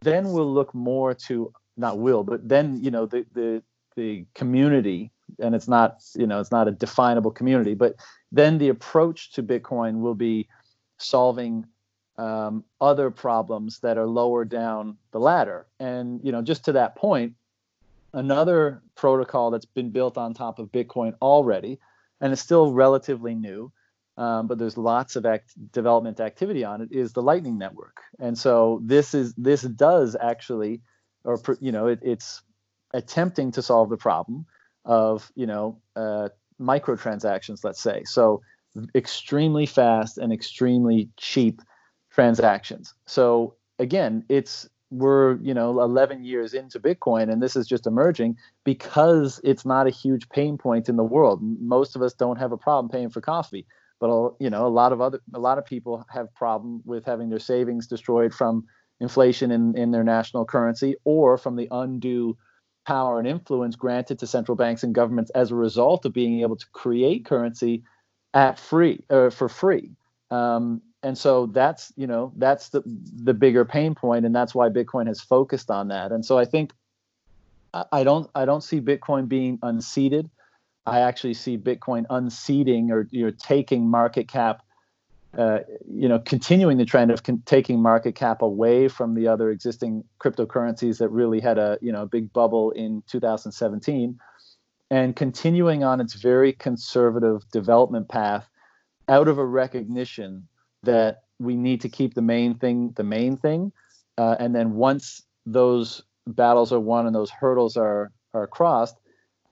then 0.00 0.32
we'll 0.32 0.52
look 0.52 0.74
more 0.74 1.14
to 1.14 1.52
not 1.76 1.98
will 1.98 2.24
but 2.24 2.48
then 2.48 2.82
you 2.82 2.90
know 2.90 3.06
the 3.06 3.24
the 3.34 3.62
the 3.96 4.26
community 4.34 5.12
and 5.38 5.54
it's 5.54 5.68
not 5.68 6.02
you 6.16 6.26
know 6.26 6.40
it's 6.40 6.52
not 6.52 6.68
a 6.68 6.72
definable 6.72 7.30
community 7.30 7.74
but 7.74 7.94
then 8.32 8.58
the 8.58 8.68
approach 8.68 9.32
to 9.32 9.42
bitcoin 9.42 10.00
will 10.00 10.14
be 10.14 10.48
solving 10.98 11.64
um, 12.18 12.64
other 12.80 13.10
problems 13.10 13.78
that 13.80 13.96
are 13.96 14.06
lower 14.06 14.44
down 14.44 14.98
the 15.12 15.20
ladder. 15.20 15.66
And 15.80 16.20
you 16.22 16.32
know 16.32 16.42
just 16.42 16.66
to 16.66 16.72
that 16.72 16.96
point 16.96 17.34
another 18.12 18.82
protocol 18.94 19.50
that's 19.50 19.66
been 19.66 19.90
built 19.90 20.16
on 20.16 20.32
top 20.32 20.58
of 20.58 20.72
bitcoin 20.72 21.12
already 21.20 21.78
and 22.22 22.32
it's 22.32 22.40
still 22.40 22.72
relatively 22.72 23.34
new 23.34 23.70
um, 24.18 24.48
but 24.48 24.58
there's 24.58 24.76
lots 24.76 25.14
of 25.14 25.24
act- 25.24 25.54
development 25.72 26.18
activity 26.18 26.64
on 26.64 26.80
it 26.82 26.88
is 26.90 27.12
the 27.12 27.22
lightning 27.22 27.56
network. 27.56 28.00
And 28.18 28.36
so 28.36 28.80
this 28.82 29.14
is 29.14 29.32
this 29.34 29.62
does 29.62 30.16
actually 30.20 30.82
or 31.22 31.40
you 31.60 31.70
know 31.70 31.86
it, 31.86 32.00
it's 32.02 32.42
attempting 32.92 33.52
to 33.52 33.62
solve 33.62 33.88
the 33.90 33.96
problem 33.96 34.44
of 34.84 35.30
you 35.36 35.46
know 35.46 35.78
uh, 35.94 36.30
microtransactions 36.60 37.62
let's 37.62 37.80
say. 37.80 38.02
So 38.04 38.42
extremely 38.94 39.66
fast 39.66 40.18
and 40.18 40.32
extremely 40.32 41.10
cheap 41.16 41.62
transactions 42.18 42.94
so 43.06 43.54
again 43.78 44.24
it's 44.28 44.68
we're 44.90 45.36
you 45.36 45.54
know 45.54 45.80
11 45.80 46.24
years 46.24 46.52
into 46.52 46.80
bitcoin 46.80 47.30
and 47.30 47.40
this 47.40 47.54
is 47.54 47.64
just 47.64 47.86
emerging 47.86 48.36
because 48.64 49.40
it's 49.44 49.64
not 49.64 49.86
a 49.86 49.90
huge 49.90 50.28
pain 50.30 50.58
point 50.58 50.88
in 50.88 50.96
the 50.96 51.04
world 51.04 51.38
most 51.60 51.94
of 51.94 52.02
us 52.02 52.12
don't 52.12 52.36
have 52.36 52.50
a 52.50 52.56
problem 52.56 52.90
paying 52.90 53.08
for 53.08 53.20
coffee 53.20 53.64
but 54.00 54.34
you 54.40 54.50
know 54.50 54.66
a 54.66 54.74
lot 54.80 54.92
of 54.92 55.00
other 55.00 55.20
a 55.32 55.38
lot 55.38 55.58
of 55.58 55.64
people 55.64 56.04
have 56.10 56.34
problem 56.34 56.82
with 56.84 57.04
having 57.04 57.28
their 57.28 57.38
savings 57.38 57.86
destroyed 57.86 58.34
from 58.34 58.64
inflation 58.98 59.52
in, 59.52 59.78
in 59.78 59.92
their 59.92 60.02
national 60.02 60.44
currency 60.44 60.96
or 61.04 61.38
from 61.38 61.54
the 61.54 61.68
undue 61.70 62.36
power 62.84 63.20
and 63.20 63.28
influence 63.28 63.76
granted 63.76 64.18
to 64.18 64.26
central 64.26 64.56
banks 64.56 64.82
and 64.82 64.92
governments 64.92 65.30
as 65.36 65.52
a 65.52 65.54
result 65.54 66.04
of 66.04 66.12
being 66.12 66.40
able 66.40 66.56
to 66.56 66.66
create 66.72 67.24
currency 67.24 67.84
at 68.34 68.58
free 68.58 69.04
or 69.08 69.26
uh, 69.26 69.30
for 69.30 69.48
free. 69.48 69.92
Um, 70.32 70.82
and 71.02 71.16
so 71.16 71.46
that's 71.46 71.92
you 71.96 72.06
know 72.06 72.32
that's 72.36 72.70
the 72.70 72.82
the 72.84 73.34
bigger 73.34 73.64
pain 73.64 73.94
point, 73.94 74.26
and 74.26 74.34
that's 74.34 74.54
why 74.54 74.68
Bitcoin 74.68 75.06
has 75.06 75.20
focused 75.20 75.70
on 75.70 75.88
that. 75.88 76.12
And 76.12 76.24
so 76.24 76.38
I 76.38 76.44
think 76.44 76.72
I 77.92 78.04
don't 78.04 78.30
I 78.34 78.44
don't 78.44 78.62
see 78.62 78.80
Bitcoin 78.80 79.28
being 79.28 79.58
unseated. 79.62 80.30
I 80.86 81.00
actually 81.00 81.34
see 81.34 81.58
Bitcoin 81.58 82.06
unseating 82.08 82.90
or 82.90 83.06
you're 83.10 83.30
taking 83.30 83.88
market 83.88 84.26
cap 84.26 84.62
uh, 85.36 85.60
you 85.86 86.08
know, 86.08 86.18
continuing 86.18 86.78
the 86.78 86.84
trend 86.84 87.10
of 87.10 87.22
con- 87.22 87.42
taking 87.44 87.82
market 87.82 88.14
cap 88.14 88.40
away 88.40 88.88
from 88.88 89.14
the 89.14 89.28
other 89.28 89.50
existing 89.50 90.02
cryptocurrencies 90.20 90.98
that 90.98 91.10
really 91.10 91.38
had 91.38 91.58
a 91.58 91.78
you 91.82 91.92
know 91.92 92.02
a 92.02 92.06
big 92.06 92.32
bubble 92.32 92.70
in 92.70 93.02
2017, 93.08 94.18
and 94.90 95.16
continuing 95.16 95.84
on 95.84 96.00
its 96.00 96.14
very 96.14 96.54
conservative 96.54 97.42
development 97.52 98.08
path, 98.08 98.48
out 99.08 99.28
of 99.28 99.36
a 99.36 99.44
recognition 99.44 100.47
that 100.82 101.22
we 101.38 101.56
need 101.56 101.80
to 101.82 101.88
keep 101.88 102.14
the 102.14 102.22
main 102.22 102.54
thing 102.54 102.92
the 102.96 103.04
main 103.04 103.36
thing, 103.36 103.72
uh, 104.16 104.36
and 104.38 104.54
then 104.54 104.74
once 104.74 105.22
those 105.46 106.02
battles 106.26 106.72
are 106.72 106.80
won 106.80 107.06
and 107.06 107.14
those 107.14 107.30
hurdles 107.30 107.76
are 107.76 108.12
are 108.34 108.46
crossed, 108.46 108.96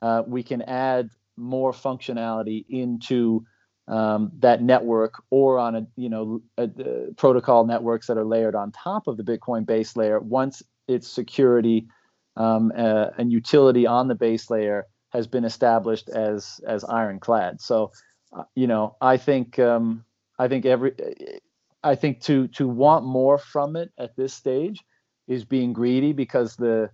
uh, 0.02 0.22
we 0.26 0.42
can 0.42 0.62
add 0.62 1.10
more 1.36 1.72
functionality 1.72 2.64
into 2.68 3.44
um, 3.88 4.32
that 4.38 4.62
network 4.62 5.22
or 5.30 5.58
on 5.58 5.76
a 5.76 5.86
you 5.96 6.08
know 6.08 6.42
a, 6.58 6.64
a 6.64 7.14
protocol 7.16 7.64
networks 7.64 8.06
that 8.08 8.18
are 8.18 8.24
layered 8.24 8.54
on 8.54 8.72
top 8.72 9.06
of 9.06 9.16
the 9.16 9.22
Bitcoin 9.22 9.64
base 9.64 9.96
layer 9.96 10.18
once 10.18 10.62
its 10.88 11.08
security 11.08 11.86
um, 12.36 12.72
uh, 12.76 13.08
and 13.18 13.32
utility 13.32 13.86
on 13.86 14.08
the 14.08 14.14
base 14.14 14.50
layer 14.50 14.86
has 15.10 15.26
been 15.26 15.44
established 15.44 16.08
as 16.08 16.60
as 16.66 16.84
ironclad. 16.84 17.60
So 17.60 17.92
uh, 18.36 18.44
you 18.54 18.66
know 18.66 18.96
I 19.00 19.18
think 19.18 19.58
um, 19.58 20.04
I 20.38 20.48
think 20.48 20.66
every 20.66 20.94
I 21.82 21.94
think 21.94 22.20
to 22.22 22.48
to 22.48 22.68
want 22.68 23.04
more 23.04 23.38
from 23.38 23.76
it 23.76 23.90
at 23.98 24.16
this 24.16 24.34
stage 24.34 24.82
is 25.28 25.44
being 25.44 25.72
greedy 25.72 26.12
because 26.12 26.56
the 26.56 26.90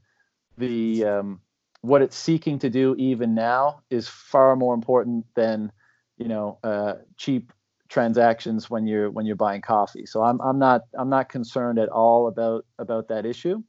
the 0.58 1.04
um, 1.04 1.40
what 1.80 2.02
it's 2.02 2.16
seeking 2.16 2.58
to 2.60 2.70
do 2.70 2.94
even 2.98 3.34
now 3.34 3.80
is 3.90 4.08
far 4.08 4.56
more 4.56 4.74
important 4.74 5.26
than 5.34 5.72
you 6.18 6.28
know 6.28 6.58
uh, 6.62 6.94
cheap 7.16 7.52
transactions 7.88 8.70
when 8.70 8.86
you're 8.86 9.10
when 9.10 9.26
you're 9.26 9.36
buying 9.36 9.60
coffee. 9.60 10.06
So 10.06 10.22
I'm 10.22 10.40
I'm 10.40 10.58
not 10.58 10.82
I'm 10.98 11.08
not 11.08 11.28
concerned 11.28 11.78
at 11.78 11.88
all 11.88 12.28
about 12.28 12.64
about 12.78 13.08
that 13.08 13.26
issue, 13.26 13.62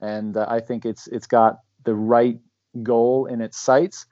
and 0.00 0.36
uh, 0.36 0.46
I 0.48 0.60
think 0.60 0.86
it's 0.86 1.06
it's 1.08 1.26
got 1.26 1.58
the 1.84 1.94
right 1.94 2.38
goal 2.82 3.26
in 3.26 3.40
its 3.40 3.58
sights, 3.58 4.06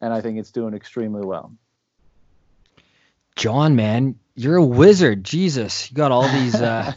and 0.00 0.12
I 0.12 0.20
think 0.20 0.38
it's 0.38 0.52
doing 0.52 0.74
extremely 0.74 1.24
well. 1.24 1.52
John, 3.38 3.76
man, 3.76 4.16
you're 4.34 4.56
a 4.56 4.64
wizard. 4.64 5.22
Jesus, 5.22 5.88
you 5.88 5.96
got 5.96 6.10
all 6.10 6.28
these. 6.28 6.56
Uh... 6.56 6.92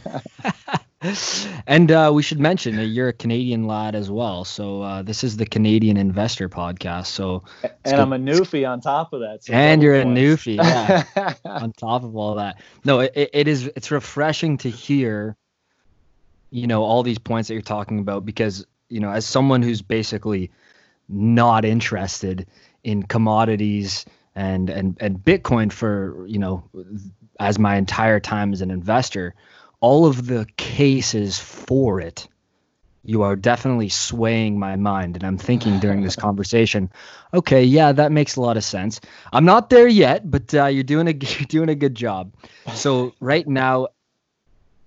and 1.68 1.90
uh, 1.92 2.10
we 2.12 2.20
should 2.20 2.40
mention 2.40 2.74
that 2.76 2.86
you're 2.86 3.08
a 3.08 3.12
Canadian 3.12 3.68
lad 3.68 3.94
as 3.94 4.10
well. 4.10 4.44
So 4.44 4.82
uh, 4.82 5.02
this 5.02 5.22
is 5.22 5.36
the 5.36 5.46
Canadian 5.46 5.96
Investor 5.96 6.48
Podcast. 6.48 7.06
So 7.06 7.44
and 7.84 8.00
I'm 8.00 8.12
a 8.12 8.18
newfie 8.18 8.68
on 8.68 8.80
top 8.80 9.12
of 9.12 9.20
that. 9.20 9.44
So 9.44 9.52
and 9.52 9.80
you're 9.84 10.02
points. 10.02 10.18
a 10.18 10.20
newfie, 10.20 10.56
yeah. 10.56 11.34
on 11.44 11.72
top 11.74 12.02
of 12.02 12.16
all 12.16 12.34
that. 12.34 12.60
No, 12.84 12.98
it, 12.98 13.12
it 13.14 13.46
is. 13.46 13.70
It's 13.76 13.92
refreshing 13.92 14.58
to 14.58 14.70
hear. 14.70 15.36
You 16.50 16.66
know 16.66 16.82
all 16.82 17.04
these 17.04 17.18
points 17.18 17.48
that 17.48 17.54
you're 17.54 17.62
talking 17.62 18.00
about 18.00 18.26
because 18.26 18.66
you 18.88 18.98
know 18.98 19.10
as 19.10 19.24
someone 19.24 19.62
who's 19.62 19.80
basically 19.80 20.50
not 21.08 21.64
interested 21.64 22.46
in 22.82 23.04
commodities 23.04 24.04
and 24.34 24.70
and 24.70 24.96
and 25.00 25.18
Bitcoin 25.18 25.72
for 25.72 26.26
you 26.26 26.38
know 26.38 26.64
as 27.40 27.58
my 27.58 27.76
entire 27.76 28.20
time 28.20 28.52
as 28.52 28.60
an 28.60 28.70
investor, 28.70 29.34
all 29.80 30.06
of 30.06 30.26
the 30.26 30.46
cases 30.56 31.38
for 31.38 32.00
it, 32.00 32.28
you 33.04 33.22
are 33.22 33.36
definitely 33.36 33.88
swaying 33.88 34.58
my 34.58 34.76
mind, 34.76 35.16
and 35.16 35.24
I'm 35.24 35.38
thinking 35.38 35.78
during 35.80 36.02
this 36.02 36.16
conversation, 36.26 36.90
okay, 37.34 37.64
yeah, 37.64 37.92
that 37.92 38.12
makes 38.12 38.36
a 38.36 38.40
lot 38.40 38.56
of 38.56 38.64
sense. 38.64 39.00
I'm 39.32 39.44
not 39.44 39.70
there 39.70 39.88
yet, 39.88 40.30
but 40.30 40.54
uh, 40.54 40.66
you're 40.66 40.84
doing 40.84 41.08
a 41.08 41.12
you're 41.38 41.46
doing 41.46 41.68
a 41.68 41.74
good 41.74 41.94
job. 41.94 42.32
So 42.74 43.14
right 43.20 43.46
now, 43.46 43.88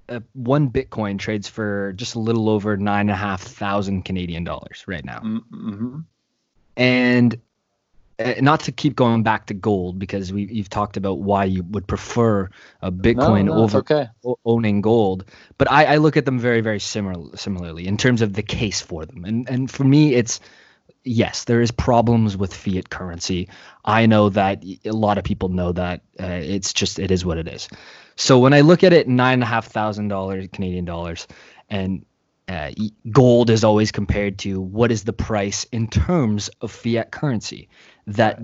uh, 0.08 0.22
one 0.34 0.70
Bitcoin 0.70 1.20
trades 1.20 1.48
for 1.48 1.94
just 1.94 2.16
a 2.16 2.20
little 2.20 2.50
over 2.50 2.78
nine 2.78 3.02
and 3.02 3.12
a 3.12 3.16
half 3.16 3.42
thousand 3.42 4.04
Canadian 4.04 4.44
dollars 4.44 4.86
right 4.88 5.04
now. 5.04 5.20
Mm-hmm. 5.20 6.00
And 6.78 7.42
not 8.40 8.62
to 8.62 8.72
keep 8.72 8.96
going 8.96 9.24
back 9.24 9.48
to 9.48 9.54
gold 9.54 10.00
because 10.00 10.32
we 10.32 10.46
you've 10.46 10.70
talked 10.70 10.98
about 10.98 11.20
why 11.20 11.44
you 11.44 11.64
would 11.64 11.88
prefer 11.88 12.50
a 12.82 12.92
Bitcoin 12.92 13.46
no, 13.46 13.56
no, 13.56 13.64
over 13.64 13.80
okay. 13.80 14.08
owning 14.46 14.82
gold, 14.82 15.26
but 15.58 15.70
I, 15.72 15.86
I 15.86 15.98
look 15.98 16.16
at 16.16 16.26
them 16.26 16.40
very 16.40 16.62
very 16.62 16.80
similar 16.80 17.36
similarly 17.36 17.88
in 17.88 17.98
terms 17.98 18.22
of 18.22 18.34
the 18.34 18.44
case 18.44 18.82
for 18.82 19.06
them. 19.06 19.26
And 19.26 19.50
and 19.50 19.70
for 19.70 19.84
me, 19.84 20.16
it's 20.16 20.40
yes, 21.04 21.44
there 21.44 21.62
is 21.62 21.72
problems 21.72 22.38
with 22.38 22.54
fiat 22.54 22.90
currency. 22.90 23.50
I 23.84 24.06
know 24.06 24.30
that 24.30 24.64
a 24.86 24.92
lot 24.92 25.18
of 25.18 25.24
people 25.24 25.50
know 25.50 25.72
that. 25.74 26.02
Uh, 26.20 26.26
it's 26.42 26.74
just 26.74 27.00
it 27.00 27.12
is 27.12 27.26
what 27.26 27.38
it 27.38 27.48
is. 27.48 27.68
So 28.16 28.40
when 28.40 28.54
I 28.54 28.62
look 28.62 28.84
at 28.84 28.94
it, 28.94 29.08
nine 29.08 29.36
and 29.36 29.44
a 29.44 29.48
half 29.48 29.68
thousand 29.68 30.08
dollars 30.08 30.48
Canadian 30.54 30.86
dollars, 30.86 31.28
and 31.70 32.06
uh, 32.48 32.72
gold 33.12 33.50
is 33.50 33.64
always 33.64 33.92
compared 33.92 34.38
to 34.40 34.62
what 34.62 34.92
is 34.92 35.04
the 35.04 35.14
price 35.14 35.64
in 35.72 35.88
terms 35.88 36.50
of 36.62 36.72
fiat 36.72 37.12
currency. 37.12 37.70
That 38.08 38.40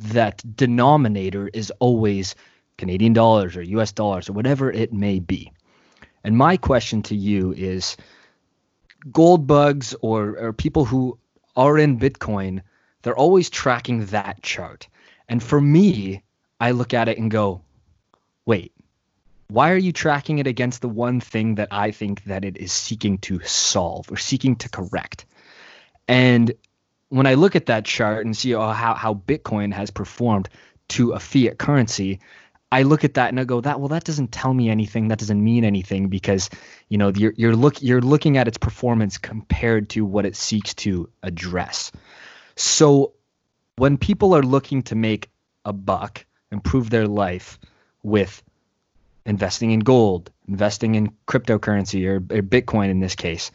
that 0.00 0.42
denominator 0.56 1.48
is 1.52 1.72
always 1.78 2.34
Canadian 2.78 3.12
dollars 3.12 3.56
or 3.56 3.62
U.S. 3.62 3.92
dollars 3.92 4.28
or 4.28 4.32
whatever 4.32 4.70
it 4.70 4.92
may 4.92 5.20
be. 5.20 5.52
And 6.24 6.36
my 6.36 6.56
question 6.56 7.02
to 7.02 7.14
you 7.14 7.52
is, 7.52 7.96
gold 9.12 9.46
bugs 9.46 9.94
or 10.00 10.36
or 10.38 10.52
people 10.52 10.84
who 10.84 11.18
are 11.54 11.78
in 11.78 11.98
Bitcoin, 11.98 12.62
they're 13.02 13.16
always 13.16 13.50
tracking 13.50 14.06
that 14.06 14.42
chart. 14.42 14.88
And 15.28 15.42
for 15.42 15.60
me, 15.60 16.22
I 16.60 16.72
look 16.72 16.92
at 16.92 17.08
it 17.08 17.18
and 17.18 17.30
go, 17.30 17.62
wait, 18.46 18.72
why 19.48 19.70
are 19.70 19.76
you 19.76 19.92
tracking 19.92 20.38
it 20.38 20.46
against 20.46 20.80
the 20.80 20.88
one 20.88 21.20
thing 21.20 21.56
that 21.56 21.68
I 21.70 21.90
think 21.90 22.24
that 22.24 22.44
it 22.44 22.56
is 22.56 22.72
seeking 22.72 23.18
to 23.18 23.40
solve 23.40 24.10
or 24.10 24.16
seeking 24.16 24.56
to 24.56 24.68
correct? 24.68 25.26
And 26.08 26.52
when 27.08 27.26
I 27.26 27.34
look 27.34 27.54
at 27.54 27.66
that 27.66 27.84
chart 27.84 28.24
and 28.24 28.36
see 28.36 28.54
oh, 28.54 28.70
how, 28.70 28.94
how 28.94 29.14
Bitcoin 29.14 29.72
has 29.72 29.90
performed 29.90 30.48
to 30.88 31.12
a 31.12 31.18
fiat 31.18 31.58
currency, 31.58 32.20
I 32.72 32.82
look 32.82 33.04
at 33.04 33.14
that 33.14 33.28
and 33.28 33.38
I 33.38 33.44
go, 33.44 33.60
that 33.60 33.78
well, 33.78 33.88
that 33.88 34.04
doesn't 34.04 34.32
tell 34.32 34.52
me 34.52 34.68
anything. 34.68 35.08
That 35.08 35.18
doesn't 35.18 35.42
mean 35.42 35.64
anything 35.64 36.08
because 36.08 36.50
you 36.88 36.98
know 36.98 37.12
you're 37.14 37.32
you're 37.36 37.54
look 37.54 37.80
you're 37.80 38.00
looking 38.00 38.36
at 38.36 38.48
its 38.48 38.58
performance 38.58 39.16
compared 39.16 39.90
to 39.90 40.04
what 40.04 40.26
it 40.26 40.34
seeks 40.34 40.74
to 40.74 41.08
address. 41.22 41.92
So 42.56 43.12
when 43.76 43.96
people 43.96 44.34
are 44.34 44.42
looking 44.42 44.82
to 44.84 44.96
make 44.96 45.30
a 45.64 45.72
buck, 45.72 46.26
improve 46.50 46.90
their 46.90 47.06
life 47.06 47.60
with 48.02 48.42
investing 49.26 49.70
in 49.70 49.80
gold, 49.80 50.30
investing 50.48 50.94
in 50.94 51.12
cryptocurrency 51.26 52.06
or, 52.06 52.16
or 52.16 52.42
Bitcoin 52.42 52.90
in 52.90 53.00
this 53.00 53.14
case, 53.14 53.50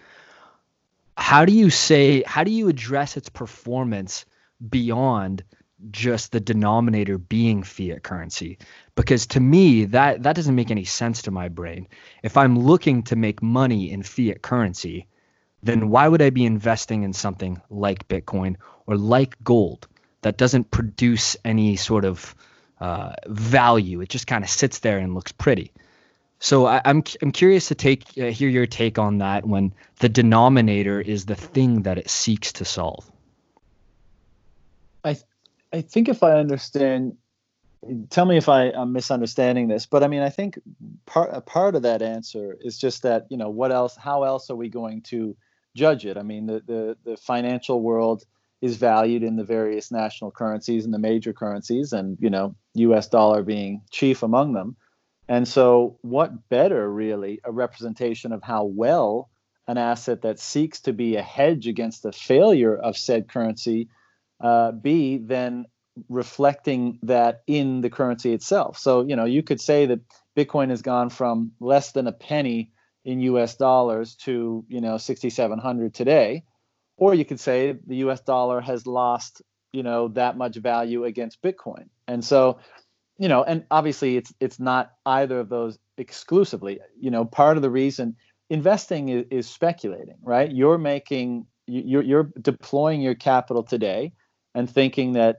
how 1.17 1.45
do 1.45 1.53
you 1.53 1.69
say 1.69 2.23
how 2.23 2.43
do 2.43 2.51
you 2.51 2.69
address 2.69 3.17
its 3.17 3.29
performance 3.29 4.25
beyond 4.69 5.43
just 5.91 6.31
the 6.31 6.39
denominator 6.39 7.17
being 7.17 7.63
fiat 7.63 8.03
currency? 8.03 8.57
Because 8.95 9.27
to 9.27 9.39
me 9.39 9.85
that 9.85 10.23
that 10.23 10.35
doesn't 10.35 10.55
make 10.55 10.71
any 10.71 10.85
sense 10.85 11.21
to 11.23 11.31
my 11.31 11.49
brain. 11.49 11.87
If 12.23 12.37
i'm 12.37 12.57
looking 12.57 13.03
to 13.03 13.15
make 13.15 13.41
money 13.41 13.91
in 13.91 14.03
fiat 14.03 14.41
currency 14.41 15.07
then 15.61 15.89
why 15.89 16.07
would 16.07 16.21
i 16.21 16.29
be 16.29 16.45
investing 16.45 17.03
in 17.03 17.13
something 17.13 17.61
like 17.69 18.07
bitcoin 18.07 18.55
or 18.87 18.97
like 18.97 19.35
gold 19.43 19.87
that 20.21 20.37
doesn't 20.37 20.71
produce 20.71 21.35
any 21.45 21.75
sort 21.75 22.05
of 22.05 22.35
uh, 22.79 23.13
value 23.27 24.01
it 24.01 24.09
just 24.09 24.27
kind 24.27 24.43
of 24.43 24.49
sits 24.49 24.79
there 24.79 24.99
and 24.99 25.13
looks 25.13 25.31
pretty 25.31 25.71
so 26.39 26.65
I, 26.65 26.77
am 26.77 26.81
I'm, 26.85 27.03
I'm 27.21 27.31
curious 27.31 27.67
to 27.67 27.75
take 27.75 28.05
uh, 28.17 28.27
hear 28.27 28.49
your 28.49 28.65
take 28.65 28.97
on 28.97 29.17
that 29.17 29.45
when 29.45 29.73
the 29.99 30.09
denominator 30.09 31.01
is 31.01 31.25
the 31.25 31.35
thing 31.35 31.83
that 31.83 31.97
it 31.97 32.09
seeks 32.09 32.53
to 32.53 32.65
solve. 32.65 33.09
I 35.03 35.17
I 35.73 35.81
think 35.81 36.07
if 36.07 36.23
I 36.23 36.31
understand, 36.31 37.17
tell 38.09 38.25
me 38.25 38.37
if 38.37 38.49
I, 38.49 38.69
am 38.69 38.93
misunderstanding 38.93 39.67
this, 39.67 39.85
but 39.85 40.01
I 40.01 40.07
mean 40.07 40.21
I 40.21 40.29
think 40.29 40.57
part 41.05 41.29
a 41.33 41.41
part 41.41 41.75
of 41.75 41.81
that 41.81 42.01
answer 42.01 42.57
is 42.61 42.77
just 42.77 43.03
that 43.03 43.27
you 43.29 43.37
know 43.37 43.49
what 43.49 43.73
else? 43.73 43.97
How 43.97 44.23
else 44.23 44.49
are 44.49 44.55
we 44.55 44.69
going 44.69 45.01
to 45.03 45.35
judge 45.75 46.05
it? 46.05 46.17
I 46.17 46.23
mean 46.23 46.45
the 46.45 46.63
the, 46.65 46.97
the 47.03 47.17
financial 47.17 47.81
world 47.81 48.23
is 48.61 48.77
valued 48.77 49.23
in 49.23 49.35
the 49.35 49.43
various 49.43 49.91
national 49.91 50.31
currencies 50.31 50.85
and 50.85 50.93
the 50.93 50.99
major 50.99 51.33
currencies, 51.33 51.93
and 51.93 52.17
you 52.19 52.29
know 52.29 52.55
U.S. 52.75 53.07
dollar 53.07 53.43
being 53.43 53.81
chief 53.91 54.23
among 54.23 54.53
them. 54.53 54.75
And 55.27 55.47
so, 55.47 55.99
what 56.01 56.49
better, 56.49 56.91
really, 56.91 57.39
a 57.43 57.51
representation 57.51 58.31
of 58.31 58.41
how 58.43 58.65
well 58.65 59.29
an 59.67 59.77
asset 59.77 60.23
that 60.23 60.39
seeks 60.39 60.81
to 60.81 60.93
be 60.93 61.15
a 61.15 61.21
hedge 61.21 61.67
against 61.67 62.01
the 62.01 62.11
failure 62.11 62.75
of 62.75 62.97
said 62.97 63.29
currency 63.29 63.89
uh, 64.43 64.71
be 64.71 65.17
than 65.17 65.65
reflecting 66.09 66.97
that 67.03 67.43
in 67.45 67.81
the 67.81 67.91
currency 67.91 68.33
itself? 68.33 68.79
So, 68.79 69.05
you 69.05 69.15
know, 69.15 69.25
you 69.25 69.43
could 69.43 69.61
say 69.61 69.85
that 69.85 69.99
Bitcoin 70.35 70.71
has 70.71 70.81
gone 70.81 71.11
from 71.11 71.51
less 71.59 71.91
than 71.91 72.07
a 72.07 72.11
penny 72.11 72.71
in 73.05 73.19
US 73.21 73.55
dollars 73.55 74.15
to, 74.15 74.65
you 74.67 74.81
know, 74.81 74.97
6,700 74.97 75.93
today. 75.93 76.43
Or 76.99 77.13
you 77.13 77.25
could 77.25 77.39
say 77.39 77.77
the 77.87 77.97
US 77.97 78.21
dollar 78.21 78.61
has 78.61 78.85
lost, 78.85 79.41
you 79.71 79.83
know, 79.83 80.09
that 80.09 80.37
much 80.37 80.57
value 80.57 81.05
against 81.05 81.41
Bitcoin. 81.41 81.89
And 82.07 82.23
so, 82.23 82.59
you 83.17 83.27
know, 83.27 83.43
and 83.43 83.65
obviously 83.71 84.17
it's 84.17 84.33
it's 84.39 84.59
not 84.59 84.91
either 85.05 85.39
of 85.39 85.49
those 85.49 85.77
exclusively. 85.97 86.79
You 86.99 87.11
know, 87.11 87.25
part 87.25 87.57
of 87.57 87.63
the 87.63 87.69
reason 87.69 88.15
investing 88.49 89.09
is, 89.09 89.25
is 89.31 89.49
speculating, 89.49 90.17
right? 90.21 90.51
You're 90.51 90.77
making 90.77 91.45
you're 91.67 92.03
you're 92.03 92.31
deploying 92.41 93.01
your 93.01 93.15
capital 93.15 93.63
today 93.63 94.13
and 94.55 94.69
thinking 94.69 95.13
that 95.13 95.37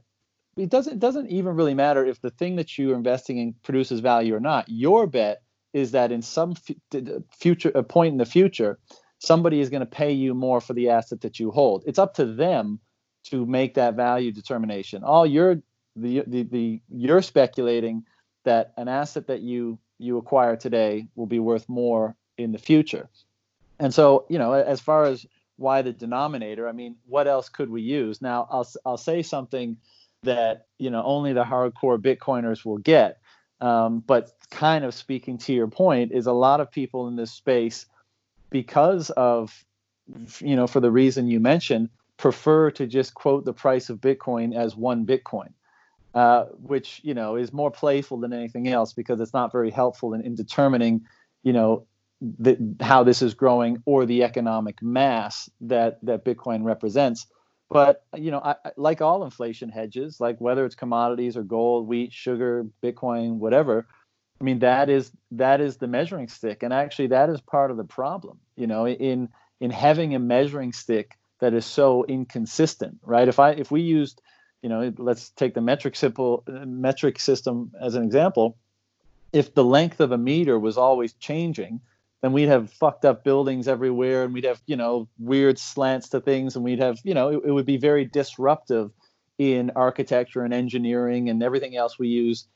it 0.56 0.70
doesn't 0.70 0.94
it 0.94 0.98
doesn't 1.00 1.30
even 1.30 1.56
really 1.56 1.74
matter 1.74 2.04
if 2.04 2.20
the 2.20 2.30
thing 2.30 2.56
that 2.56 2.78
you're 2.78 2.96
investing 2.96 3.38
in 3.38 3.54
produces 3.62 4.00
value 4.00 4.34
or 4.34 4.40
not. 4.40 4.68
Your 4.68 5.06
bet 5.06 5.42
is 5.72 5.92
that 5.92 6.12
in 6.12 6.22
some 6.22 6.54
f- 6.92 7.02
future 7.32 7.70
a 7.74 7.82
point 7.82 8.12
in 8.12 8.18
the 8.18 8.26
future, 8.26 8.78
somebody 9.20 9.60
is 9.60 9.70
going 9.70 9.80
to 9.80 9.86
pay 9.86 10.12
you 10.12 10.34
more 10.34 10.60
for 10.60 10.72
the 10.72 10.90
asset 10.90 11.20
that 11.20 11.38
you 11.38 11.52
hold. 11.52 11.84
It's 11.86 11.98
up 11.98 12.14
to 12.14 12.26
them 12.26 12.80
to 13.24 13.46
make 13.46 13.74
that 13.74 13.94
value 13.94 14.32
determination. 14.32 15.04
All 15.04 15.24
you're 15.24 15.62
the, 15.94 16.24
the, 16.26 16.42
the 16.42 16.80
you're 16.88 17.22
speculating 17.22 18.04
that 18.44 18.72
an 18.76 18.88
asset 18.88 19.28
that 19.28 19.40
you 19.40 19.78
you 19.98 20.16
acquire 20.16 20.56
today 20.56 21.06
will 21.14 21.26
be 21.26 21.38
worth 21.38 21.68
more 21.68 22.16
in 22.38 22.52
the 22.52 22.58
future. 22.58 23.08
And 23.78 23.92
so, 23.92 24.26
you 24.28 24.38
know, 24.38 24.52
as 24.52 24.80
far 24.80 25.04
as 25.04 25.26
why 25.56 25.82
the 25.82 25.92
denominator, 25.92 26.66
I 26.66 26.72
mean, 26.72 26.96
what 27.06 27.26
else 27.26 27.50
could 27.50 27.68
we 27.68 27.82
use? 27.82 28.22
Now, 28.22 28.48
I'll 28.50 28.68
I'll 28.86 28.96
say 28.96 29.22
something 29.22 29.76
that 30.22 30.66
you 30.78 30.90
know 30.90 31.02
only 31.04 31.32
the 31.32 31.44
hardcore 31.44 31.98
Bitcoiners 31.98 32.64
will 32.64 32.78
get. 32.78 33.18
Um, 33.60 34.00
but 34.00 34.30
kind 34.50 34.86
of 34.86 34.94
speaking 34.94 35.36
to 35.38 35.52
your 35.52 35.68
point, 35.68 36.12
is 36.12 36.26
a 36.26 36.32
lot 36.32 36.60
of 36.60 36.72
people 36.72 37.08
in 37.08 37.16
this 37.16 37.30
space, 37.30 37.84
because 38.50 39.10
of 39.10 39.64
you 40.40 40.56
know 40.56 40.66
for 40.66 40.80
the 40.80 40.90
reason 40.90 41.28
you 41.28 41.40
mentioned, 41.40 41.88
prefer 42.16 42.70
to 42.72 42.86
just 42.86 43.14
quote 43.14 43.44
the 43.44 43.52
price 43.52 43.90
of 43.90 43.98
Bitcoin 43.98 44.54
as 44.54 44.76
one 44.76 45.06
Bitcoin 45.06 45.52
uh, 46.14 46.44
which 46.60 47.00
you 47.04 47.14
know 47.14 47.36
is 47.36 47.52
more 47.52 47.70
playful 47.70 48.18
than 48.18 48.32
anything 48.32 48.68
else 48.68 48.92
because 48.92 49.20
it's 49.20 49.32
not 49.32 49.52
very 49.52 49.70
helpful 49.70 50.14
in, 50.14 50.22
in 50.22 50.34
determining, 50.34 51.02
you 51.42 51.52
know, 51.52 51.86
the, 52.20 52.58
how 52.80 53.04
this 53.04 53.22
is 53.22 53.34
growing 53.34 53.82
or 53.84 54.06
the 54.06 54.24
economic 54.24 54.82
mass 54.82 55.48
that 55.60 56.04
that 56.04 56.24
Bitcoin 56.24 56.64
represents. 56.64 57.26
But 57.68 58.04
you 58.16 58.32
know, 58.32 58.40
I, 58.40 58.56
like 58.76 59.00
all 59.00 59.24
inflation 59.24 59.68
hedges, 59.68 60.18
like 60.18 60.40
whether 60.40 60.66
it's 60.66 60.74
commodities 60.74 61.36
or 61.36 61.44
gold, 61.44 61.86
wheat, 61.86 62.12
sugar, 62.12 62.66
Bitcoin, 62.82 63.34
whatever, 63.34 63.86
I 64.40 64.44
mean 64.44 64.60
that 64.60 64.88
is 64.88 65.12
that 65.32 65.60
is 65.60 65.76
the 65.76 65.86
measuring 65.86 66.28
stick, 66.28 66.62
and 66.62 66.72
actually 66.72 67.08
that 67.08 67.28
is 67.28 67.40
part 67.40 67.70
of 67.70 67.76
the 67.76 67.84
problem. 67.84 68.38
You 68.56 68.66
know, 68.66 68.86
in 68.88 69.28
in 69.60 69.70
having 69.70 70.14
a 70.14 70.18
measuring 70.18 70.72
stick 70.72 71.18
that 71.40 71.52
is 71.54 71.66
so 71.66 72.04
inconsistent, 72.04 72.98
right? 73.02 73.28
If 73.28 73.38
I 73.38 73.50
if 73.50 73.70
we 73.70 73.82
used 73.82 74.22
you 74.62 74.68
know, 74.68 74.92
let's 74.98 75.30
take 75.30 75.54
the 75.54 75.60
metric 75.60 75.96
simple 75.96 76.44
metric 76.46 77.18
system 77.18 77.72
as 77.80 77.94
an 77.94 78.02
example. 78.02 78.58
If 79.32 79.54
the 79.54 79.64
length 79.64 80.00
of 80.00 80.12
a 80.12 80.18
meter 80.18 80.58
was 80.58 80.76
always 80.76 81.12
changing, 81.14 81.80
then 82.20 82.32
we'd 82.32 82.48
have 82.48 82.70
fucked 82.70 83.04
up 83.04 83.24
buildings 83.24 83.68
everywhere, 83.68 84.24
and 84.24 84.34
we'd 84.34 84.44
have 84.44 84.60
you 84.66 84.76
know 84.76 85.08
weird 85.18 85.58
slants 85.58 86.10
to 86.10 86.20
things, 86.20 86.56
and 86.56 86.64
we'd 86.64 86.80
have 86.80 86.98
you 87.04 87.14
know 87.14 87.28
it, 87.28 87.42
it 87.46 87.50
would 87.50 87.66
be 87.66 87.78
very 87.78 88.04
disruptive 88.04 88.90
in 89.38 89.70
architecture 89.74 90.44
and 90.44 90.52
engineering 90.52 91.30
and 91.30 91.42
everything 91.42 91.74
else 91.74 91.98
we 91.98 92.08
use 92.08 92.46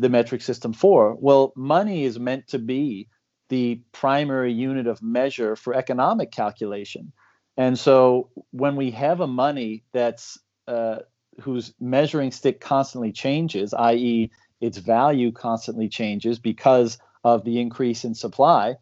the 0.00 0.08
metric 0.08 0.42
system 0.42 0.72
for. 0.72 1.14
Well, 1.14 1.52
money 1.56 2.04
is 2.04 2.18
meant 2.18 2.48
to 2.48 2.58
be 2.58 3.08
the 3.48 3.80
primary 3.92 4.52
unit 4.52 4.86
of 4.86 5.02
measure 5.02 5.56
for 5.56 5.74
economic 5.74 6.32
calculation. 6.32 7.12
And 7.56 7.78
so 7.78 8.30
when 8.50 8.76
we 8.76 8.90
have 8.92 9.20
a 9.20 9.26
money 9.26 9.84
that's 9.92 10.38
uh, 10.66 11.00
whose 11.40 11.74
measuring 11.78 12.32
stick 12.32 12.60
constantly 12.60 13.12
changes, 13.12 13.74
i.e., 13.74 14.30
its 14.60 14.78
value 14.78 15.30
constantly 15.30 15.88
changes 15.88 16.38
because 16.38 16.98
of 17.22 17.44
the 17.44 17.60
increase 17.60 18.04
in 18.04 18.14
supply, 18.14 18.76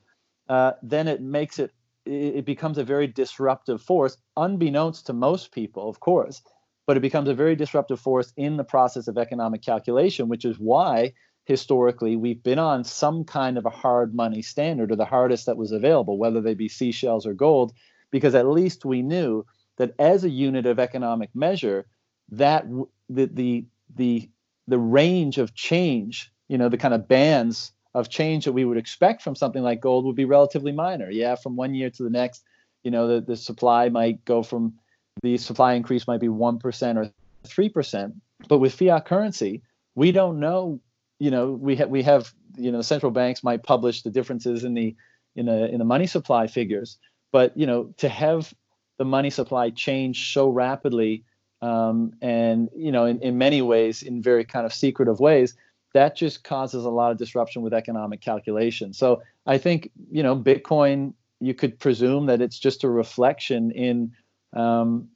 uh, 0.48 0.72
then 0.82 1.08
it 1.08 1.20
makes 1.20 1.58
it 1.58 1.72
it 2.04 2.44
becomes 2.44 2.78
a 2.78 2.84
very 2.84 3.06
disruptive 3.06 3.80
force, 3.80 4.16
unbeknownst 4.36 5.06
to 5.06 5.12
most 5.12 5.52
people, 5.52 5.88
of 5.88 6.00
course, 6.00 6.42
but 6.86 6.96
it 6.96 7.00
becomes 7.00 7.28
a 7.28 7.34
very 7.34 7.56
disruptive 7.56 8.00
force 8.00 8.32
in 8.36 8.56
the 8.56 8.64
process 8.64 9.08
of 9.08 9.18
economic 9.18 9.62
calculation, 9.62 10.28
which 10.28 10.44
is 10.44 10.58
why 10.58 11.12
historically 11.44 12.16
we've 12.16 12.42
been 12.42 12.58
on 12.58 12.84
some 12.84 13.24
kind 13.24 13.58
of 13.58 13.66
a 13.66 13.70
hard 13.70 14.14
money 14.14 14.42
standard 14.42 14.92
or 14.92 14.96
the 14.96 15.04
hardest 15.04 15.46
that 15.46 15.56
was 15.56 15.72
available, 15.72 16.18
whether 16.18 16.40
they 16.40 16.54
be 16.54 16.68
seashells 16.68 17.26
or 17.26 17.34
gold, 17.34 17.72
because 18.10 18.34
at 18.34 18.46
least 18.46 18.84
we 18.84 19.02
knew 19.02 19.44
that 19.78 19.94
as 19.98 20.22
a 20.24 20.30
unit 20.30 20.66
of 20.66 20.78
economic 20.78 21.30
measure, 21.34 21.86
that 22.30 22.64
the 23.08 23.26
the 23.26 23.66
the 23.94 24.30
the 24.68 24.78
range 24.78 25.38
of 25.38 25.54
change, 25.54 26.32
you 26.48 26.58
know, 26.58 26.68
the 26.68 26.78
kind 26.78 26.94
of 26.94 27.08
bands 27.08 27.72
of 27.94 28.08
change 28.08 28.44
that 28.44 28.52
we 28.52 28.64
would 28.64 28.78
expect 28.78 29.22
from 29.22 29.34
something 29.34 29.62
like 29.62 29.80
gold 29.80 30.04
would 30.04 30.16
be 30.16 30.24
relatively 30.24 30.72
minor. 30.72 31.10
Yeah, 31.10 31.34
from 31.34 31.56
one 31.56 31.74
year 31.74 31.90
to 31.90 32.02
the 32.02 32.10
next, 32.10 32.42
you 32.82 32.90
know, 32.90 33.08
the, 33.08 33.20
the 33.20 33.36
supply 33.36 33.88
might 33.88 34.24
go 34.24 34.42
from 34.42 34.74
the 35.22 35.36
supply 35.36 35.74
increase 35.74 36.06
might 36.06 36.20
be 36.20 36.28
1% 36.28 36.96
or 36.96 37.10
3%. 37.44 38.12
But 38.48 38.58
with 38.58 38.74
fiat 38.74 39.04
currency, 39.04 39.62
we 39.94 40.12
don't 40.12 40.40
know, 40.40 40.80
you 41.18 41.30
know, 41.30 41.52
we 41.52 41.76
have 41.76 41.88
we 41.90 42.02
have, 42.02 42.32
you 42.56 42.72
know, 42.72 42.82
central 42.82 43.12
banks 43.12 43.44
might 43.44 43.62
publish 43.62 44.02
the 44.02 44.10
differences 44.10 44.64
in 44.64 44.74
the 44.74 44.96
in 45.36 45.46
the 45.46 45.70
in 45.70 45.78
the 45.78 45.84
money 45.84 46.06
supply 46.06 46.46
figures, 46.46 46.98
but 47.30 47.56
you 47.56 47.66
know, 47.66 47.94
to 47.98 48.08
have 48.08 48.52
the 48.98 49.04
money 49.04 49.30
supply 49.30 49.70
change 49.70 50.32
so 50.32 50.48
rapidly 50.48 51.24
um, 51.62 52.12
and 52.20 52.68
you 52.76 52.90
know, 52.90 53.04
in, 53.04 53.20
in 53.20 53.38
many 53.38 53.62
ways, 53.62 54.02
in 54.02 54.20
very 54.20 54.44
kind 54.44 54.66
of 54.66 54.74
secretive 54.74 55.20
ways, 55.20 55.54
that 55.94 56.16
just 56.16 56.42
causes 56.42 56.84
a 56.84 56.90
lot 56.90 57.12
of 57.12 57.18
disruption 57.18 57.62
with 57.62 57.72
economic 57.72 58.20
calculation. 58.20 58.92
So 58.92 59.22
I 59.46 59.58
think 59.58 59.90
you 60.10 60.22
know 60.22 60.36
Bitcoin. 60.36 61.14
You 61.40 61.54
could 61.54 61.80
presume 61.80 62.26
that 62.26 62.40
it's 62.40 62.56
just 62.56 62.84
a 62.84 62.88
reflection 62.88 63.72
in 63.72 64.12
um, 64.52 65.08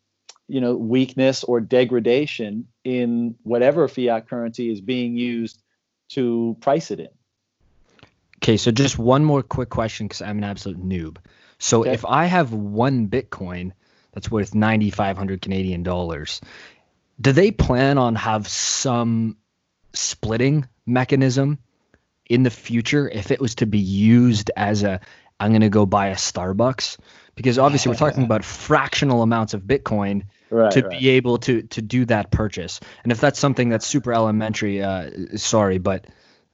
you 0.49 0.61
know 0.61 0.77
weakness 0.77 1.45
or 1.45 1.61
degradation 1.61 2.67
in 2.85 3.35
whatever 3.43 3.89
fiat 3.89 4.29
currency 4.29 4.71
is 4.71 4.81
being 4.81 5.17
used 5.17 5.63
to 6.11 6.57
price 6.61 6.91
it 6.91 7.01
in. 7.01 7.09
Okay, 8.43 8.57
so 8.57 8.71
just 8.71 8.99
one 8.99 9.25
more 9.25 9.43
quick 9.43 9.71
question 9.71 10.07
because 10.07 10.23
I'm 10.23 10.39
an 10.39 10.45
absolute 10.45 10.83
noob. 10.83 11.17
So 11.59 11.81
okay. 11.81 11.93
if 11.93 12.05
I 12.05 12.27
have 12.27 12.53
one 12.53 13.09
Bitcoin 13.09 13.73
that's 14.13 14.31
worth 14.31 14.55
9,500 14.55 15.43
Canadian 15.43 15.83
dollars, 15.83 16.41
do 17.21 17.33
they 17.33 17.51
plan 17.51 17.99
on 17.99 18.15
have 18.15 18.47
some 18.47 19.37
splitting 19.95 20.69
mechanism 20.85 21.59
in 22.29 22.43
the 22.43 22.51
future 22.51 23.09
if 23.09 23.31
it 23.31 23.41
was 23.41 23.55
to 23.57 23.67
be 23.67 23.79
used 23.79 24.51
as 24.57 24.83
a 24.83 25.01
I'm 25.39 25.51
going 25.51 25.61
to 25.61 25.69
go 25.69 25.85
buy 25.85 26.09
a 26.09 26.15
Starbucks 26.15 26.97
because 27.37 27.59
obviously 27.59 27.91
we're 27.91 27.97
talking 27.97 28.25
about 28.25 28.45
fractional 28.45 29.23
amounts 29.23 29.55
of 29.55 29.63
Bitcoin 29.63 30.25
right, 30.51 30.73
to 30.73 30.83
right. 30.83 30.99
be 30.99 31.11
able 31.11 31.39
to 31.39 31.63
to 31.63 31.83
do 31.83 32.05
that 32.07 32.31
purchase. 32.31 32.81
And 33.05 33.13
if 33.13 33.21
that's 33.21 33.39
something 33.39 33.69
that's 33.69 33.87
super 33.87 34.13
elementary, 34.13 34.83
uh, 34.83 35.11
sorry, 35.37 35.79
but 35.79 36.07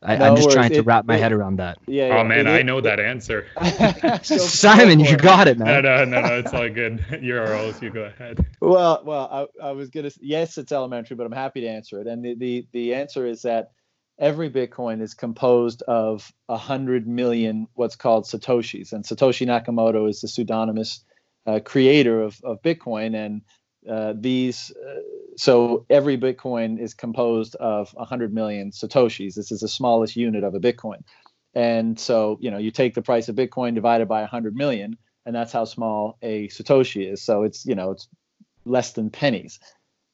I, 0.03 0.17
am 0.17 0.37
just 0.37 0.51
trying 0.51 0.71
to 0.71 0.79
it, 0.79 0.87
wrap 0.87 1.07
my 1.07 1.15
it, 1.15 1.21
head 1.21 1.33
around 1.33 1.57
that. 1.57 1.79
Yeah. 1.87 2.09
yeah 2.09 2.19
oh 2.19 2.25
man, 2.25 2.49
it, 2.49 2.51
I 2.51 2.63
know 2.63 2.81
that 2.81 2.99
answer. 2.99 3.47
Simon, 4.23 4.99
you 4.99 5.17
got 5.17 5.47
it, 5.47 5.59
man. 5.59 5.85
No, 5.85 6.05
no, 6.05 6.05
no, 6.05 6.21
no. 6.21 6.39
It's 6.39 6.53
all 6.53 6.69
good. 6.69 7.05
You're 7.23 7.55
all 7.55 7.73
you 7.81 7.91
go 7.91 8.03
ahead. 8.03 8.45
Well, 8.61 9.03
well, 9.05 9.49
I, 9.63 9.69
I 9.69 9.73
was 9.73 9.91
gonna. 9.91 10.11
Yes, 10.21 10.59
it's 10.59 10.73
elementary, 10.73 11.17
but 11.17 11.25
I'm 11.25 11.33
happy 11.33 11.61
to 11.61 11.69
answer 11.69 12.01
it. 12.01 12.09
And 12.09 12.25
the 12.25 12.35
the, 12.35 12.67
the 12.73 12.95
answer 12.95 13.25
is 13.27 13.43
that 13.43 13.71
every 14.19 14.51
Bitcoin 14.51 15.01
is 15.03 15.15
composed 15.15 15.83
of 15.83 16.33
a 16.49 16.57
hundred 16.57 17.07
million 17.07 17.69
what's 17.75 17.97
called 17.97 18.25
satoshis, 18.25 18.93
and 18.93 19.05
Satoshi 19.05 19.47
Nakamoto 19.47 20.09
is 20.09 20.21
the 20.21 20.29
pseudonymous 20.29 21.05
uh, 21.47 21.61
creator 21.65 22.23
of 22.23 22.41
of 22.45 22.63
Bitcoin, 22.63 23.15
and 23.15 23.43
uh, 23.89 24.15
these 24.17 24.71
uh, 24.77 25.01
so 25.37 25.87
every 25.91 26.17
bitcoin 26.19 26.79
is 26.79 26.95
composed 26.95 27.55
of 27.57 27.93
100 27.95 28.33
million 28.33 28.71
satoshis. 28.71 29.35
This 29.35 29.51
is 29.51 29.61
the 29.61 29.69
smallest 29.69 30.17
unit 30.17 30.45
of 30.45 30.55
a 30.55 30.61
bitcoin. 30.61 31.03
And 31.55 31.99
so 31.99 32.39
you 32.41 32.51
know 32.51 32.59
you 32.59 32.71
take 32.71 32.95
the 32.95 33.03
price 33.03 33.29
of 33.29 33.37
bitcoin 33.37 33.75
divided 33.75 34.09
by 34.09 34.21
100 34.21 34.55
million 34.55 34.97
and 35.27 35.35
that's 35.35 35.53
how 35.53 35.65
small 35.65 36.19
a 36.23 36.49
satoshi 36.49 37.11
is. 37.11 37.23
So 37.23 37.43
it's 37.43 37.67
you 37.67 37.75
know 37.75 37.91
it's 37.93 38.09
less 38.65 38.93
than 38.93 39.11
pennies. 39.11 39.59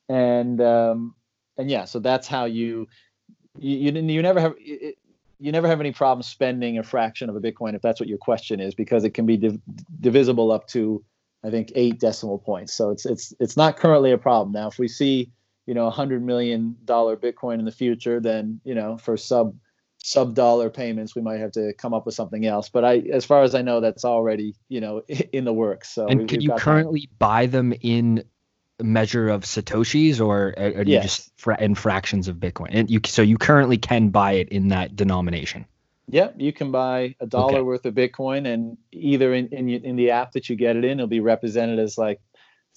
And 0.09 0.61
um 0.61 1.15
and 1.59 1.71
yeah 1.71 1.85
so 1.85 1.99
that's 1.99 2.27
how 2.27 2.47
you 2.47 2.87
you 3.61 3.91
you, 3.91 4.03
you 4.03 4.23
never 4.23 4.41
have 4.41 4.55
it, 4.59 4.97
you 5.41 5.53
never 5.53 5.69
have 5.69 5.81
any 5.81 5.93
problem 5.93 6.23
spending 6.23 6.79
a 6.79 6.83
fraction 6.83 7.31
of 7.31 7.37
a 7.37 7.41
bitcoin 7.41 7.75
if 7.75 7.83
that's 7.83 8.01
what 8.01 8.09
your 8.09 8.19
question 8.19 8.59
is 8.59 8.75
because 8.75 9.05
it 9.05 9.11
can 9.11 9.25
be 9.25 9.37
div- 9.37 9.61
divisible 10.01 10.51
up 10.51 10.67
to 10.69 11.05
I 11.45 11.51
think 11.51 11.73
eight 11.75 12.01
decimal 12.01 12.39
points. 12.39 12.75
So 12.75 12.91
it's 12.91 13.07
it's 13.07 13.33
it's 13.39 13.57
not 13.57 13.77
currently 13.77 14.13
a 14.13 14.19
problem. 14.19 14.53
Now, 14.53 14.69
if 14.69 14.79
we 14.79 14.89
see 14.89 15.31
you 15.67 15.75
know 15.75 15.87
a 15.87 15.91
hundred 15.91 16.23
million 16.23 16.77
dollar 16.85 17.17
Bitcoin 17.17 17.59
in 17.59 17.65
the 17.65 17.73
future, 17.73 18.21
then 18.21 18.61
you 18.65 18.75
know 18.75 18.99
for 18.99 19.17
sub 19.17 19.55
sub 19.99 20.35
dollar 20.35 20.71
payments, 20.71 21.15
we 21.15 21.23
might 21.23 21.39
have 21.39 21.53
to 21.53 21.73
come 21.75 21.95
up 21.95 22.07
with 22.07 22.15
something 22.15 22.47
else. 22.47 22.69
But 22.69 22.85
I, 22.85 22.99
as 23.13 23.25
far 23.25 23.43
as 23.43 23.55
I 23.55 23.63
know, 23.63 23.81
that's 23.81 24.05
already 24.05 24.55
you 24.69 24.81
know 24.81 25.03
in 25.33 25.45
the 25.45 25.53
works. 25.53 25.91
So 25.91 26.09
and 26.09 26.21
we, 26.21 26.27
can 26.27 26.41
you 26.41 26.53
currently 26.53 27.03
that. 27.03 27.19
buy 27.19 27.47
them 27.47 27.73
in 27.81 28.25
measure 28.81 29.29
of 29.29 29.43
satoshis, 29.43 30.21
or 30.21 30.55
are, 30.57 30.81
are 30.81 30.83
yes. 30.83 30.87
you 30.87 31.01
just 31.01 31.33
fra- 31.37 31.61
in 31.61 31.75
fractions 31.75 32.29
of 32.29 32.37
Bitcoin? 32.37 32.69
And 32.71 32.91
you 32.91 33.01
so 33.05 33.23
you 33.23 33.39
currently 33.39 33.79
can 33.79 34.09
buy 34.09 34.33
it 34.33 34.49
in 34.49 34.69
that 34.69 34.97
denomination. 34.97 35.67
Yep, 36.11 36.37
you 36.39 36.53
can 36.53 36.71
buy 36.71 37.15
a 37.21 37.27
dollar 37.27 37.57
okay. 37.57 37.63
worth 37.63 37.85
of 37.85 37.95
Bitcoin, 37.95 38.47
and 38.47 38.79
either 38.93 39.35
in, 39.35 39.49
in 39.49 39.69
in 39.69 39.97
the 39.97 40.11
app 40.13 40.33
that 40.33 40.49
you 40.49 40.57
get 40.57 40.77
it 40.77 40.85
in, 40.85 40.99
it'll 40.99 41.07
be 41.07 41.21
represented 41.21 41.79
as 41.79 41.99
like 41.99 42.21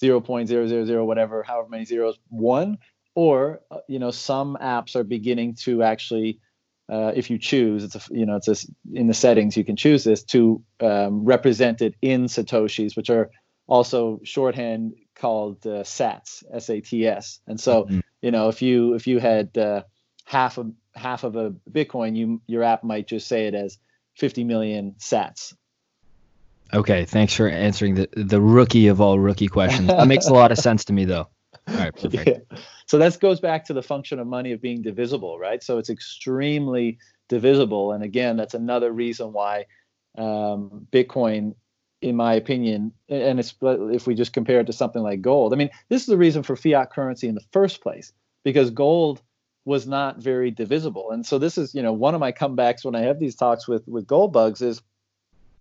0.000 0.02 1.06
whatever, 1.06 1.42
however 1.42 1.68
many 1.68 1.84
zeros, 1.84 2.18
one. 2.28 2.78
Or 3.14 3.60
uh, 3.70 3.78
you 3.88 3.98
know, 3.98 4.10
some 4.10 4.56
apps 4.60 4.96
are 4.96 5.04
beginning 5.04 5.56
to 5.62 5.82
actually, 5.82 6.40
uh, 6.90 7.12
if 7.14 7.30
you 7.30 7.38
choose, 7.38 7.84
it's 7.84 7.94
a, 7.94 8.00
you 8.10 8.24
know, 8.24 8.36
it's 8.36 8.48
a, 8.48 8.56
in 8.92 9.06
the 9.06 9.14
settings 9.14 9.56
you 9.56 9.64
can 9.64 9.76
choose 9.76 10.02
this 10.02 10.22
to 10.24 10.62
um, 10.80 11.24
represent 11.24 11.82
it 11.82 11.94
in 12.00 12.24
satoshis, 12.24 12.96
which 12.96 13.10
are 13.10 13.30
also 13.66 14.20
shorthand 14.24 14.94
called 15.22 15.64
uh, 15.64 15.84
Sats, 15.84 16.42
S-A-T-S. 16.52 17.40
And 17.46 17.60
so, 17.60 17.84
mm-hmm. 17.84 18.00
you 18.20 18.32
know, 18.32 18.48
if 18.48 18.60
you 18.60 18.94
if 18.94 19.06
you 19.06 19.20
had 19.20 19.56
uh, 19.56 19.82
half 20.24 20.58
a 20.58 20.68
half 20.96 21.22
of 21.22 21.36
a 21.36 21.54
Bitcoin, 21.70 22.16
you 22.16 22.42
your 22.48 22.64
app 22.64 22.82
might 22.82 23.06
just 23.06 23.28
say 23.28 23.46
it 23.46 23.54
as 23.54 23.78
50 24.16 24.42
million 24.42 24.96
Sats. 24.98 25.54
Okay, 26.74 27.04
thanks 27.04 27.34
for 27.34 27.48
answering 27.48 27.94
the 27.94 28.08
the 28.16 28.40
rookie 28.40 28.88
of 28.88 29.00
all 29.00 29.18
rookie 29.18 29.46
questions. 29.46 29.86
That 29.86 30.08
makes 30.08 30.26
a 30.26 30.34
lot 30.34 30.50
of 30.50 30.58
sense 30.58 30.86
to 30.86 30.92
me, 30.92 31.04
though. 31.04 31.28
All 31.68 31.76
right, 31.76 31.94
perfect. 32.02 32.26
Yeah. 32.26 32.58
So 32.86 32.98
that 32.98 33.18
goes 33.20 33.38
back 33.38 33.66
to 33.66 33.74
the 33.74 33.82
function 33.82 34.18
of 34.18 34.26
money 34.26 34.50
of 34.50 34.60
being 34.60 34.82
divisible, 34.82 35.38
right? 35.38 35.62
So 35.62 35.78
it's 35.78 35.88
extremely 35.88 36.98
divisible, 37.28 37.92
and 37.92 38.02
again, 38.02 38.36
that's 38.36 38.54
another 38.54 38.90
reason 38.90 39.32
why 39.32 39.66
um, 40.18 40.88
Bitcoin, 40.90 41.54
in 42.02 42.16
my 42.16 42.34
opinion, 42.34 42.92
and 43.08 43.40
if 43.40 44.06
we 44.06 44.14
just 44.14 44.32
compare 44.32 44.60
it 44.60 44.66
to 44.66 44.72
something 44.72 45.02
like 45.02 45.22
gold. 45.22 45.52
I 45.52 45.56
mean, 45.56 45.70
this 45.88 46.02
is 46.02 46.08
the 46.08 46.16
reason 46.16 46.42
for 46.42 46.56
fiat 46.56 46.90
currency 46.90 47.28
in 47.28 47.34
the 47.34 47.44
first 47.52 47.80
place, 47.80 48.12
because 48.44 48.70
gold 48.70 49.22
was 49.64 49.86
not 49.86 50.18
very 50.18 50.50
divisible. 50.50 51.12
And 51.12 51.24
so 51.24 51.38
this 51.38 51.56
is, 51.56 51.74
you 51.74 51.82
know, 51.82 51.92
one 51.92 52.14
of 52.14 52.20
my 52.20 52.32
comebacks 52.32 52.84
when 52.84 52.96
I 52.96 53.02
have 53.02 53.20
these 53.20 53.36
talks 53.36 53.68
with 53.68 53.86
with 53.86 54.06
gold 54.06 54.32
bugs 54.32 54.60
is 54.60 54.82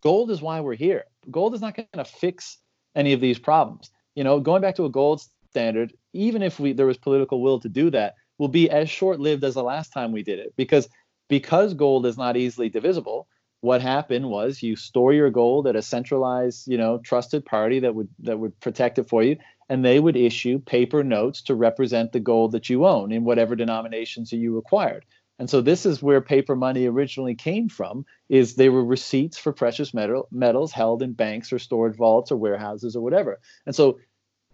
gold 0.01 0.31
is 0.31 0.41
why 0.41 0.59
we're 0.59 0.75
here. 0.75 1.05
Gold 1.29 1.53
is 1.53 1.61
not 1.61 1.75
going 1.75 1.87
to 1.93 2.05
fix 2.05 2.57
any 2.95 3.13
of 3.13 3.21
these 3.21 3.37
problems. 3.37 3.91
You 4.15 4.23
know, 4.23 4.39
going 4.39 4.63
back 4.63 4.75
to 4.75 4.85
a 4.85 4.89
gold 4.89 5.21
standard, 5.51 5.93
even 6.13 6.41
if 6.41 6.59
we 6.59 6.73
there 6.73 6.87
was 6.87 6.97
political 6.97 7.41
will 7.41 7.59
to 7.59 7.69
do 7.69 7.91
that, 7.91 8.15
will 8.39 8.47
be 8.47 8.69
as 8.69 8.89
short-lived 8.89 9.43
as 9.43 9.53
the 9.53 9.63
last 9.63 9.93
time 9.93 10.11
we 10.11 10.23
did 10.23 10.39
it 10.39 10.53
because 10.57 10.89
because 11.27 11.75
gold 11.75 12.07
is 12.07 12.17
not 12.17 12.35
easily 12.35 12.69
divisible. 12.69 13.27
What 13.61 13.81
happened 13.81 14.29
was 14.29 14.63
you 14.63 14.75
store 14.75 15.13
your 15.13 15.29
gold 15.29 15.67
at 15.67 15.75
a 15.75 15.81
centralized, 15.81 16.67
you 16.67 16.77
know, 16.77 16.97
trusted 16.97 17.45
party 17.45 17.79
that 17.79 17.95
would 17.95 18.09
that 18.19 18.39
would 18.39 18.59
protect 18.59 18.99
it 18.99 19.07
for 19.07 19.23
you, 19.23 19.37
and 19.69 19.85
they 19.85 19.99
would 19.99 20.17
issue 20.17 20.59
paper 20.59 21.03
notes 21.03 21.43
to 21.43 21.55
represent 21.55 22.11
the 22.11 22.19
gold 22.19 22.51
that 22.53 22.69
you 22.69 22.85
own 22.85 23.11
in 23.11 23.23
whatever 23.23 23.55
denominations 23.55 24.33
you 24.33 24.55
required. 24.55 25.05
And 25.39 25.49
so 25.49 25.61
this 25.61 25.87
is 25.87 26.03
where 26.03 26.21
paper 26.21 26.55
money 26.55 26.85
originally 26.85 27.33
came 27.33 27.67
from 27.67 28.05
is 28.29 28.53
they 28.53 28.69
were 28.69 28.85
receipts 28.85 29.39
for 29.39 29.51
precious 29.51 29.91
metal, 29.91 30.27
metals 30.31 30.71
held 30.71 31.01
in 31.01 31.13
banks 31.13 31.51
or 31.51 31.57
storage 31.57 31.95
vaults 31.95 32.31
or 32.31 32.37
warehouses 32.37 32.95
or 32.95 33.01
whatever. 33.01 33.39
And 33.65 33.75
so 33.75 33.99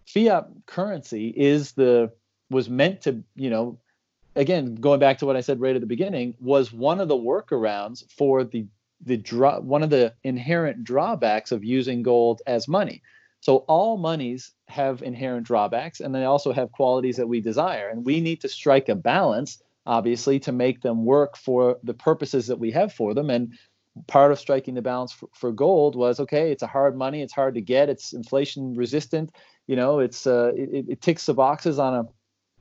fiat 0.06 0.48
currency 0.64 1.28
is 1.28 1.72
the 1.72 2.12
was 2.48 2.70
meant 2.70 3.02
to, 3.02 3.22
you 3.34 3.50
know, 3.50 3.78
again, 4.34 4.76
going 4.76 5.00
back 5.00 5.18
to 5.18 5.26
what 5.26 5.36
I 5.36 5.42
said 5.42 5.60
right 5.60 5.74
at 5.74 5.82
the 5.82 5.86
beginning, 5.86 6.34
was 6.40 6.72
one 6.72 7.00
of 7.00 7.08
the 7.08 7.16
workarounds 7.16 8.10
for 8.10 8.44
the 8.44 8.66
the 9.04 9.16
draw 9.16 9.60
one 9.60 9.82
of 9.82 9.90
the 9.90 10.14
inherent 10.24 10.84
drawbacks 10.84 11.52
of 11.52 11.64
using 11.64 12.02
gold 12.02 12.42
as 12.46 12.68
money. 12.68 13.02
So 13.40 13.58
all 13.68 13.96
monies 13.96 14.52
have 14.66 15.02
inherent 15.02 15.46
drawbacks 15.46 16.00
and 16.00 16.14
they 16.14 16.24
also 16.24 16.52
have 16.52 16.72
qualities 16.72 17.16
that 17.16 17.28
we 17.28 17.40
desire. 17.40 17.88
And 17.88 18.04
we 18.04 18.20
need 18.20 18.40
to 18.40 18.48
strike 18.48 18.88
a 18.88 18.96
balance, 18.96 19.62
obviously, 19.86 20.40
to 20.40 20.52
make 20.52 20.82
them 20.82 21.04
work 21.04 21.36
for 21.36 21.78
the 21.84 21.94
purposes 21.94 22.48
that 22.48 22.58
we 22.58 22.72
have 22.72 22.92
for 22.92 23.14
them. 23.14 23.30
And 23.30 23.54
part 24.08 24.32
of 24.32 24.40
striking 24.40 24.74
the 24.74 24.82
balance 24.82 25.12
for, 25.12 25.28
for 25.34 25.52
gold 25.52 25.94
was 25.94 26.18
okay, 26.20 26.50
it's 26.50 26.62
a 26.62 26.66
hard 26.66 26.96
money, 26.96 27.22
it's 27.22 27.32
hard 27.32 27.54
to 27.54 27.60
get, 27.60 27.88
it's 27.88 28.12
inflation 28.12 28.74
resistant, 28.74 29.32
you 29.66 29.76
know, 29.76 30.00
it's 30.00 30.26
uh, 30.26 30.52
it, 30.56 30.86
it 30.88 31.00
ticks 31.00 31.26
the 31.26 31.34
boxes 31.34 31.78
on 31.78 31.94
a 31.94 32.08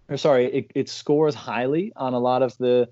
or 0.09 0.17
sorry, 0.17 0.45
it, 0.45 0.71
it 0.73 0.89
scores 0.89 1.35
highly 1.35 1.91
on 1.95 2.13
a 2.13 2.19
lot 2.19 2.41
of 2.41 2.57
the 2.57 2.89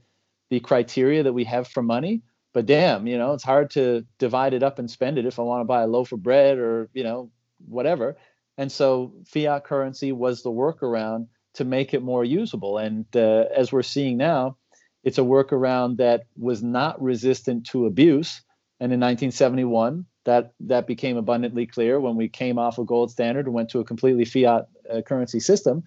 the 0.50 0.60
criteria 0.60 1.24
that 1.24 1.34
we 1.34 1.44
have 1.46 1.68
for 1.68 1.82
money. 1.82 2.22
But 2.56 2.68
damn, 2.68 3.06
you 3.06 3.18
know, 3.18 3.34
it's 3.34 3.44
hard 3.44 3.70
to 3.72 4.06
divide 4.18 4.54
it 4.54 4.64
up 4.64 4.80
and 4.80 4.90
spend 4.90 5.18
it 5.18 5.26
if 5.26 5.40
I 5.40 5.42
want 5.42 5.60
to 5.60 5.66
buy 5.66 5.82
a 5.82 5.88
loaf 5.88 6.14
of 6.14 6.24
bread 6.24 6.58
or 6.58 6.90
you 6.94 7.04
know 7.04 7.30
whatever. 7.68 8.16
And 8.58 8.72
so 8.72 9.14
fiat 9.28 9.66
currency 9.66 10.14
was 10.14 10.42
the 10.42 10.52
workaround 10.52 11.28
to 11.56 11.66
make 11.66 11.94
it 11.94 12.02
more 12.02 12.24
usable. 12.24 12.78
And 12.78 13.06
uh, 13.14 13.44
as 13.54 13.74
we're 13.74 13.84
seeing 13.84 14.16
now, 14.16 14.56
it's 15.04 15.18
a 15.18 15.22
workaround 15.22 15.98
that 15.98 16.28
was 16.38 16.64
not 16.64 17.02
resistant 17.02 17.66
to 17.72 17.88
abuse. 17.88 18.42
And 18.80 18.94
in 18.94 19.02
1971, 19.02 20.06
that 20.24 20.54
that 20.62 20.88
became 20.88 21.18
abundantly 21.18 21.66
clear 21.66 22.00
when 22.00 22.16
we 22.16 22.30
came 22.30 22.58
off 22.58 22.80
a 22.80 22.86
gold 22.86 23.12
standard 23.12 23.48
and 23.48 23.54
went 23.54 23.68
to 23.72 23.82
a 23.82 23.84
completely 23.84 24.24
fiat 24.24 24.70
uh, 24.90 25.02
currency 25.02 25.42
system. 25.42 25.84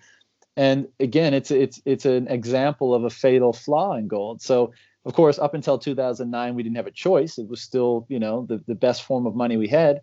And 0.55 0.89
again, 1.01 1.33
it's 1.33 1.51
it's 1.51 1.81
it's 1.87 2.05
an 2.05 2.29
example 2.29 2.95
of 2.95 3.05
a 3.05 3.11
fatal 3.11 3.55
flaw 3.55 3.95
in 3.95 4.07
gold. 4.07 4.43
So 4.43 4.75
of 5.05 5.15
course, 5.15 5.39
up 5.39 5.55
until 5.55 5.79
2009, 5.79 6.55
we 6.55 6.63
didn't 6.63 6.77
have 6.77 6.87
a 6.87 6.93
choice. 6.93 7.39
It 7.39 7.49
was 7.49 7.61
still, 7.61 8.07
you 8.09 8.19
know, 8.19 8.45
the, 8.47 8.63
the 8.67 8.75
best 8.75 9.05
form 9.05 9.27
of 9.27 9.35
money 9.35 9.57
we 9.57 9.69
had, 9.69 10.03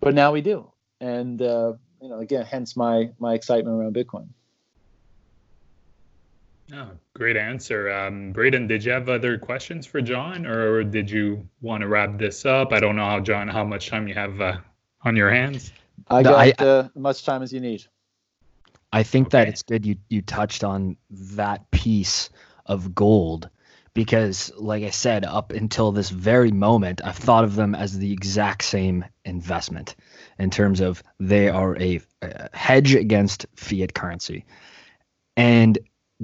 but 0.00 0.14
now 0.14 0.32
we 0.32 0.40
do. 0.40 0.70
And 1.00 1.40
uh, 1.40 1.74
you 2.00 2.08
know, 2.08 2.18
again, 2.20 2.44
hence 2.44 2.76
my 2.76 3.10
my 3.18 3.34
excitement 3.34 3.76
around 3.76 3.94
Bitcoin. 3.94 4.28
Oh, 6.72 6.90
great 7.14 7.36
answer. 7.36 7.90
Um, 7.90 8.32
Braden, 8.32 8.68
did 8.68 8.84
you 8.84 8.92
have 8.92 9.08
other 9.08 9.36
questions 9.38 9.86
for 9.86 10.00
John, 10.00 10.46
or 10.46 10.84
did 10.84 11.10
you 11.10 11.48
want 11.60 11.80
to 11.80 11.88
wrap 11.88 12.16
this 12.16 12.46
up? 12.46 12.72
I 12.72 12.78
don't 12.78 12.96
know 12.96 13.06
how 13.06 13.20
John, 13.20 13.48
how 13.48 13.64
much 13.64 13.88
time 13.88 14.06
you 14.06 14.14
have 14.14 14.40
uh, 14.40 14.58
on 15.02 15.16
your 15.16 15.30
hands. 15.30 15.72
I 16.08 16.22
got 16.22 16.38
I, 16.38 16.64
uh, 16.64 16.88
much 16.94 17.24
time 17.24 17.42
as 17.42 17.52
you 17.52 17.60
need. 17.60 17.84
I 18.92 19.02
think 19.02 19.28
okay. 19.28 19.38
that 19.38 19.48
it's 19.48 19.62
good 19.62 19.86
you 19.86 19.96
you 20.08 20.22
touched 20.22 20.64
on 20.64 20.96
that 21.10 21.70
piece 21.70 22.30
of 22.66 22.94
gold 22.94 23.48
because 24.00 24.50
like 24.56 24.82
I 24.82 24.88
said 24.88 25.26
up 25.26 25.52
until 25.52 25.92
this 25.92 26.08
very 26.08 26.52
moment 26.52 27.02
I've 27.04 27.18
thought 27.18 27.44
of 27.44 27.54
them 27.54 27.74
as 27.74 27.98
the 27.98 28.14
exact 28.14 28.64
same 28.64 29.04
investment 29.26 29.94
in 30.38 30.48
terms 30.48 30.80
of 30.80 31.02
they 31.18 31.50
are 31.50 31.76
a, 31.78 32.00
a 32.22 32.48
hedge 32.56 32.94
against 32.94 33.44
fiat 33.56 33.92
currency. 33.92 34.46
And 35.36 35.78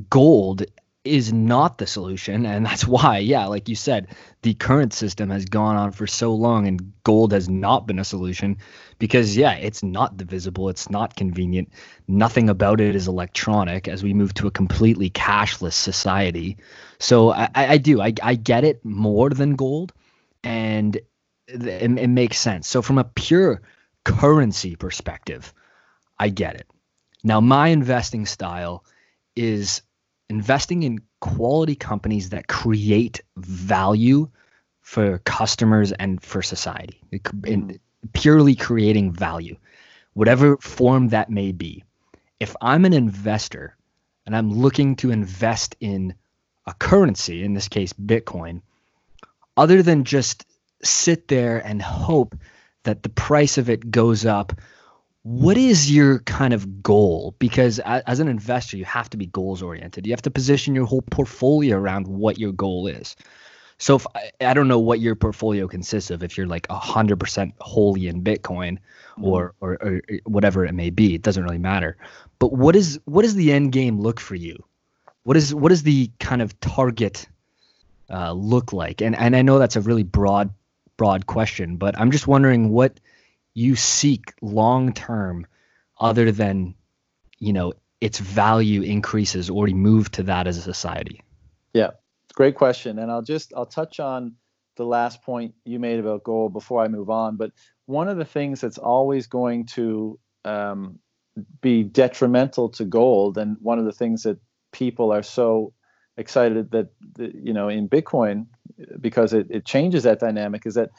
gold 0.08 0.64
is 1.06 1.32
not 1.32 1.78
the 1.78 1.86
solution 1.86 2.44
and 2.46 2.66
that's 2.66 2.86
why 2.96 3.18
yeah 3.18 3.46
like 3.46 3.68
you 3.68 3.74
said 3.74 4.08
the 4.42 4.54
current 4.54 4.92
system 4.92 5.30
has 5.30 5.44
gone 5.44 5.76
on 5.76 5.92
for 5.92 6.06
so 6.06 6.34
long 6.34 6.66
and 6.66 6.92
gold 7.04 7.32
has 7.32 7.48
not 7.48 7.86
been 7.86 7.98
a 7.98 8.04
solution 8.04 8.56
because 8.98 9.36
yeah 9.36 9.52
it's 9.54 9.82
not 9.82 10.16
divisible 10.16 10.68
it's 10.68 10.90
not 10.90 11.16
convenient 11.16 11.68
nothing 12.08 12.48
about 12.48 12.80
it 12.80 12.94
is 12.94 13.08
electronic 13.08 13.88
as 13.88 14.02
we 14.02 14.14
move 14.14 14.32
to 14.34 14.46
a 14.46 14.50
completely 14.50 15.10
cashless 15.10 15.74
society. 15.74 16.56
So 16.98 17.30
i, 17.30 17.48
I 17.54 17.78
do 17.78 18.00
I, 18.00 18.12
I 18.22 18.34
get 18.34 18.64
it 18.64 18.84
more 18.84 19.30
than 19.30 19.56
gold 19.56 19.92
and 20.44 20.96
it, 21.48 21.98
it 21.98 22.08
makes 22.08 22.38
sense. 22.38 22.66
So 22.68 22.82
from 22.82 22.98
a 22.98 23.04
pure 23.04 23.62
currency 24.04 24.76
perspective 24.76 25.52
i 26.18 26.28
get 26.28 26.54
it. 26.54 26.66
Now 27.24 27.40
my 27.40 27.68
investing 27.68 28.26
style 28.26 28.84
is 29.34 29.82
investing 30.28 30.82
in 30.82 31.00
quality 31.20 31.74
companies 31.74 32.30
that 32.30 32.48
create 32.48 33.20
value 33.36 34.28
for 34.80 35.18
customers 35.18 35.92
and 35.92 36.22
for 36.22 36.42
society 36.42 37.00
in 37.10 37.20
mm-hmm. 37.20 37.76
purely 38.12 38.54
creating 38.54 39.12
value 39.12 39.56
whatever 40.14 40.56
form 40.58 41.08
that 41.08 41.30
may 41.30 41.52
be 41.52 41.82
if 42.38 42.54
i'm 42.60 42.84
an 42.84 42.92
investor 42.92 43.76
and 44.24 44.36
i'm 44.36 44.52
looking 44.52 44.94
to 44.94 45.10
invest 45.10 45.74
in 45.80 46.14
a 46.66 46.74
currency 46.74 47.42
in 47.42 47.54
this 47.54 47.68
case 47.68 47.92
bitcoin 47.92 48.60
other 49.56 49.82
than 49.82 50.04
just 50.04 50.46
sit 50.82 51.28
there 51.28 51.58
and 51.58 51.82
hope 51.82 52.36
that 52.84 53.02
the 53.02 53.08
price 53.08 53.58
of 53.58 53.68
it 53.68 53.90
goes 53.90 54.24
up 54.24 54.52
what 55.26 55.56
is 55.56 55.92
your 55.92 56.20
kind 56.20 56.54
of 56.54 56.84
goal? 56.84 57.34
Because 57.40 57.80
as 57.80 58.20
an 58.20 58.28
investor 58.28 58.76
you 58.76 58.84
have 58.84 59.10
to 59.10 59.16
be 59.16 59.26
goals 59.26 59.60
oriented 59.60 60.06
you 60.06 60.12
have 60.12 60.22
to 60.22 60.30
position 60.30 60.72
your 60.72 60.86
whole 60.86 61.02
portfolio 61.02 61.76
around 61.76 62.06
what 62.06 62.38
your 62.38 62.52
goal 62.52 62.86
is. 62.86 63.16
So 63.78 63.96
if 63.96 64.06
I, 64.40 64.54
don't 64.54 64.68
know 64.68 64.78
what 64.78 65.00
your 65.00 65.16
portfolio 65.16 65.66
consists 65.66 66.12
of 66.12 66.22
if 66.22 66.38
you're 66.38 66.46
like 66.46 66.68
100% 66.68 67.52
wholly 67.58 68.06
in 68.06 68.22
bitcoin 68.22 68.78
or, 69.20 69.52
or, 69.60 69.76
or 69.82 70.00
whatever 70.26 70.64
it 70.64 70.72
may 70.74 70.90
be 70.90 71.16
it 71.16 71.22
doesn't 71.22 71.42
really 71.42 71.58
matter. 71.58 71.96
But 72.38 72.52
what 72.52 72.76
is 72.76 73.00
what 73.04 73.22
does 73.22 73.34
the 73.34 73.52
end 73.52 73.72
game 73.72 73.98
look 73.98 74.20
for 74.20 74.36
you? 74.36 74.62
What 75.24 75.36
is 75.36 75.52
what 75.52 75.72
is 75.72 75.82
the 75.82 76.08
kind 76.20 76.40
of 76.40 76.58
target 76.60 77.26
uh, 78.08 78.30
look 78.30 78.72
like? 78.72 79.00
And 79.00 79.16
and 79.16 79.34
i 79.34 79.42
know 79.42 79.58
that's 79.58 79.74
a 79.74 79.80
really 79.80 80.04
broad 80.04 80.50
broad 80.96 81.26
question 81.26 81.76
but 81.76 81.98
i'm 81.98 82.10
just 82.10 82.26
wondering 82.26 82.70
what 82.70 83.00
you 83.56 83.74
seek 83.74 84.34
long 84.42 84.92
term 84.92 85.46
other 85.98 86.30
than 86.30 86.74
you 87.38 87.52
know 87.52 87.72
its 88.00 88.18
value 88.18 88.82
increases 88.82 89.48
or 89.50 89.68
you 89.68 89.74
move 89.74 90.10
to 90.12 90.22
that 90.22 90.46
as 90.46 90.56
a 90.58 90.62
society? 90.62 91.22
Yeah 91.72 91.90
great 92.36 92.54
question. 92.54 93.00
And 93.00 93.10
i'll 93.10 93.22
just 93.22 93.52
i'll 93.56 93.66
touch 93.66 93.98
on 93.98 94.36
the 94.76 94.84
last 94.84 95.22
point 95.22 95.54
you 95.64 95.80
made 95.80 95.98
about 95.98 96.22
gold 96.22 96.52
before 96.52 96.84
i 96.84 96.86
move 96.86 97.10
on. 97.10 97.36
But 97.36 97.50
one 97.86 98.08
of 98.08 98.18
the 98.18 98.24
things 98.24 98.60
that's 98.60 98.78
always 98.78 99.26
going 99.26 99.66
to 99.66 100.20
um, 100.44 101.00
be 101.60 101.82
detrimental 101.82 102.68
to 102.70 102.84
gold 102.84 103.38
and 103.38 103.56
one 103.60 103.80
of 103.80 103.84
the 103.84 103.92
things 103.92 104.22
that 104.22 104.38
people 104.72 105.12
are 105.12 105.22
so 105.22 105.72
excited 106.18 106.70
that 106.70 106.88
you 107.18 107.52
know 107.52 107.68
in 107.68 107.88
bitcoin 107.88 108.46
because 109.00 109.34
it, 109.34 109.46
it 109.50 109.66
changes 109.66 110.04
that 110.04 110.18
dynamic 110.18 110.64
is 110.64 110.74
that 110.74 110.90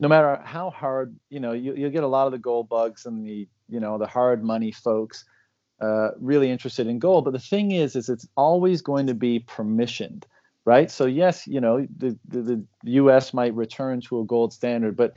no 0.00 0.08
matter 0.08 0.40
how 0.44 0.70
hard, 0.70 1.16
you 1.30 1.40
know, 1.40 1.52
you, 1.52 1.74
you'll 1.74 1.90
get 1.90 2.04
a 2.04 2.08
lot 2.08 2.26
of 2.26 2.32
the 2.32 2.38
gold 2.38 2.68
bugs 2.68 3.06
and 3.06 3.24
the, 3.24 3.48
you 3.68 3.80
know, 3.80 3.98
the 3.98 4.06
hard 4.06 4.42
money 4.42 4.72
folks 4.72 5.24
uh, 5.80 6.10
really 6.18 6.50
interested 6.50 6.86
in 6.86 6.98
gold. 6.98 7.24
But 7.24 7.32
the 7.32 7.38
thing 7.38 7.70
is, 7.70 7.96
is 7.96 8.08
it's 8.08 8.26
always 8.36 8.82
going 8.82 9.06
to 9.06 9.14
be 9.14 9.40
permissioned, 9.40 10.24
right? 10.64 10.90
So 10.90 11.06
yes, 11.06 11.46
you 11.46 11.60
know, 11.60 11.86
the, 11.96 12.18
the, 12.26 12.42
the 12.42 12.64
U.S. 12.84 13.32
might 13.32 13.54
return 13.54 14.00
to 14.02 14.20
a 14.20 14.24
gold 14.24 14.52
standard, 14.52 14.96
but 14.96 15.14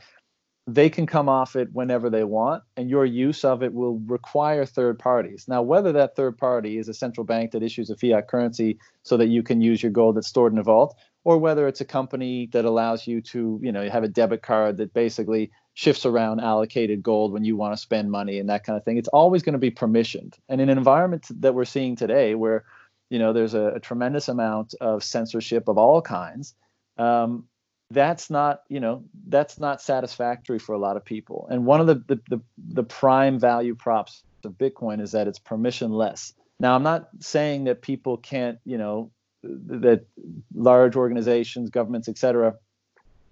they 0.67 0.89
can 0.89 1.05
come 1.05 1.30
off 1.30 1.55
it 1.55 1.69
whenever 1.71 2.09
they 2.09 2.25
want, 2.25 2.61
and 2.75 2.89
your 2.89 3.05
use 3.05 3.45
of 3.45 3.63
it 3.63 3.73
will 3.73 3.99
require 3.99 4.65
third 4.65 4.99
parties. 4.99 5.45
Now, 5.47 5.61
whether 5.61 5.93
that 5.93 6.17
third 6.17 6.38
party 6.38 6.78
is 6.78 6.89
a 6.89 6.93
central 6.93 7.23
bank 7.23 7.51
that 7.51 7.63
issues 7.63 7.89
a 7.89 7.95
fiat 7.95 8.28
currency 8.28 8.78
so 9.03 9.15
that 9.15 9.28
you 9.28 9.43
can 9.43 9.61
use 9.61 9.82
your 9.82 9.93
gold 9.93 10.17
that's 10.17 10.28
stored 10.28 10.51
in 10.51 10.59
a 10.59 10.63
vault, 10.63 10.97
or 11.28 11.38
whether 11.38 11.67
it's 11.67 11.82
a 11.82 11.86
company 11.86 12.47
that 12.53 12.63
allows 12.63 13.05
you 13.05 13.19
to, 13.19 13.59
you 13.61 13.69
know, 13.69 13.89
have 13.89 14.05
a 14.05 14.07
debit 14.07 14.41
card 14.41 14.78
that 14.78 14.93
basically 14.93 15.51
shifts 15.73 16.05
around 16.05 16.39
allocated 16.39 17.03
gold 17.03 17.34
when 17.34 17.43
you 17.43 17.57
want 17.57 17.73
to 17.73 17.78
spend 17.78 18.09
money 18.09 18.39
and 18.39 18.47
that 18.47 18.63
kind 18.63 18.78
of 18.78 18.86
thing. 18.86 18.95
It's 18.95 19.09
always 19.09 19.43
going 19.43 19.51
to 19.51 19.59
be 19.59 19.69
permissioned. 19.69 20.36
And 20.47 20.61
in 20.61 20.69
an 20.69 20.78
environment 20.78 21.28
that 21.41 21.53
we're 21.53 21.65
seeing 21.65 21.97
today, 21.97 22.34
where 22.34 22.63
you 23.09 23.19
know 23.19 23.34
there's 23.34 23.53
a, 23.53 23.73
a 23.75 23.80
tremendous 23.82 24.30
amount 24.30 24.73
of 24.80 25.03
censorship 25.03 25.67
of 25.67 25.78
all 25.78 26.01
kinds, 26.01 26.55
um, 26.97 27.43
that's 27.91 28.30
not 28.30 28.61
you 28.69 28.80
know 28.80 29.03
that's 29.28 29.59
not 29.59 29.82
satisfactory 29.82 30.59
for 30.59 30.75
a 30.75 30.80
lot 30.80 30.95
of 30.95 31.03
people. 31.03 31.45
And 31.51 31.65
one 31.65 31.82
of 31.82 31.88
the 31.88 31.95
the, 32.07 32.21
the, 32.30 32.41
the 32.69 32.84
prime 32.84 33.38
value 33.38 33.75
props 33.75 34.23
of 34.45 34.53
Bitcoin 34.53 35.01
is 35.01 35.11
that 35.11 35.28
it's 35.28 35.39
permissionless. 35.39 36.32
Now, 36.61 36.73
I'm 36.73 36.84
not 36.84 37.09
saying 37.19 37.65
that 37.65 37.82
people 37.82 38.15
can't, 38.17 38.59
you 38.63 38.78
know, 38.78 39.11
that 39.47 40.05
large 40.53 40.95
organizations, 40.95 41.69
governments, 41.69 42.09
etc., 42.09 42.55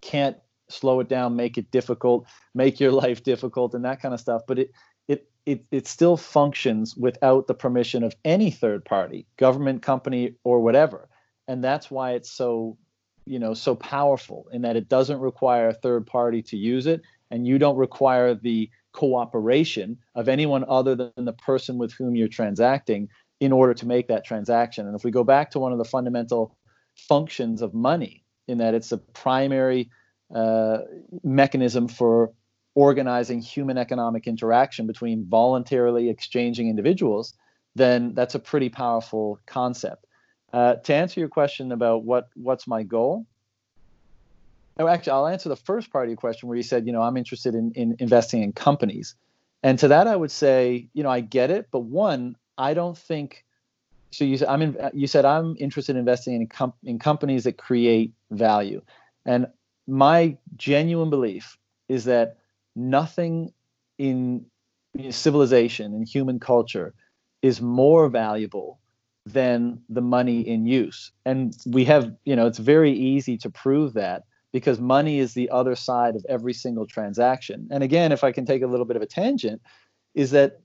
can't 0.01 0.38
slow 0.70 0.99
it 0.99 1.09
down, 1.09 1.36
make 1.36 1.57
it 1.57 1.72
difficult, 1.72 2.26
make 2.53 2.80
your 2.80 2.91
life 3.03 3.24
difficult, 3.24 3.74
and 3.74 3.86
that 3.86 4.01
kind 4.01 4.13
of 4.13 4.20
stuff. 4.20 4.41
But 4.47 4.59
it 4.59 4.72
it 5.07 5.30
it 5.45 5.66
it 5.72 5.88
still 5.88 6.18
functions 6.18 6.95
without 6.95 7.47
the 7.47 7.53
permission 7.53 8.03
of 8.03 8.16
any 8.24 8.51
third 8.51 8.86
party, 8.86 9.26
government, 9.38 9.82
company, 9.82 10.36
or 10.43 10.59
whatever. 10.59 11.09
And 11.47 11.63
that's 11.63 11.91
why 11.91 12.13
it's 12.13 12.32
so 12.32 12.78
you 13.26 13.39
know 13.39 13.53
so 13.53 13.76
powerful 13.76 14.47
in 14.51 14.61
that 14.63 14.76
it 14.76 14.89
doesn't 14.89 15.20
require 15.20 15.70
a 15.70 15.74
third 15.74 16.05
party 16.05 16.41
to 16.43 16.57
use 16.57 16.88
it, 16.88 17.01
and 17.32 17.47
you 17.47 17.57
don't 17.57 17.78
require 17.78 18.36
the 18.36 18.70
cooperation 18.93 19.97
of 20.16 20.30
anyone 20.30 20.63
other 20.70 20.95
than 20.95 21.26
the 21.26 21.34
person 21.34 21.78
with 21.78 21.91
whom 21.91 22.16
you're 22.16 22.30
transacting 22.30 23.09
in 23.40 23.52
order 23.52 23.74
to 23.74 23.86
make 23.86 24.08
that 24.08 24.26
transaction. 24.26 24.88
And 24.88 24.96
if 24.96 25.04
we 25.04 25.12
go 25.12 25.24
back 25.24 25.52
to 25.52 25.60
one 25.60 25.72
of 25.72 25.78
the 25.78 25.86
fundamental 25.86 26.56
functions 26.96 27.62
of 27.62 27.74
money, 27.74 28.24
in 28.48 28.60
that 28.60 28.74
it's 28.74 28.92
a 28.92 28.98
primary 28.98 29.90
uh, 30.34 30.80
mechanism 31.24 31.88
for 31.88 32.32
organizing 32.76 33.42
human 33.42 33.78
economic 33.78 34.28
interaction 34.28 34.86
between 34.86 35.26
voluntarily 35.26 36.10
exchanging 36.10 36.70
individuals, 36.70 37.34
then 37.76 38.14
that's 38.14 38.36
a 38.36 38.40
pretty 38.40 38.70
powerful 38.70 39.40
concept. 39.46 40.06
Uh, 40.54 40.76
to 40.76 40.94
answer 40.94 41.20
your 41.20 41.30
question 41.30 41.72
about 41.72 42.04
what 42.04 42.30
what's 42.36 42.68
my 42.68 42.84
goal, 42.84 43.26
oh, 44.78 44.88
actually, 44.88 45.12
I'll 45.12 45.28
answer 45.28 45.50
the 45.50 45.56
first 45.56 45.92
part 45.92 46.06
of 46.06 46.10
your 46.10 46.18
question 46.18 46.48
where 46.48 46.58
you 46.58 46.64
said, 46.64 46.86
you 46.86 46.94
know, 46.94 47.02
I'm 47.02 47.18
interested 47.18 47.56
in, 47.56 47.72
in 47.74 47.96
investing 48.00 48.44
in 48.44 48.54
companies. 48.54 49.16
And 49.64 49.80
to 49.80 49.88
that, 49.90 50.08
I 50.08 50.16
would 50.16 50.32
say, 50.32 50.90
you 50.94 51.04
know, 51.04 51.10
I 51.10 51.22
get 51.22 51.50
it, 51.50 51.68
but 51.72 51.80
one, 51.80 52.36
I 52.58 52.74
don't 52.74 52.97
think. 52.97 53.45
So 54.12 54.24
you 54.24 54.38
said 54.38 54.47
I'm 54.47 54.62
in, 54.62 54.78
you 54.93 55.08
said 55.08 55.26
I'm 55.26 55.56
interested 55.60 55.95
in 55.95 55.99
investing 55.99 56.36
in 56.36 56.47
com- 56.47 56.74
in 56.84 56.99
companies 56.99 57.43
that 57.43 57.58
create 57.58 58.14
value, 58.32 58.82
and 59.26 59.47
my 59.88 60.38
genuine 60.56 61.10
belief 61.10 61.58
is 61.89 62.06
that 62.06 62.38
nothing 62.76 63.53
in 63.97 64.45
civilization 65.10 65.93
and 65.93 66.08
human 66.08 66.39
culture 66.39 66.93
is 67.41 67.62
more 67.62 68.10
valuable 68.10 68.80
than 69.26 69.82
the 69.89 70.01
money 70.01 70.41
in 70.41 70.66
use. 70.66 71.12
And 71.26 71.56
we 71.66 71.86
have, 71.86 72.14
you 72.26 72.36
know, 72.36 72.47
it's 72.47 72.60
very 72.60 72.91
easy 72.91 73.38
to 73.39 73.49
prove 73.49 73.93
that 73.93 74.24
because 74.51 74.80
money 74.80 75.20
is 75.20 75.34
the 75.34 75.49
other 75.49 75.76
side 75.76 76.16
of 76.16 76.26
every 76.30 76.53
single 76.53 76.86
transaction. 76.86 77.68
And 77.72 77.84
again, 77.84 78.12
if 78.12 78.24
I 78.24 78.32
can 78.32 78.45
take 78.45 78.62
a 78.62 78.68
little 78.68 78.86
bit 78.86 78.95
of 78.95 79.01
a 79.01 79.08
tangent, 79.08 79.62
is 80.14 80.32
that 80.32 80.62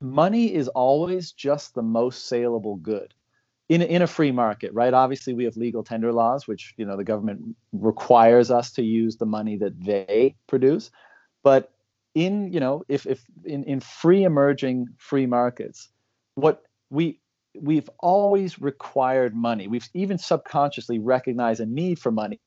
money 0.00 0.54
is 0.54 0.68
always 0.68 1.32
just 1.32 1.74
the 1.74 1.82
most 1.82 2.28
saleable 2.28 2.76
good 2.76 3.14
in 3.68 3.82
a, 3.82 3.84
in 3.84 4.02
a 4.02 4.06
free 4.06 4.32
market, 4.32 4.72
right? 4.72 4.94
Obviously, 4.94 5.34
we 5.34 5.44
have 5.44 5.56
legal 5.56 5.82
tender 5.82 6.12
laws, 6.12 6.46
which 6.48 6.74
you 6.76 6.86
know 6.86 6.96
the 6.96 7.04
government 7.04 7.56
requires 7.72 8.50
us 8.50 8.72
to 8.72 8.82
use 8.82 9.16
the 9.16 9.26
money 9.26 9.56
that 9.56 9.78
they 9.84 10.36
produce. 10.46 10.90
But 11.42 11.72
in 12.14 12.52
you 12.52 12.60
know 12.60 12.84
if 12.88 13.06
if 13.06 13.24
in, 13.44 13.64
in 13.64 13.80
free 13.80 14.24
emerging 14.24 14.88
free 14.98 15.26
markets, 15.26 15.88
what 16.34 16.62
we 16.90 17.20
we've 17.60 17.90
always 17.98 18.60
required 18.60 19.34
money. 19.34 19.68
We've 19.68 19.88
even 19.94 20.18
subconsciously 20.18 20.98
recognized 20.98 21.60
a 21.60 21.66
need 21.66 21.98
for 21.98 22.12
money 22.12 22.40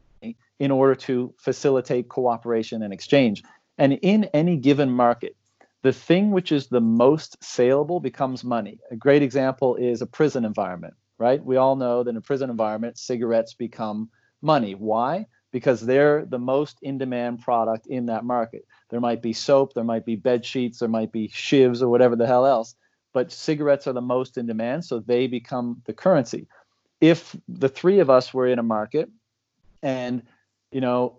in 0.59 0.71
order 0.71 0.95
to 0.95 1.33
facilitate 1.37 2.07
cooperation 2.07 2.83
and 2.83 2.93
exchange. 2.93 3.43
And 3.77 3.93
in 3.93 4.25
any 4.25 4.57
given 4.57 4.91
market, 4.91 5.35
the 5.83 5.93
thing 5.93 6.31
which 6.31 6.51
is 6.51 6.67
the 6.67 6.81
most 6.81 7.43
saleable 7.43 7.99
becomes 7.99 8.43
money. 8.43 8.79
A 8.91 8.95
great 8.95 9.23
example 9.23 9.75
is 9.75 10.01
a 10.01 10.07
prison 10.07 10.45
environment, 10.45 10.93
right? 11.17 11.43
We 11.43 11.57
all 11.57 11.75
know 11.75 12.03
that 12.03 12.09
in 12.09 12.17
a 12.17 12.21
prison 12.21 12.49
environment, 12.49 12.99
cigarettes 12.99 13.53
become 13.53 14.09
money. 14.41 14.73
Why? 14.73 15.25
Because 15.51 15.81
they're 15.81 16.25
the 16.25 16.39
most 16.39 16.77
in 16.81 16.97
demand 16.97 17.41
product 17.41 17.87
in 17.87 18.05
that 18.07 18.23
market. 18.23 18.65
There 18.89 18.99
might 18.99 19.21
be 19.21 19.33
soap, 19.33 19.73
there 19.73 19.83
might 19.83 20.05
be 20.05 20.15
bed 20.15 20.45
sheets, 20.45 20.79
there 20.79 20.89
might 20.89 21.11
be 21.11 21.29
shivs 21.29 21.81
or 21.81 21.89
whatever 21.89 22.15
the 22.15 22.27
hell 22.27 22.45
else, 22.45 22.75
but 23.13 23.31
cigarettes 23.31 23.87
are 23.87 23.93
the 23.93 24.01
most 24.01 24.37
in 24.37 24.45
demand, 24.45 24.85
so 24.85 24.99
they 24.99 25.27
become 25.27 25.81
the 25.85 25.93
currency. 25.93 26.47
If 27.01 27.35
the 27.49 27.69
three 27.69 27.99
of 27.99 28.09
us 28.09 28.33
were 28.33 28.47
in 28.47 28.59
a 28.59 28.63
market 28.63 29.09
and, 29.81 30.21
you 30.71 30.81
know, 30.81 31.17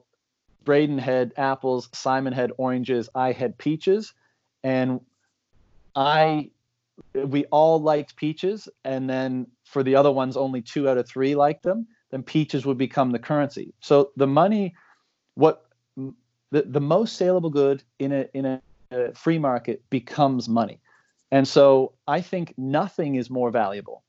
Braden 0.64 0.98
had 0.98 1.32
apples, 1.36 1.88
Simon 1.92 2.32
had 2.32 2.52
oranges, 2.56 3.08
I 3.14 3.32
had 3.32 3.58
peaches, 3.58 4.14
and 4.62 5.00
I 5.94 6.50
we 7.14 7.44
all 7.46 7.80
liked 7.80 8.16
peaches, 8.16 8.68
and 8.84 9.08
then 9.08 9.46
for 9.64 9.82
the 9.82 9.96
other 9.96 10.12
ones, 10.12 10.36
only 10.36 10.62
two 10.62 10.88
out 10.88 10.98
of 10.98 11.08
three 11.08 11.34
liked 11.34 11.62
them. 11.62 11.86
Then 12.10 12.22
peaches 12.22 12.66
would 12.66 12.78
become 12.78 13.10
the 13.10 13.18
currency. 13.18 13.72
So 13.80 14.10
the 14.16 14.26
money, 14.26 14.74
what 15.34 15.64
the, 15.96 16.62
the 16.62 16.80
most 16.80 17.16
saleable 17.16 17.50
good 17.50 17.82
in 17.98 18.12
a 18.12 18.26
in 18.34 18.44
a, 18.44 18.62
a 18.90 19.14
free 19.14 19.38
market 19.38 19.82
becomes 19.90 20.48
money. 20.48 20.80
And 21.30 21.48
so 21.48 21.94
I 22.06 22.20
think 22.20 22.54
nothing 22.58 23.14
is 23.14 23.30
more 23.30 23.50
valuable 23.50 24.02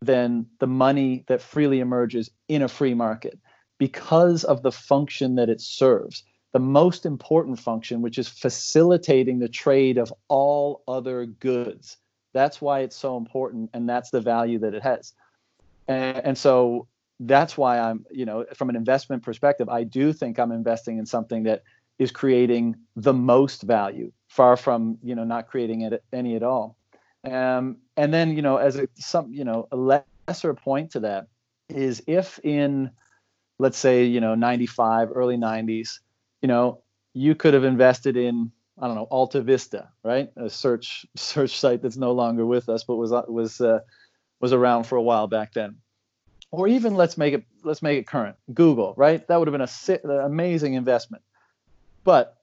than 0.00 0.46
the 0.60 0.66
money 0.66 1.24
that 1.28 1.42
freely 1.42 1.80
emerges 1.80 2.30
in 2.48 2.62
a 2.62 2.68
free 2.68 2.94
market 2.94 3.38
because 3.76 4.44
of 4.44 4.62
the 4.62 4.72
function 4.72 5.34
that 5.34 5.50
it 5.50 5.60
serves. 5.60 6.24
The 6.52 6.58
most 6.58 7.06
important 7.06 7.60
function, 7.60 8.02
which 8.02 8.18
is 8.18 8.28
facilitating 8.28 9.38
the 9.38 9.48
trade 9.48 9.98
of 9.98 10.12
all 10.28 10.82
other 10.88 11.26
goods. 11.26 11.96
That's 12.32 12.60
why 12.60 12.80
it's 12.80 12.96
so 12.96 13.16
important, 13.16 13.70
and 13.72 13.88
that's 13.88 14.10
the 14.10 14.20
value 14.20 14.58
that 14.60 14.74
it 14.74 14.82
has. 14.82 15.12
And, 15.88 16.18
and 16.18 16.38
so 16.38 16.86
that's 17.20 17.56
why 17.56 17.78
I'm, 17.78 18.06
you 18.10 18.24
know, 18.24 18.46
from 18.54 18.70
an 18.70 18.76
investment 18.76 19.22
perspective, 19.22 19.68
I 19.68 19.84
do 19.84 20.12
think 20.12 20.38
I'm 20.38 20.52
investing 20.52 20.98
in 20.98 21.06
something 21.06 21.44
that 21.44 21.62
is 22.00 22.10
creating 22.10 22.76
the 22.96 23.12
most 23.12 23.62
value, 23.62 24.10
far 24.28 24.56
from 24.56 24.98
you 25.02 25.14
know 25.14 25.22
not 25.22 25.48
creating 25.48 25.82
it 25.82 26.02
any 26.12 26.34
at 26.34 26.42
all. 26.42 26.76
Um, 27.24 27.76
and 27.96 28.12
then 28.12 28.34
you 28.34 28.42
know 28.42 28.56
as 28.56 28.76
a 28.76 28.88
some 28.94 29.32
you 29.32 29.44
know 29.44 29.68
a 29.70 29.76
lesser 29.76 30.54
point 30.54 30.92
to 30.92 31.00
that 31.00 31.26
is 31.68 32.02
if 32.06 32.40
in 32.42 32.90
let's 33.58 33.76
say 33.76 34.04
you 34.04 34.20
know 34.20 34.34
95 34.34 35.10
early 35.14 35.36
90s 35.36 35.98
you 36.42 36.48
know 36.48 36.82
you 37.12 37.34
could 37.34 37.54
have 37.54 37.64
invested 37.64 38.16
in 38.16 38.50
I 38.78 38.86
don't 38.86 38.96
know 38.96 39.08
Alta 39.10 39.40
Vista 39.42 39.88
right? 40.04 40.30
A 40.36 40.50
search 40.50 41.06
search 41.16 41.58
site 41.58 41.82
that's 41.82 41.96
no 41.96 42.12
longer 42.12 42.46
with 42.46 42.68
us 42.68 42.84
but 42.84 42.96
was 42.96 43.12
was 43.28 43.60
uh, 43.60 43.80
was 44.40 44.52
around 44.52 44.84
for 44.84 44.96
a 44.96 45.02
while 45.02 45.26
back 45.26 45.52
then. 45.52 45.76
Or 46.52 46.66
even 46.66 46.94
let's 46.94 47.16
make 47.16 47.34
it 47.34 47.44
let's 47.62 47.82
make 47.82 47.98
it 47.98 48.06
current. 48.06 48.36
Google 48.52 48.94
right? 48.96 49.26
That 49.28 49.38
would 49.38 49.48
have 49.48 49.52
been 49.52 49.60
a, 50.08 50.08
an 50.08 50.24
amazing 50.24 50.74
investment. 50.74 51.22
But 52.04 52.36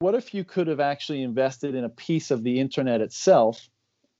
what 0.00 0.14
if 0.14 0.32
you 0.32 0.44
could 0.44 0.68
have 0.68 0.80
actually 0.80 1.22
invested 1.22 1.74
in 1.74 1.84
a 1.84 1.88
piece 1.88 2.30
of 2.30 2.44
the 2.44 2.60
internet 2.60 3.00
itself 3.00 3.68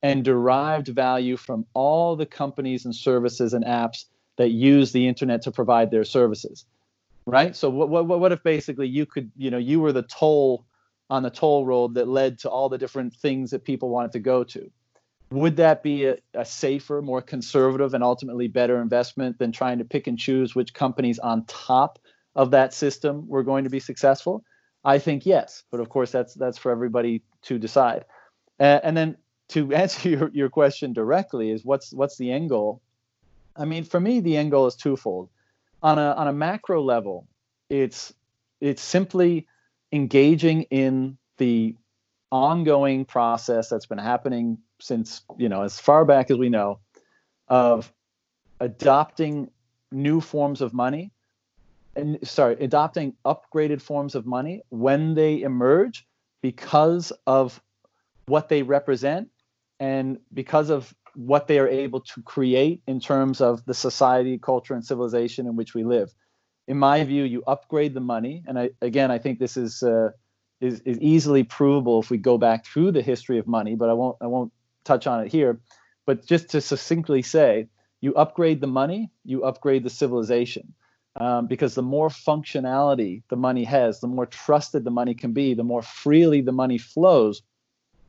and 0.03 0.25
derived 0.25 0.89
value 0.89 1.37
from 1.37 1.67
all 1.75 2.17
the 2.17 2.27
companies 2.27 2.85
and 2.85 2.95
services 2.95 3.53
and 3.53 3.65
apps 3.65 4.05
that 4.39 4.51
use 4.51 4.91
the 4.93 5.07
internet 5.07 5.43
to 5.43 5.53
provide 5.53 5.91
their 5.91 6.05
services? 6.05 6.65
Right? 7.29 7.55
So 7.55 7.69
what 7.69 7.91
what 7.91 8.07
what 8.07 8.33
if 8.33 8.43
basically 8.43 8.89
you 8.89 9.05
could, 9.05 9.31
you 9.37 9.51
know, 9.51 9.59
you 9.59 9.81
were 9.81 9.93
the 9.93 10.03
toll 10.03 10.65
on 11.11 11.23
the 11.23 11.31
toll 11.31 11.67
road 11.67 11.95
that 11.95 12.09
led 12.09 12.39
to 12.41 12.51
all 12.51 12.69
the 12.69 12.79
different 12.79 13.15
things 13.15 13.51
that 13.51 13.65
people 13.65 13.91
wanted 13.91 14.13
to 14.13 14.19
go 14.19 14.45
to? 14.45 14.71
Would 15.31 15.57
that 15.57 15.83
be 15.83 16.07
a, 16.07 16.17
a 16.33 16.45
safer, 16.47 17.03
more 17.03 17.21
conservative, 17.21 17.93
and 17.93 18.03
ultimately 18.03 18.49
better 18.49 18.81
investment 18.81 19.39
than 19.39 19.53
trying 19.53 19.79
to 19.79 19.85
pick 19.85 20.07
and 20.07 20.19
choose 20.19 20.55
which 20.55 20.73
companies 20.73 21.19
on 21.19 21.45
top 21.45 21.99
of 22.35 22.53
that 22.53 22.73
system 22.73 23.29
were 23.29 23.43
going 23.43 23.65
to 23.65 23.71
be 23.71 23.81
successful? 23.81 24.43
I 24.85 24.99
think 24.99 25.27
yes, 25.27 25.65
but 25.71 25.81
of 25.81 25.91
course 25.91 26.11
that's 26.11 26.33
that's 26.33 26.57
for 26.57 26.73
everybody 26.73 27.23
to 27.43 27.59
decide. 27.59 28.07
Uh, 28.59 28.81
and 28.83 28.97
then 28.97 29.19
to 29.51 29.71
answer 29.83 30.09
your, 30.09 30.31
your 30.33 30.49
question 30.49 30.95
directly 30.95 31.51
is 31.51 31.63
what's 31.63 31.93
what's 31.93 32.17
the 32.17 32.33
end 32.33 32.49
goal? 32.49 32.81
I 33.55 33.67
mean, 33.67 33.85
for 33.85 34.01
me, 34.01 34.21
the 34.21 34.37
end 34.37 34.51
goal 34.51 34.67
is 34.67 34.77
twofold. 34.77 35.29
On 35.83 35.99
a 35.99 36.13
on 36.13 36.29
a 36.29 36.33
macro 36.33 36.83
level, 36.83 37.27
it's 37.71 38.13
it's 38.61 38.83
simply 38.83 39.47
engaging 39.93 40.63
in 40.63 41.19
the 41.37 41.77
ongoing 42.31 43.05
process 43.05 43.69
that's 43.69 43.87
been 43.87 43.99
happening 43.99 44.59
since 44.81 45.23
you 45.37 45.49
know 45.49 45.63
as 45.63 45.79
far 45.79 46.05
back 46.05 46.31
as 46.31 46.37
we 46.37 46.49
know 46.49 46.81
of 47.49 47.93
adopting 48.61 49.51
new 49.91 50.21
forms 50.21 50.61
of 50.61 50.75
money 50.75 51.11
and 51.99 52.19
sorry, 52.23 52.57
adopting 52.61 53.15
upgraded 53.25 53.83
forms 53.83 54.15
of 54.15 54.25
money 54.25 54.63
when 54.71 55.15
they 55.15 55.43
emerge 55.43 56.07
because 56.43 57.13
of 57.27 57.61
what 58.27 58.49
they 58.49 58.63
represent 58.63 59.29
and 59.81 60.19
because 60.33 60.71
of 60.71 60.95
what 61.15 61.47
they 61.47 61.59
are 61.59 61.69
able 61.69 62.01
to 62.01 62.23
create 62.23 62.83
in 62.87 63.01
terms 63.01 63.41
of 63.41 63.65
the 63.65 63.75
society, 63.75 64.39
culture, 64.39 64.75
and 64.75 64.85
civilization 64.85 65.47
in 65.47 65.57
which 65.57 65.75
we 65.75 65.85
live. 65.85 66.13
In 66.67 66.79
my 66.79 67.03
view, 67.05 67.25
you 67.25 67.43
upgrade 67.47 67.95
the 67.95 68.01
money, 68.01 68.45
and 68.47 68.59
I, 68.59 68.71
again, 68.83 69.11
I 69.11 69.19
think 69.19 69.39
this 69.39 69.57
is, 69.57 69.83
uh, 69.83 70.11
is 70.61 70.81
is 70.81 70.99
easily 71.01 71.45
provable 71.45 72.01
if 72.01 72.11
we 72.11 72.19
go 72.19 72.37
back 72.37 72.67
through 72.67 72.93
the 72.93 73.03
history 73.03 73.39
of 73.39 73.47
money. 73.47 73.75
But 73.75 73.89
I 73.89 73.93
won't 73.95 74.17
I 74.21 74.27
won't 74.27 74.53
touch 74.85 75.07
on 75.07 75.25
it 75.25 75.33
here. 75.33 75.61
But 76.05 76.27
just 76.27 76.51
to 76.51 76.61
succinctly 76.61 77.23
say, 77.23 77.69
you 78.01 78.15
upgrade 78.15 78.61
the 78.61 78.67
money, 78.67 79.11
you 79.25 79.45
upgrade 79.45 79.85
the 79.85 79.91
civilization 79.91 80.75
um, 81.17 81.47
because 81.47 81.75
the 81.75 81.83
more 81.83 82.09
functionality 82.09 83.23
the 83.29 83.37
money 83.37 83.65
has, 83.65 84.01
the 84.01 84.07
more 84.07 84.27
trusted 84.27 84.85
the 84.85 84.91
money 84.91 85.15
can 85.15 85.33
be, 85.33 85.55
the 85.55 85.65
more 85.65 85.83
freely 85.83 86.41
the 86.41 86.53
money 86.53 86.79
flows, 86.79 87.43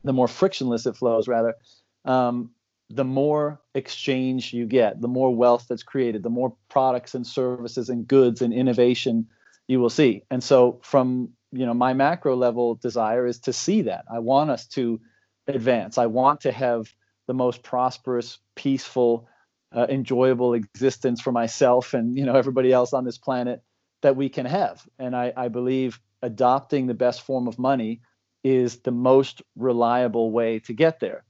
the 0.04 0.12
more 0.12 0.28
frictionless 0.28 0.86
it 0.86 0.96
flows, 0.96 1.28
rather, 1.28 1.56
um, 2.04 2.50
the 2.90 3.04
more 3.04 3.60
exchange 3.74 4.52
you 4.52 4.66
get, 4.66 5.00
the 5.00 5.08
more 5.08 5.34
wealth 5.34 5.66
that's 5.68 5.84
created, 5.84 6.22
the 6.22 6.30
more 6.30 6.54
products 6.68 7.14
and 7.14 7.24
services 7.24 7.88
and 7.88 8.06
goods 8.06 8.42
and 8.42 8.52
innovation 8.52 9.28
you 9.68 9.78
will 9.78 9.90
see. 9.90 10.24
And 10.30 10.42
so, 10.42 10.80
from 10.82 11.30
you 11.52 11.64
know, 11.64 11.74
my 11.74 11.94
macro 11.94 12.36
level 12.36 12.74
desire 12.74 13.26
is 13.26 13.38
to 13.40 13.52
see 13.52 13.82
that. 13.82 14.04
I 14.12 14.18
want 14.18 14.50
us 14.50 14.66
to 14.68 15.00
advance. 15.46 15.98
I 15.98 16.06
want 16.06 16.40
to 16.42 16.52
have 16.52 16.92
the 17.26 17.34
most 17.34 17.62
prosperous, 17.62 18.38
peaceful, 18.56 19.28
uh, 19.74 19.86
enjoyable 19.88 20.54
existence 20.54 21.20
for 21.20 21.30
myself 21.30 21.94
and 21.94 22.16
you 22.16 22.24
know 22.24 22.34
everybody 22.34 22.72
else 22.72 22.92
on 22.92 23.04
this 23.04 23.18
planet 23.18 23.62
that 24.02 24.16
we 24.16 24.28
can 24.28 24.46
have. 24.46 24.84
And 24.98 25.14
I, 25.14 25.32
I 25.36 25.48
believe 25.48 26.00
adopting 26.22 26.86
the 26.86 26.94
best 26.94 27.22
form 27.22 27.46
of 27.46 27.58
money 27.58 28.00
is 28.42 28.78
the 28.78 28.90
most 28.90 29.42
reliable 29.54 30.32
way 30.32 30.58
to 30.60 30.72
get 30.72 30.98
there. 30.98 31.24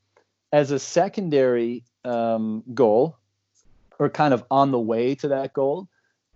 As 0.52 0.70
a 0.70 0.78
secondary 0.78 1.84
um, 2.04 2.62
goal, 2.74 3.16
or 3.98 4.08
kind 4.08 4.34
of 4.34 4.44
on 4.50 4.70
the 4.70 4.80
way 4.80 5.14
to 5.16 5.28
that 5.28 5.52
goal, 5.52 5.88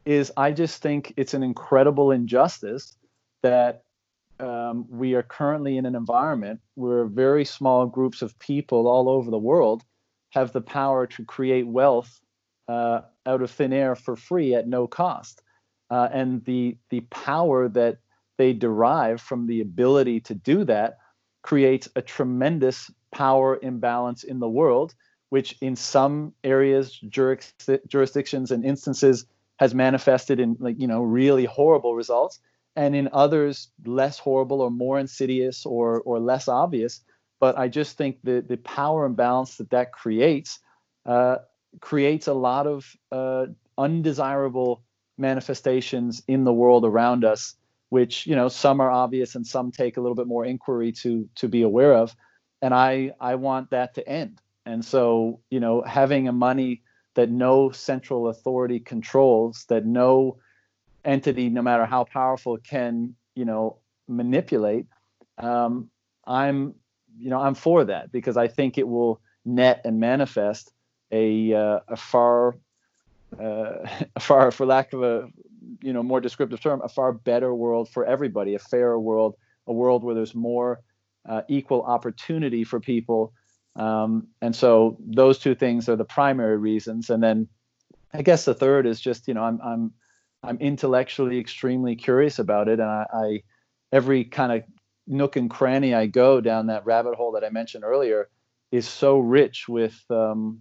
is 0.05 0.31
I 0.37 0.53
just 0.53 0.83
think 0.83 1.15
it's 1.17 1.35
an 1.35 1.43
incredible 1.43 2.11
injustice 2.11 2.97
that 3.43 3.85
um, 4.41 4.87
we 4.89 5.15
are 5.15 5.23
currently 5.23 5.77
in 5.77 5.87
an 5.87 5.95
environment 5.95 6.61
where 6.75 7.05
very 7.07 7.45
small 7.45 7.87
groups 7.87 8.23
of 8.23 8.39
people 8.39 8.87
all 8.87 9.09
over 9.09 9.31
the 9.31 9.39
world 9.39 9.83
have 10.31 10.53
the 10.53 10.61
power 10.61 11.07
to 11.07 11.25
create 11.25 11.67
wealth 11.67 12.21
uh, 12.69 13.03
out 13.27 13.43
of 13.43 13.51
thin 13.51 13.73
air 13.73 13.95
for 13.95 14.17
free 14.17 14.55
at 14.55 14.67
no 14.67 14.87
cost. 14.87 15.43
Uh, 15.91 16.09
and 16.13 16.45
the 16.45 16.77
the 16.91 17.01
power 17.01 17.69
that 17.69 17.99
they 18.37 18.53
derive 18.53 19.21
from 19.21 19.47
the 19.47 19.61
ability 19.61 20.19
to 20.21 20.35
do 20.35 20.65
that 20.65 20.99
creates 21.43 21.89
a 21.95 22.03
tremendous 22.03 22.91
power 23.15 23.59
imbalance 23.63 24.25
in 24.25 24.41
the 24.41 24.49
world, 24.49 24.95
which 25.31 25.57
in 25.61 25.77
some 25.77 26.35
areas, 26.43 27.01
jurisdictions, 27.89 28.51
and 28.51 28.65
instances 28.65 29.27
has 29.57 29.75
manifested 29.75 30.41
in 30.41 30.57
like 30.59 30.79
you 30.81 30.89
know 30.89 31.03
really 31.03 31.45
horrible 31.45 31.95
results, 31.95 32.41
and 32.77 32.95
in 32.97 33.09
others 33.13 33.71
less 33.87 34.19
horrible 34.19 34.61
or 34.61 34.71
more 34.71 34.99
insidious 34.99 35.65
or 35.65 36.01
or 36.01 36.19
less 36.19 36.49
obvious. 36.49 37.01
But 37.41 37.57
I 37.57 37.69
just 37.69 37.97
think 37.97 38.19
the 38.25 38.45
the 38.47 38.59
power 38.59 39.07
imbalance 39.07 39.57
that 39.57 39.71
that 39.71 39.93
creates 39.93 40.59
uh, 41.07 41.37
creates 41.81 42.27
a 42.27 42.35
lot 42.35 42.67
of 42.67 42.97
uh, 43.13 43.47
undesirable 43.79 44.83
manifestations 45.17 46.23
in 46.27 46.43
the 46.43 46.53
world 46.53 46.85
around 46.85 47.25
us 47.25 47.55
which 47.91 48.27
you 48.27 48.35
know 48.35 48.49
some 48.49 48.81
are 48.81 48.91
obvious 48.91 49.37
and 49.37 49.47
some 49.47 49.71
take 49.71 49.97
a 49.97 50.01
little 50.01 50.17
bit 50.17 50.27
more 50.27 50.45
inquiry 50.45 50.91
to 50.91 51.29
to 51.37 51.47
be 51.47 51.63
aware 51.63 51.95
of 51.95 52.17
and 52.65 52.73
i 52.75 53.13
i 53.21 53.35
want 53.35 53.71
that 53.71 53.95
to 53.95 54.09
end. 54.09 54.41
And 54.67 54.83
so 54.83 55.41
you 55.51 55.61
know 55.61 55.83
having 55.83 56.27
a 56.27 56.33
money 56.33 56.83
that 57.15 57.31
no 57.31 57.71
central 57.71 58.29
authority 58.29 58.81
controls 58.81 59.67
that 59.69 59.85
no 59.85 60.39
entity 61.05 61.51
no 61.51 61.63
matter 61.63 61.85
how 61.85 62.05
powerful 62.05 62.57
can 62.59 63.15
you 63.35 63.45
know 63.45 63.79
manipulate 64.09 64.87
um, 65.39 65.91
i'm 66.27 66.75
you 67.19 67.31
know 67.31 67.41
i'm 67.41 67.55
for 67.55 67.85
that 67.85 68.11
because 68.11 68.37
i 68.39 68.49
think 68.49 68.79
it 68.79 68.89
will 68.89 69.21
net 69.45 69.83
and 69.85 70.01
manifest 70.01 70.73
a 71.13 71.53
uh, 71.53 71.81
a 71.89 71.97
far 71.97 72.57
uh, 73.39 73.87
a 74.17 74.21
far 74.21 74.51
for 74.51 74.65
lack 74.65 74.95
of 74.95 75.03
a 75.03 75.29
you 75.83 75.93
know 75.93 76.03
more 76.03 76.21
descriptive 76.21 76.61
term 76.61 76.81
a 76.83 76.89
far 76.89 77.13
better 77.13 77.55
world 77.55 77.89
for 77.89 78.05
everybody 78.07 78.55
a 78.55 78.59
fairer 78.59 78.99
world 78.99 79.35
a 79.67 79.73
world 79.73 80.03
where 80.03 80.15
there's 80.15 80.35
more 80.35 80.81
uh, 81.29 81.43
equal 81.49 81.83
opportunity 81.83 82.65
for 82.65 82.81
people. 82.81 83.33
Um, 83.77 84.29
and 84.41 84.55
so 84.55 84.97
those 85.01 85.39
two 85.39 85.55
things 85.55 85.89
are 85.89 85.97
the 85.97 86.05
primary 86.05 86.57
reasons. 86.57 87.11
And 87.11 87.23
then 87.23 87.49
i 88.17 88.23
guess 88.23 88.45
the 88.45 88.55
third 88.55 88.87
is 88.87 89.01
just 89.01 89.27
you 89.27 89.35
know 89.35 89.43
i'm 89.43 89.61
i'm 89.61 89.93
i'm 90.45 90.57
intellectually 90.59 91.41
extremely 91.41 91.97
curious 91.97 92.39
about 92.39 92.69
it. 92.69 92.79
And 92.79 92.89
i, 92.89 93.07
I 93.13 93.43
every 93.93 94.25
kind 94.25 94.53
of 94.53 94.63
nook 95.07 95.37
and 95.37 95.51
cranny 95.51 95.95
i 95.95 96.07
go 96.07 96.41
down 96.41 96.69
that 96.69 96.87
rabbit 96.87 97.15
hole 97.17 97.33
that 97.33 97.45
i 97.45 97.51
mentioned 97.51 97.85
earlier 97.85 98.29
is 98.75 98.89
so 98.89 99.19
rich 99.19 99.69
with 99.69 100.05
um, 100.11 100.61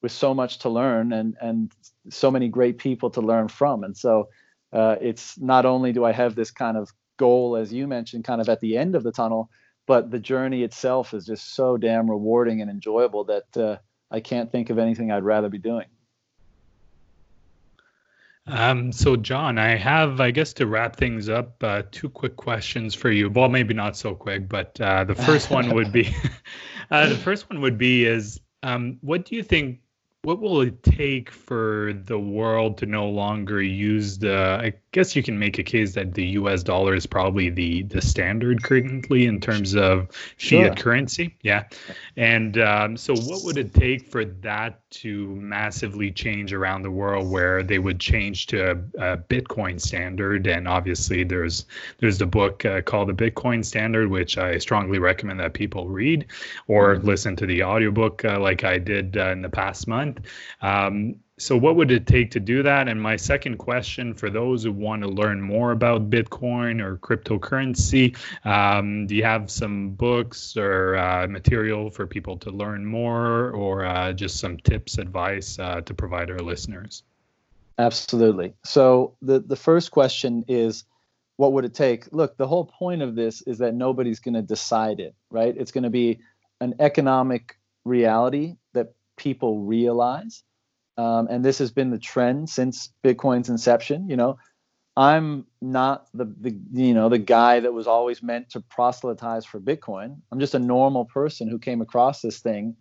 with 0.00 0.12
so 0.12 0.32
much 0.32 0.58
to 0.60 0.68
learn 0.68 1.12
and 1.12 1.36
and 1.40 1.72
so 2.08 2.30
many 2.30 2.48
great 2.48 2.78
people 2.78 3.10
to 3.10 3.20
learn 3.20 3.48
from. 3.48 3.84
And 3.84 3.96
so 3.96 4.28
uh, 4.72 4.96
it's 5.00 5.38
not 5.38 5.64
only 5.66 5.92
do 5.92 6.04
I 6.04 6.12
have 6.12 6.34
this 6.34 6.50
kind 6.50 6.76
of 6.76 6.90
goal, 7.16 7.56
as 7.56 7.72
you 7.72 7.86
mentioned, 7.86 8.24
kind 8.24 8.40
of 8.40 8.48
at 8.48 8.60
the 8.60 8.76
end 8.76 8.94
of 8.94 9.02
the 9.02 9.12
tunnel, 9.12 9.50
but 9.86 10.10
the 10.10 10.18
journey 10.18 10.62
itself 10.62 11.14
is 11.14 11.26
just 11.26 11.54
so 11.54 11.76
damn 11.76 12.10
rewarding 12.10 12.60
and 12.60 12.70
enjoyable 12.70 13.24
that 13.24 13.56
uh, 13.56 13.76
I 14.10 14.20
can't 14.20 14.50
think 14.50 14.70
of 14.70 14.78
anything 14.78 15.10
I'd 15.10 15.24
rather 15.24 15.48
be 15.48 15.58
doing. 15.58 15.86
Um, 18.46 18.90
so, 18.90 19.14
John, 19.16 19.56
I 19.56 19.76
have, 19.76 20.20
I 20.20 20.32
guess, 20.32 20.52
to 20.54 20.66
wrap 20.66 20.96
things 20.96 21.28
up, 21.28 21.62
uh, 21.62 21.82
two 21.92 22.08
quick 22.08 22.36
questions 22.36 22.94
for 22.94 23.10
you. 23.10 23.30
Well, 23.30 23.48
maybe 23.48 23.72
not 23.72 23.96
so 23.96 24.14
quick, 24.14 24.48
but 24.48 24.80
uh, 24.80 25.04
the 25.04 25.14
first 25.14 25.50
one 25.50 25.72
would 25.74 25.92
be, 25.92 26.14
uh, 26.90 27.08
the 27.08 27.16
first 27.16 27.48
one 27.48 27.60
would 27.60 27.78
be 27.78 28.04
is, 28.04 28.40
um, 28.64 28.98
what 29.00 29.24
do 29.24 29.36
you 29.36 29.44
think 29.44 29.78
what 30.22 30.40
will 30.40 30.60
it 30.60 30.82
take 30.84 31.30
for 31.30 31.92
the 32.04 32.18
world 32.18 32.78
to 32.78 32.86
no 32.86 33.08
longer 33.08 33.60
use 33.60 34.18
the 34.18 34.72
guess 34.92 35.16
you 35.16 35.22
can 35.22 35.38
make 35.38 35.58
a 35.58 35.62
case 35.62 35.94
that 35.94 36.14
the 36.14 36.24
us 36.24 36.62
dollar 36.62 36.94
is 36.94 37.06
probably 37.06 37.48
the 37.48 37.82
the 37.84 38.00
standard 38.00 38.62
currently 38.62 39.26
in 39.26 39.40
terms 39.40 39.74
of 39.74 40.08
sure. 40.36 40.64
fiat 40.64 40.78
currency. 40.78 41.34
Yeah. 41.42 41.64
And 42.16 42.58
um, 42.58 42.96
so 42.96 43.14
what 43.14 43.42
would 43.44 43.56
it 43.56 43.74
take 43.74 44.06
for 44.10 44.24
that 44.24 44.78
to 44.90 45.28
massively 45.36 46.10
change 46.10 46.52
around 46.52 46.82
the 46.82 46.90
world 46.90 47.30
where 47.30 47.62
they 47.62 47.78
would 47.78 47.98
change 47.98 48.46
to 48.48 48.72
a, 48.72 49.12
a 49.14 49.16
bitcoin 49.16 49.80
standard? 49.80 50.46
And 50.46 50.68
obviously 50.68 51.24
there's 51.24 51.64
there's 51.98 52.18
the 52.18 52.26
book 52.26 52.64
uh, 52.64 52.82
called 52.82 53.08
the 53.08 53.30
bitcoin 53.30 53.64
standard 53.64 54.10
which 54.10 54.36
i 54.38 54.58
strongly 54.58 54.98
recommend 54.98 55.40
that 55.40 55.54
people 55.54 55.88
read 55.88 56.26
or 56.68 56.94
mm-hmm. 56.94 57.06
listen 57.06 57.36
to 57.36 57.46
the 57.46 57.62
audiobook 57.62 58.24
uh, 58.24 58.38
like 58.38 58.64
i 58.64 58.78
did 58.78 59.16
uh, 59.16 59.30
in 59.30 59.42
the 59.42 59.48
past 59.48 59.88
month. 59.88 60.20
Um, 60.60 61.16
so, 61.38 61.56
what 61.56 61.76
would 61.76 61.90
it 61.90 62.06
take 62.06 62.30
to 62.32 62.40
do 62.40 62.62
that? 62.62 62.88
And 62.88 63.00
my 63.00 63.16
second 63.16 63.56
question 63.56 64.12
for 64.12 64.28
those 64.28 64.64
who 64.64 64.72
want 64.72 65.02
to 65.02 65.08
learn 65.08 65.40
more 65.40 65.72
about 65.72 66.10
Bitcoin 66.10 66.80
or 66.80 66.98
cryptocurrency, 66.98 68.16
um, 68.44 69.06
do 69.06 69.14
you 69.14 69.24
have 69.24 69.50
some 69.50 69.90
books 69.90 70.56
or 70.58 70.96
uh, 70.96 71.26
material 71.26 71.90
for 71.90 72.06
people 72.06 72.36
to 72.38 72.50
learn 72.50 72.84
more, 72.84 73.50
or 73.50 73.84
uh, 73.84 74.12
just 74.12 74.40
some 74.40 74.58
tips, 74.58 74.98
advice 74.98 75.58
uh, 75.58 75.80
to 75.80 75.94
provide 75.94 76.30
our 76.30 76.38
listeners? 76.38 77.02
Absolutely. 77.78 78.52
So, 78.64 79.16
the 79.22 79.40
the 79.40 79.56
first 79.56 79.90
question 79.90 80.44
is, 80.48 80.84
what 81.38 81.54
would 81.54 81.64
it 81.64 81.74
take? 81.74 82.12
Look, 82.12 82.36
the 82.36 82.46
whole 82.46 82.66
point 82.66 83.00
of 83.00 83.14
this 83.14 83.40
is 83.42 83.56
that 83.58 83.74
nobody's 83.74 84.20
going 84.20 84.34
to 84.34 84.42
decide 84.42 85.00
it, 85.00 85.14
right? 85.30 85.56
It's 85.56 85.72
going 85.72 85.84
to 85.84 85.90
be 85.90 86.20
an 86.60 86.74
economic 86.78 87.58
reality 87.84 88.56
that 88.74 88.92
people 89.16 89.60
realize 89.60 90.44
um, 90.96 91.28
and 91.30 91.44
this 91.44 91.58
has 91.58 91.70
been 91.70 91.90
the 91.90 91.98
trend 91.98 92.50
since 92.50 92.92
Bitcoin's 93.04 93.48
inception. 93.48 94.08
You 94.08 94.16
know, 94.16 94.38
I'm 94.96 95.46
not 95.60 96.06
the, 96.12 96.26
the 96.40 96.58
you 96.72 96.94
know 96.94 97.08
the 97.08 97.18
guy 97.18 97.60
that 97.60 97.72
was 97.72 97.86
always 97.86 98.22
meant 98.22 98.50
to 98.50 98.60
proselytize 98.60 99.46
for 99.46 99.60
Bitcoin. 99.60 100.20
I'm 100.30 100.40
just 100.40 100.54
a 100.54 100.58
normal 100.58 101.06
person 101.06 101.48
who 101.48 101.58
came 101.58 101.80
across 101.80 102.20
this 102.20 102.40
thing, 102.40 102.76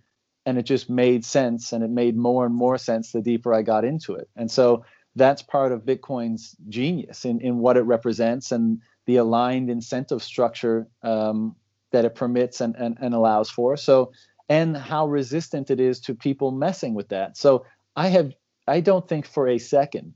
and 0.45 0.57
it 0.57 0.64
just 0.64 0.89
made 0.89 1.24
sense, 1.24 1.72
and 1.72 1.84
it 1.84 1.89
made 1.89 2.18
more 2.18 2.45
and 2.45 2.53
more 2.53 2.78
sense 2.78 3.12
the 3.12 3.22
deeper 3.22 3.53
I 3.53 3.62
got 3.62 3.86
into 3.86 4.16
it. 4.16 4.30
And 4.36 4.51
so 4.51 4.84
that's 5.16 5.41
part 5.41 5.72
of 5.72 5.86
Bitcoin's 5.86 6.55
genius 6.68 7.24
in 7.24 7.39
in 7.39 7.59
what 7.59 7.78
it 7.78 7.82
represents 7.82 8.51
and 8.51 8.82
the 9.05 9.18
aligned 9.18 9.70
incentive 9.70 10.22
structure 10.22 10.88
um, 11.03 11.55
that 11.91 12.05
it 12.05 12.16
permits 12.16 12.59
and, 12.59 12.76
and 12.76 12.97
and 12.99 13.14
allows 13.14 13.49
for. 13.49 13.78
So 13.78 14.12
and 14.49 14.76
how 14.76 15.07
resistant 15.07 15.72
it 15.72 15.80
is 15.80 16.01
to 16.01 16.14
people 16.14 16.51
messing 16.51 16.93
with 16.93 17.07
that. 17.09 17.38
So 17.38 17.66
I 17.96 18.08
have 18.10 18.34
I 18.68 18.80
don't 18.80 19.08
think 19.08 19.26
for 19.26 19.48
a 19.48 19.58
second, 19.58 20.14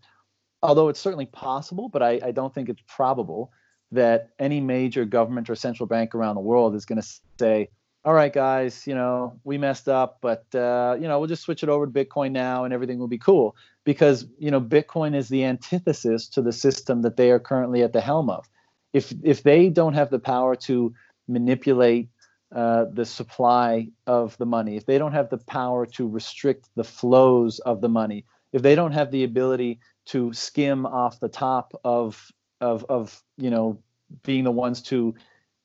although 0.61 0.89
it's 0.89 0.99
certainly 0.99 1.25
possible, 1.25 1.89
but 1.89 2.01
I, 2.01 2.19
I 2.23 2.31
don't 2.31 2.53
think 2.53 2.69
it's 2.69 2.81
probable 2.87 3.51
that 3.91 4.29
any 4.39 4.61
major 4.61 5.05
government 5.05 5.49
or 5.49 5.55
central 5.55 5.87
bank 5.87 6.15
around 6.15 6.35
the 6.35 6.41
world 6.41 6.75
is 6.75 6.85
going 6.85 7.01
to 7.01 7.07
say, 7.39 7.69
all 8.03 8.13
right, 8.13 8.31
guys, 8.31 8.85
you 8.85 8.93
know, 8.93 9.39
we 9.43 9.57
messed 9.57 9.89
up, 9.89 10.19
but 10.21 10.45
uh, 10.53 10.95
you 10.99 11.07
know, 11.07 11.17
we'll 11.19 11.27
just 11.27 11.43
switch 11.43 11.63
it 11.63 11.69
over 11.69 11.87
to 11.87 11.91
Bitcoin 11.91 12.31
now, 12.31 12.63
and 12.63 12.73
everything 12.73 12.99
will 12.99 13.07
be 13.07 13.17
cool. 13.17 13.55
Because 13.83 14.27
you 14.37 14.51
know, 14.51 14.61
Bitcoin 14.61 15.15
is 15.15 15.27
the 15.29 15.43
antithesis 15.43 16.27
to 16.29 16.41
the 16.41 16.51
system 16.51 17.01
that 17.01 17.17
they 17.17 17.31
are 17.31 17.39
currently 17.39 17.81
at 17.81 17.93
the 17.93 18.01
helm 18.01 18.29
of. 18.29 18.47
If 18.93 19.11
if 19.23 19.41
they 19.43 19.69
don't 19.69 19.95
have 19.95 20.11
the 20.11 20.19
power 20.19 20.55
to 20.67 20.93
manipulate 21.27 22.09
uh, 22.53 22.85
the 22.91 23.05
supply 23.05 23.89
of 24.05 24.37
the 24.37 24.45
money, 24.45 24.77
if 24.77 24.85
they 24.85 24.97
don't 24.97 25.13
have 25.13 25.29
the 25.29 25.37
power 25.37 25.85
to 25.85 26.07
restrict 26.07 26.69
the 26.75 26.83
flows 26.83 27.59
of 27.59 27.81
the 27.81 27.89
money, 27.89 28.25
if 28.53 28.61
they 28.61 28.75
don't 28.75 28.91
have 28.91 29.11
the 29.11 29.23
ability 29.23 29.79
to 30.05 30.31
skim 30.33 30.85
off 30.85 31.19
the 31.19 31.29
top 31.29 31.73
of 31.83 32.31
of 32.61 32.85
of 32.87 33.21
you 33.37 33.49
know 33.49 33.79
being 34.23 34.43
the 34.43 34.51
ones 34.51 34.81
to 34.81 35.15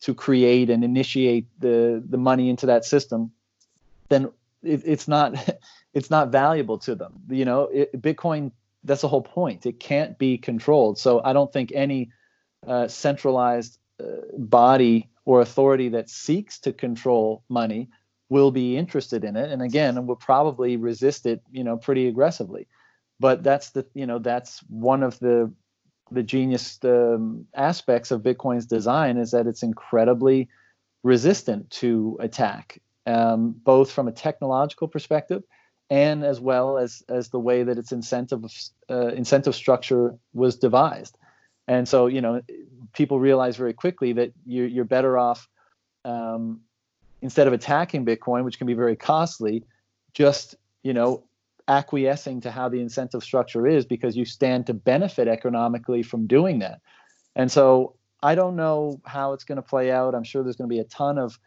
to 0.00 0.14
create 0.14 0.70
and 0.70 0.82
initiate 0.82 1.46
the 1.60 2.02
the 2.08 2.18
money 2.18 2.48
into 2.48 2.66
that 2.66 2.84
system, 2.84 3.30
then 4.08 4.30
it, 4.62 4.82
it's 4.84 5.06
not 5.06 5.34
it's 5.94 6.10
not 6.10 6.32
valuable 6.32 6.78
to 6.78 6.94
them. 6.94 7.20
You 7.28 7.44
know, 7.44 7.64
it, 7.64 8.00
Bitcoin. 8.00 8.52
That's 8.82 9.02
the 9.02 9.08
whole 9.08 9.20
point. 9.20 9.66
It 9.66 9.78
can't 9.78 10.16
be 10.16 10.38
controlled. 10.38 10.98
So 10.98 11.20
I 11.22 11.34
don't 11.34 11.52
think 11.52 11.70
any 11.74 12.12
uh, 12.66 12.88
centralized 12.88 13.78
uh, 14.00 14.04
body 14.38 15.10
or 15.30 15.40
authority 15.40 15.90
that 15.90 16.10
seeks 16.10 16.58
to 16.58 16.72
control 16.72 17.44
money 17.48 17.88
will 18.30 18.50
be 18.50 18.76
interested 18.76 19.22
in 19.22 19.36
it, 19.36 19.48
and 19.52 19.62
again, 19.62 20.04
will 20.08 20.16
probably 20.16 20.76
resist 20.76 21.24
it, 21.24 21.40
you 21.52 21.62
know, 21.62 21.76
pretty 21.76 22.08
aggressively. 22.08 22.66
But 23.20 23.44
that's 23.44 23.70
the, 23.70 23.86
you 23.94 24.06
know, 24.06 24.18
that's 24.18 24.58
one 24.68 25.04
of 25.04 25.20
the 25.20 25.52
the 26.10 26.24
genius 26.24 26.80
um, 26.82 27.46
aspects 27.54 28.10
of 28.10 28.22
Bitcoin's 28.22 28.66
design 28.66 29.18
is 29.18 29.30
that 29.30 29.46
it's 29.46 29.62
incredibly 29.62 30.48
resistant 31.04 31.70
to 31.70 32.16
attack, 32.18 32.80
um, 33.06 33.54
both 33.64 33.92
from 33.92 34.08
a 34.08 34.12
technological 34.26 34.88
perspective 34.88 35.44
and 35.88 36.24
as 36.24 36.40
well 36.40 36.76
as 36.76 37.04
as 37.08 37.28
the 37.28 37.38
way 37.38 37.62
that 37.62 37.78
its 37.78 37.92
incentive 37.92 38.42
uh, 38.90 39.12
incentive 39.22 39.54
structure 39.54 40.16
was 40.32 40.56
devised. 40.56 41.16
And 41.68 41.86
so, 41.86 42.08
you 42.08 42.20
know, 42.20 42.42
people 42.92 43.20
realize 43.20 43.56
very 43.56 43.72
quickly 43.72 44.12
that 44.14 44.32
you're, 44.46 44.66
you're 44.66 44.84
better 44.84 45.18
off 45.18 45.48
um, 46.04 46.60
instead 47.22 47.46
of 47.46 47.52
attacking 47.52 48.04
Bitcoin, 48.04 48.44
which 48.44 48.58
can 48.58 48.66
be 48.66 48.74
very 48.74 48.96
costly, 48.96 49.64
just 50.12 50.54
you 50.82 50.92
know 50.92 51.24
acquiescing 51.68 52.40
to 52.40 52.50
how 52.50 52.68
the 52.68 52.80
incentive 52.80 53.22
structure 53.22 53.66
is 53.66 53.84
because 53.84 54.16
you 54.16 54.24
stand 54.24 54.66
to 54.66 54.74
benefit 54.74 55.28
economically 55.28 56.02
from 56.02 56.26
doing 56.26 56.58
that. 56.58 56.80
And 57.36 57.50
so 57.50 57.94
I 58.22 58.34
don't 58.34 58.56
know 58.56 59.00
how 59.04 59.32
it's 59.34 59.44
going 59.44 59.56
to 59.56 59.62
play 59.62 59.90
out. 59.92 60.14
I'm 60.14 60.24
sure 60.24 60.42
there's 60.42 60.56
going 60.56 60.68
to 60.68 60.74
be 60.74 60.80
a 60.80 60.84
ton 60.84 61.16
of 61.16 61.38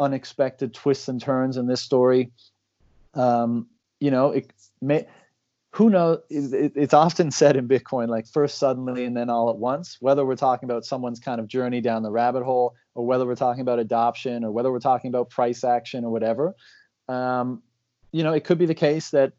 unexpected 0.00 0.74
twists 0.74 1.08
and 1.08 1.20
turns 1.20 1.56
in 1.56 1.66
this 1.66 1.80
story. 1.80 2.32
Um, 3.14 3.68
you 4.00 4.10
know, 4.10 4.32
it 4.32 4.52
may 4.80 5.06
who 5.72 5.90
knows? 5.90 6.20
It's 6.30 6.94
often 6.94 7.30
said 7.30 7.56
in 7.56 7.68
bitcoin 7.68 8.08
like 8.08 8.26
first 8.26 8.58
suddenly 8.58 9.04
and 9.04 9.16
then 9.16 9.28
all 9.28 9.50
at 9.50 9.56
once 9.56 9.98
whether 10.00 10.24
we're 10.24 10.36
talking 10.36 10.68
about 10.68 10.84
someone's 10.84 11.20
kind 11.20 11.40
of 11.40 11.46
journey 11.46 11.80
down 11.80 12.02
the 12.02 12.10
rabbit 12.10 12.42
hole 12.42 12.74
or 12.94 13.06
whether 13.06 13.26
we're 13.26 13.36
talking 13.36 13.60
about 13.60 13.78
adoption 13.78 14.44
or 14.44 14.50
whether 14.50 14.72
we're 14.72 14.80
talking 14.80 15.08
about 15.08 15.30
price 15.30 15.64
action 15.64 16.04
or 16.04 16.10
whatever 16.10 16.54
um, 17.08 17.62
you 18.12 18.22
know 18.22 18.32
it 18.32 18.44
could 18.44 18.58
be 18.58 18.66
the 18.66 18.74
case 18.74 19.10
that 19.10 19.32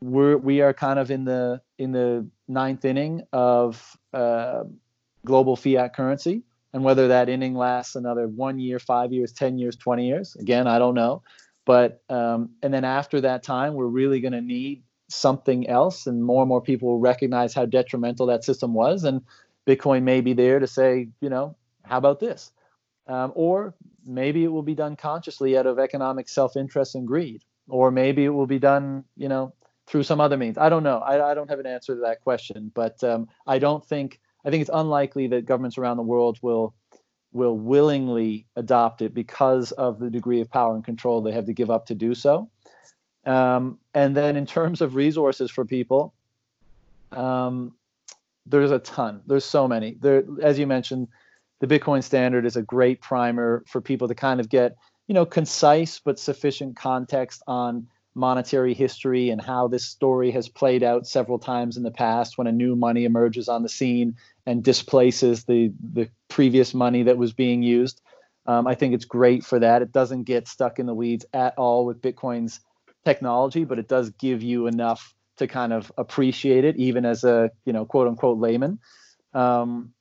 we're 0.00 0.36
we 0.36 0.60
are 0.60 0.72
kind 0.72 0.98
of 0.98 1.10
in 1.10 1.24
the 1.24 1.60
in 1.78 1.92
the 1.92 2.26
ninth 2.48 2.84
inning 2.84 3.22
of 3.32 3.96
uh, 4.12 4.64
global 5.24 5.56
fiat 5.56 5.94
currency. 5.94 6.42
And 6.72 6.84
whether 6.84 7.08
that 7.08 7.28
inning 7.28 7.56
lasts 7.56 7.96
another 7.96 8.28
one 8.28 8.60
year 8.60 8.78
five 8.78 9.12
years 9.12 9.32
ten 9.32 9.58
years 9.58 9.74
20 9.74 10.06
years 10.06 10.36
again 10.36 10.66
i 10.66 10.78
don't 10.78 10.94
know. 10.94 11.22
But 11.66 12.02
um, 12.08 12.50
and 12.62 12.72
then 12.72 12.84
after 12.84 13.20
that 13.20 13.42
time 13.42 13.74
we're 13.74 13.86
really 13.86 14.20
going 14.20 14.32
to 14.32 14.40
need 14.40 14.82
something 15.10 15.68
else 15.68 16.06
and 16.06 16.24
more 16.24 16.42
and 16.42 16.48
more 16.48 16.60
people 16.60 16.88
will 16.88 17.00
recognize 17.00 17.52
how 17.52 17.66
detrimental 17.66 18.26
that 18.26 18.44
system 18.44 18.72
was 18.72 19.04
and 19.04 19.22
bitcoin 19.66 20.02
may 20.02 20.20
be 20.20 20.32
there 20.32 20.58
to 20.58 20.66
say 20.66 21.08
you 21.20 21.28
know 21.28 21.56
how 21.90 21.98
about 21.98 22.20
this? 22.20 22.52
Um, 23.06 23.32
or 23.34 23.74
maybe 24.06 24.44
it 24.44 24.48
will 24.48 24.62
be 24.62 24.74
done 24.74 24.96
consciously 24.96 25.58
out 25.58 25.66
of 25.66 25.78
economic 25.78 26.28
self-interest 26.28 26.94
and 26.94 27.06
greed 27.06 27.42
or 27.68 27.90
maybe 27.90 28.24
it 28.24 28.30
will 28.30 28.46
be 28.46 28.58
done 28.58 29.04
you 29.16 29.28
know 29.28 29.52
through 29.86 30.04
some 30.04 30.20
other 30.20 30.36
means. 30.36 30.56
I 30.56 30.68
don't 30.68 30.84
know. 30.84 30.98
I, 30.98 31.32
I 31.32 31.34
don't 31.34 31.50
have 31.50 31.58
an 31.58 31.66
answer 31.66 31.94
to 31.96 32.00
that 32.02 32.20
question 32.20 32.70
but 32.74 33.02
um, 33.02 33.28
i 33.46 33.58
don't 33.58 33.84
think 33.84 34.20
i 34.44 34.50
think 34.50 34.60
it's 34.60 34.70
unlikely 34.72 35.26
that 35.28 35.46
governments 35.46 35.78
around 35.78 35.96
the 35.96 36.02
world 36.02 36.38
will 36.42 36.74
will 37.32 37.56
willingly 37.56 38.46
adopt 38.56 39.02
it 39.02 39.14
because 39.14 39.72
of 39.72 39.98
the 39.98 40.10
degree 40.10 40.40
of 40.40 40.50
power 40.50 40.74
and 40.74 40.84
control 40.84 41.20
they 41.20 41.32
have 41.32 41.46
to 41.46 41.52
give 41.52 41.70
up 41.70 41.86
to 41.86 41.94
do 41.94 42.14
so 42.14 42.48
um, 43.24 43.78
and 43.94 44.16
then 44.16 44.36
in 44.36 44.46
terms 44.46 44.80
of 44.80 44.94
resources 44.94 45.50
for 45.50 45.64
people, 45.64 46.14
um, 47.12 47.74
there's 48.46 48.70
a 48.70 48.78
ton. 48.78 49.22
There's 49.26 49.44
so 49.44 49.68
many. 49.68 49.96
There, 50.00 50.24
as 50.42 50.58
you 50.58 50.66
mentioned, 50.66 51.08
the 51.60 51.66
Bitcoin 51.66 52.02
Standard 52.02 52.46
is 52.46 52.56
a 52.56 52.62
great 52.62 53.00
primer 53.00 53.64
for 53.66 53.80
people 53.80 54.08
to 54.08 54.14
kind 54.14 54.40
of 54.40 54.48
get, 54.48 54.76
you 55.06 55.14
know, 55.14 55.26
concise 55.26 56.00
but 56.00 56.18
sufficient 56.18 56.76
context 56.76 57.42
on 57.46 57.86
monetary 58.14 58.74
history 58.74 59.30
and 59.30 59.40
how 59.40 59.68
this 59.68 59.84
story 59.84 60.30
has 60.32 60.48
played 60.48 60.82
out 60.82 61.06
several 61.06 61.38
times 61.38 61.76
in 61.76 61.84
the 61.84 61.90
past 61.90 62.36
when 62.36 62.46
a 62.46 62.52
new 62.52 62.74
money 62.74 63.04
emerges 63.04 63.48
on 63.48 63.62
the 63.62 63.68
scene 63.68 64.16
and 64.46 64.64
displaces 64.64 65.44
the 65.44 65.72
the 65.92 66.08
previous 66.28 66.74
money 66.74 67.04
that 67.04 67.18
was 67.18 67.32
being 67.32 67.62
used. 67.62 68.00
Um, 68.46 68.66
I 68.66 68.74
think 68.74 68.94
it's 68.94 69.04
great 69.04 69.44
for 69.44 69.58
that. 69.58 69.82
It 69.82 69.92
doesn't 69.92 70.24
get 70.24 70.48
stuck 70.48 70.78
in 70.78 70.86
the 70.86 70.94
weeds 70.94 71.26
at 71.32 71.56
all 71.56 71.84
with 71.84 72.00
Bitcoin's 72.00 72.60
technology, 73.04 73.64
but 73.64 73.78
it 73.78 73.88
does 73.88 74.10
give 74.10 74.42
you 74.42 74.66
enough 74.66 75.14
to 75.36 75.46
kind 75.46 75.72
of 75.72 75.90
appreciate 75.96 76.64
it, 76.64 76.76
even 76.76 77.04
as 77.04 77.24
a 77.24 77.50
you 77.64 77.72
know 77.72 77.84
quote 77.84 78.08
unquote 78.08 78.38
layman. 78.38 78.78
Um, 79.34 79.92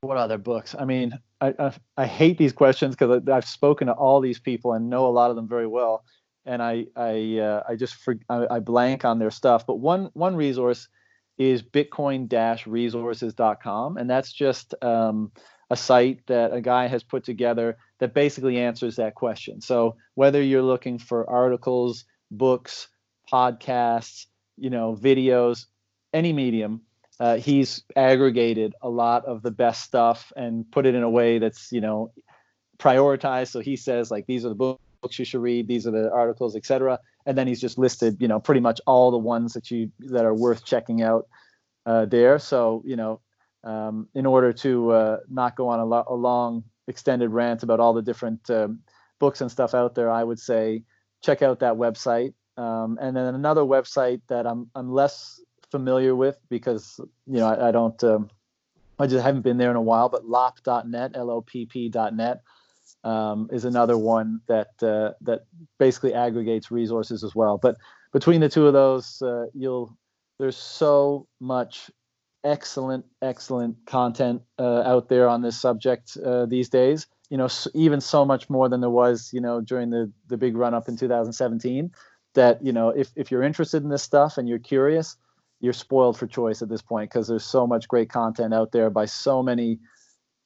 what 0.00 0.16
other 0.16 0.38
books? 0.38 0.74
I 0.78 0.84
mean, 0.84 1.18
I 1.40 1.54
I, 1.58 1.72
I 1.96 2.06
hate 2.06 2.38
these 2.38 2.52
questions 2.52 2.96
because 2.96 3.22
I've 3.28 3.46
spoken 3.46 3.86
to 3.86 3.92
all 3.92 4.20
these 4.20 4.38
people 4.38 4.72
and 4.72 4.90
know 4.90 5.06
a 5.06 5.08
lot 5.08 5.30
of 5.30 5.36
them 5.36 5.48
very 5.48 5.66
well, 5.66 6.04
and 6.44 6.62
I 6.62 6.86
I 6.96 7.38
uh, 7.38 7.62
I 7.68 7.76
just 7.76 7.96
I, 8.28 8.46
I 8.50 8.58
blank 8.60 9.04
on 9.04 9.18
their 9.18 9.30
stuff. 9.30 9.66
But 9.66 9.76
one 9.76 10.10
one 10.14 10.36
resource 10.36 10.88
is 11.38 11.62
bitcoin-resources.com, 11.62 13.96
and 13.96 14.08
that's 14.08 14.32
just 14.32 14.74
um, 14.82 15.32
a 15.70 15.76
site 15.76 16.26
that 16.26 16.52
a 16.52 16.60
guy 16.60 16.86
has 16.86 17.02
put 17.02 17.24
together 17.24 17.76
that 17.98 18.14
basically 18.14 18.58
answers 18.58 18.96
that 18.96 19.14
question. 19.14 19.60
So 19.60 19.96
whether 20.14 20.42
you're 20.42 20.62
looking 20.62 20.98
for 20.98 21.28
articles 21.28 22.04
books, 22.30 22.88
podcasts, 23.30 24.26
you 24.56 24.70
know, 24.70 24.96
videos, 24.96 25.66
any 26.12 26.32
medium. 26.32 26.82
Uh, 27.20 27.36
he's 27.36 27.84
aggregated 27.94 28.74
a 28.82 28.88
lot 28.88 29.24
of 29.24 29.42
the 29.42 29.50
best 29.50 29.82
stuff 29.84 30.32
and 30.36 30.70
put 30.72 30.84
it 30.84 30.94
in 30.94 31.02
a 31.02 31.10
way 31.10 31.38
that's 31.38 31.70
you 31.70 31.80
know 31.80 32.12
prioritized. 32.78 33.48
So 33.48 33.60
he 33.60 33.76
says 33.76 34.10
like 34.10 34.26
these 34.26 34.44
are 34.44 34.48
the 34.48 34.54
books 34.54 35.18
you 35.18 35.24
should 35.24 35.42
read, 35.42 35.68
these 35.68 35.86
are 35.86 35.92
the 35.92 36.10
articles, 36.10 36.56
etc. 36.56 36.98
And 37.26 37.38
then 37.38 37.46
he's 37.46 37.60
just 37.60 37.78
listed 37.78 38.16
you 38.20 38.26
know 38.26 38.40
pretty 38.40 38.60
much 38.60 38.80
all 38.86 39.10
the 39.10 39.18
ones 39.18 39.52
that 39.52 39.70
you 39.70 39.90
that 40.00 40.24
are 40.24 40.34
worth 40.34 40.64
checking 40.64 41.02
out 41.02 41.28
uh, 41.86 42.06
there. 42.06 42.38
So 42.38 42.82
you 42.84 42.96
know 42.96 43.20
um, 43.64 44.08
in 44.14 44.26
order 44.26 44.52
to 44.52 44.90
uh, 44.90 45.16
not 45.30 45.56
go 45.56 45.68
on 45.68 45.80
a, 45.80 45.84
lo- 45.84 46.04
a, 46.06 46.14
long 46.14 46.64
extended 46.86 47.30
rant 47.30 47.62
about 47.62 47.80
all 47.80 47.94
the 47.94 48.02
different 48.02 48.50
um, 48.50 48.80
books 49.18 49.40
and 49.40 49.50
stuff 49.50 49.74
out 49.74 49.94
there, 49.94 50.10
I 50.10 50.22
would 50.22 50.38
say 50.38 50.82
check 51.24 51.42
out 51.42 51.60
that 51.60 51.74
website. 51.74 52.34
Um, 52.56 52.98
and 53.00 53.16
then 53.16 53.34
another 53.34 53.62
website 53.62 54.20
that 54.28 54.46
I'm 54.46 54.70
I'm 54.74 54.92
less 54.92 55.40
familiar 55.70 56.14
with 56.14 56.38
because 56.48 57.00
you 57.26 57.38
know 57.38 57.48
I, 57.48 57.68
I 57.68 57.70
don't 57.72 58.02
um, 58.04 58.30
I 58.98 59.06
just 59.06 59.24
haven't 59.24 59.42
been 59.42 59.58
there 59.58 59.70
in 59.70 59.76
a 59.76 59.82
while. 59.82 60.08
But 60.08 60.26
lopp.net, 60.26 61.12
L-O-P-P.net, 61.14 62.42
um, 63.02 63.48
is 63.52 63.64
another 63.64 63.98
one 63.98 64.40
that 64.46 64.70
uh, 64.82 65.12
that 65.22 65.46
basically 65.78 66.14
aggregates 66.14 66.70
resources 66.70 67.24
as 67.24 67.34
well. 67.34 67.58
But 67.58 67.76
between 68.12 68.40
the 68.40 68.48
two 68.48 68.66
of 68.68 68.72
those, 68.72 69.20
uh, 69.20 69.46
you'll 69.52 69.96
there's 70.38 70.56
so 70.56 71.26
much 71.40 71.90
excellent 72.44 73.06
excellent 73.22 73.76
content 73.86 74.42
uh, 74.58 74.82
out 74.82 75.08
there 75.08 75.28
on 75.28 75.42
this 75.42 75.60
subject 75.60 76.16
uh, 76.24 76.46
these 76.46 76.68
days 76.68 77.06
you 77.34 77.38
know 77.38 77.48
even 77.74 78.00
so 78.00 78.24
much 78.24 78.48
more 78.48 78.68
than 78.68 78.80
there 78.80 78.88
was 78.88 79.32
you 79.32 79.40
know 79.40 79.60
during 79.60 79.90
the 79.90 80.08
the 80.28 80.36
big 80.36 80.56
run 80.56 80.72
up 80.72 80.88
in 80.88 80.96
2017 80.96 81.90
that 82.34 82.64
you 82.64 82.72
know 82.72 82.90
if 82.90 83.10
if 83.16 83.32
you're 83.32 83.42
interested 83.42 83.82
in 83.82 83.88
this 83.88 84.04
stuff 84.04 84.38
and 84.38 84.48
you're 84.48 84.60
curious 84.60 85.16
you're 85.58 85.72
spoiled 85.72 86.16
for 86.16 86.28
choice 86.28 86.62
at 86.62 86.68
this 86.68 86.80
point 86.80 87.10
because 87.10 87.26
there's 87.26 87.44
so 87.44 87.66
much 87.66 87.88
great 87.88 88.08
content 88.08 88.54
out 88.54 88.70
there 88.70 88.88
by 88.88 89.04
so 89.04 89.42
many 89.42 89.80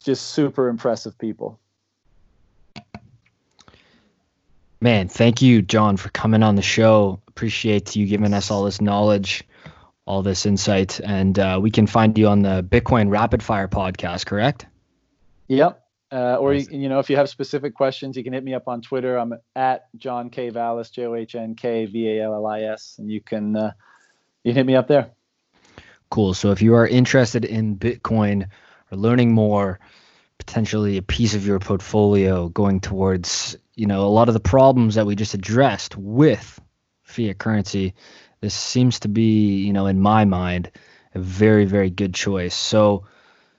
just 0.02 0.28
super 0.28 0.70
impressive 0.70 1.18
people. 1.18 1.60
Man 4.80 5.08
thank 5.08 5.42
you 5.42 5.60
john 5.60 5.98
for 5.98 6.08
coming 6.08 6.42
on 6.42 6.54
the 6.54 6.62
show. 6.62 7.20
Appreciate 7.28 7.96
you 7.96 8.06
giving 8.06 8.32
us 8.32 8.50
all 8.50 8.64
this 8.64 8.80
knowledge 8.80 9.44
all 10.06 10.22
this 10.22 10.46
insight 10.46 11.00
and 11.00 11.38
uh, 11.38 11.58
we 11.60 11.70
can 11.70 11.86
find 11.86 12.16
you 12.16 12.28
on 12.28 12.40
the 12.40 12.64
bitcoin 12.66 13.10
rapid 13.10 13.42
fire 13.42 13.68
podcast 13.68 14.24
correct? 14.24 14.64
Yep 15.48 15.84
uh, 16.10 16.36
or 16.36 16.54
you, 16.54 16.66
you, 16.70 16.88
know, 16.88 16.98
if 16.98 17.10
you 17.10 17.16
have 17.16 17.28
specific 17.28 17.74
questions, 17.74 18.16
you 18.16 18.24
can 18.24 18.32
hit 18.32 18.42
me 18.42 18.54
up 18.54 18.66
on 18.66 18.80
Twitter. 18.80 19.16
I'm 19.16 19.34
at 19.54 19.88
John 19.96 20.30
K 20.30 20.48
Vallis, 20.50 20.90
J 20.90 21.06
O 21.06 21.14
H 21.14 21.34
N 21.34 21.54
K 21.54 21.84
V 21.84 22.08
A 22.18 22.24
L 22.24 22.34
L 22.34 22.46
I 22.46 22.62
S, 22.62 22.96
and 22.98 23.10
you 23.10 23.20
can 23.20 23.54
uh, 23.54 23.72
you 24.42 24.50
can 24.50 24.56
hit 24.56 24.66
me 24.66 24.74
up 24.74 24.88
there. 24.88 25.10
Cool. 26.10 26.32
So 26.32 26.50
if 26.50 26.62
you 26.62 26.74
are 26.74 26.86
interested 26.86 27.44
in 27.44 27.76
Bitcoin 27.76 28.48
or 28.90 28.96
learning 28.96 29.32
more, 29.32 29.78
potentially 30.38 30.96
a 30.96 31.02
piece 31.02 31.34
of 31.34 31.46
your 31.46 31.58
portfolio 31.58 32.48
going 32.48 32.80
towards 32.80 33.56
you 33.74 33.86
know 33.86 34.06
a 34.06 34.08
lot 34.08 34.28
of 34.28 34.34
the 34.34 34.40
problems 34.40 34.94
that 34.94 35.04
we 35.04 35.14
just 35.14 35.34
addressed 35.34 35.94
with 35.96 36.58
fiat 37.02 37.36
currency, 37.36 37.92
this 38.40 38.54
seems 38.54 39.00
to 39.00 39.08
be 39.08 39.58
you 39.58 39.74
know 39.74 39.86
in 39.86 40.00
my 40.00 40.24
mind 40.24 40.70
a 41.14 41.18
very 41.18 41.66
very 41.66 41.90
good 41.90 42.14
choice. 42.14 42.54
So, 42.54 43.04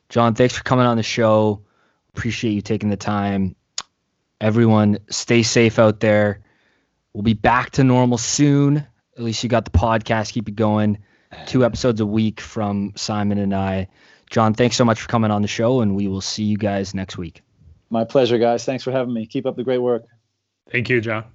John, 0.09 0.33
thanks 0.33 0.57
for 0.57 0.63
coming 0.63 0.87
on 0.87 0.97
the 0.97 1.03
show 1.03 1.61
Appreciate 2.15 2.51
you 2.51 2.61
taking 2.61 2.89
the 2.89 2.97
time. 2.97 3.55
Everyone, 4.41 4.99
stay 5.09 5.43
safe 5.43 5.79
out 5.79 5.99
there. 5.99 6.41
We'll 7.13 7.23
be 7.23 7.33
back 7.33 7.71
to 7.71 7.83
normal 7.83 8.17
soon. 8.17 8.77
At 9.17 9.23
least 9.23 9.43
you 9.43 9.49
got 9.49 9.65
the 9.65 9.71
podcast. 9.71 10.31
Keep 10.31 10.49
it 10.49 10.55
going. 10.55 10.99
Two 11.45 11.65
episodes 11.65 11.99
a 11.99 12.05
week 12.05 12.39
from 12.39 12.93
Simon 12.95 13.37
and 13.37 13.53
I. 13.53 13.87
John, 14.29 14.53
thanks 14.53 14.75
so 14.75 14.85
much 14.85 15.01
for 15.01 15.07
coming 15.07 15.31
on 15.31 15.41
the 15.41 15.47
show, 15.47 15.81
and 15.81 15.95
we 15.95 16.07
will 16.07 16.21
see 16.21 16.43
you 16.43 16.57
guys 16.57 16.93
next 16.93 17.17
week. 17.17 17.41
My 17.89 18.03
pleasure, 18.03 18.37
guys. 18.37 18.63
Thanks 18.63 18.83
for 18.83 18.91
having 18.91 19.13
me. 19.13 19.25
Keep 19.25 19.45
up 19.45 19.55
the 19.55 19.63
great 19.63 19.79
work. 19.79 20.03
Thank 20.71 20.89
you, 20.89 21.01
John. 21.01 21.25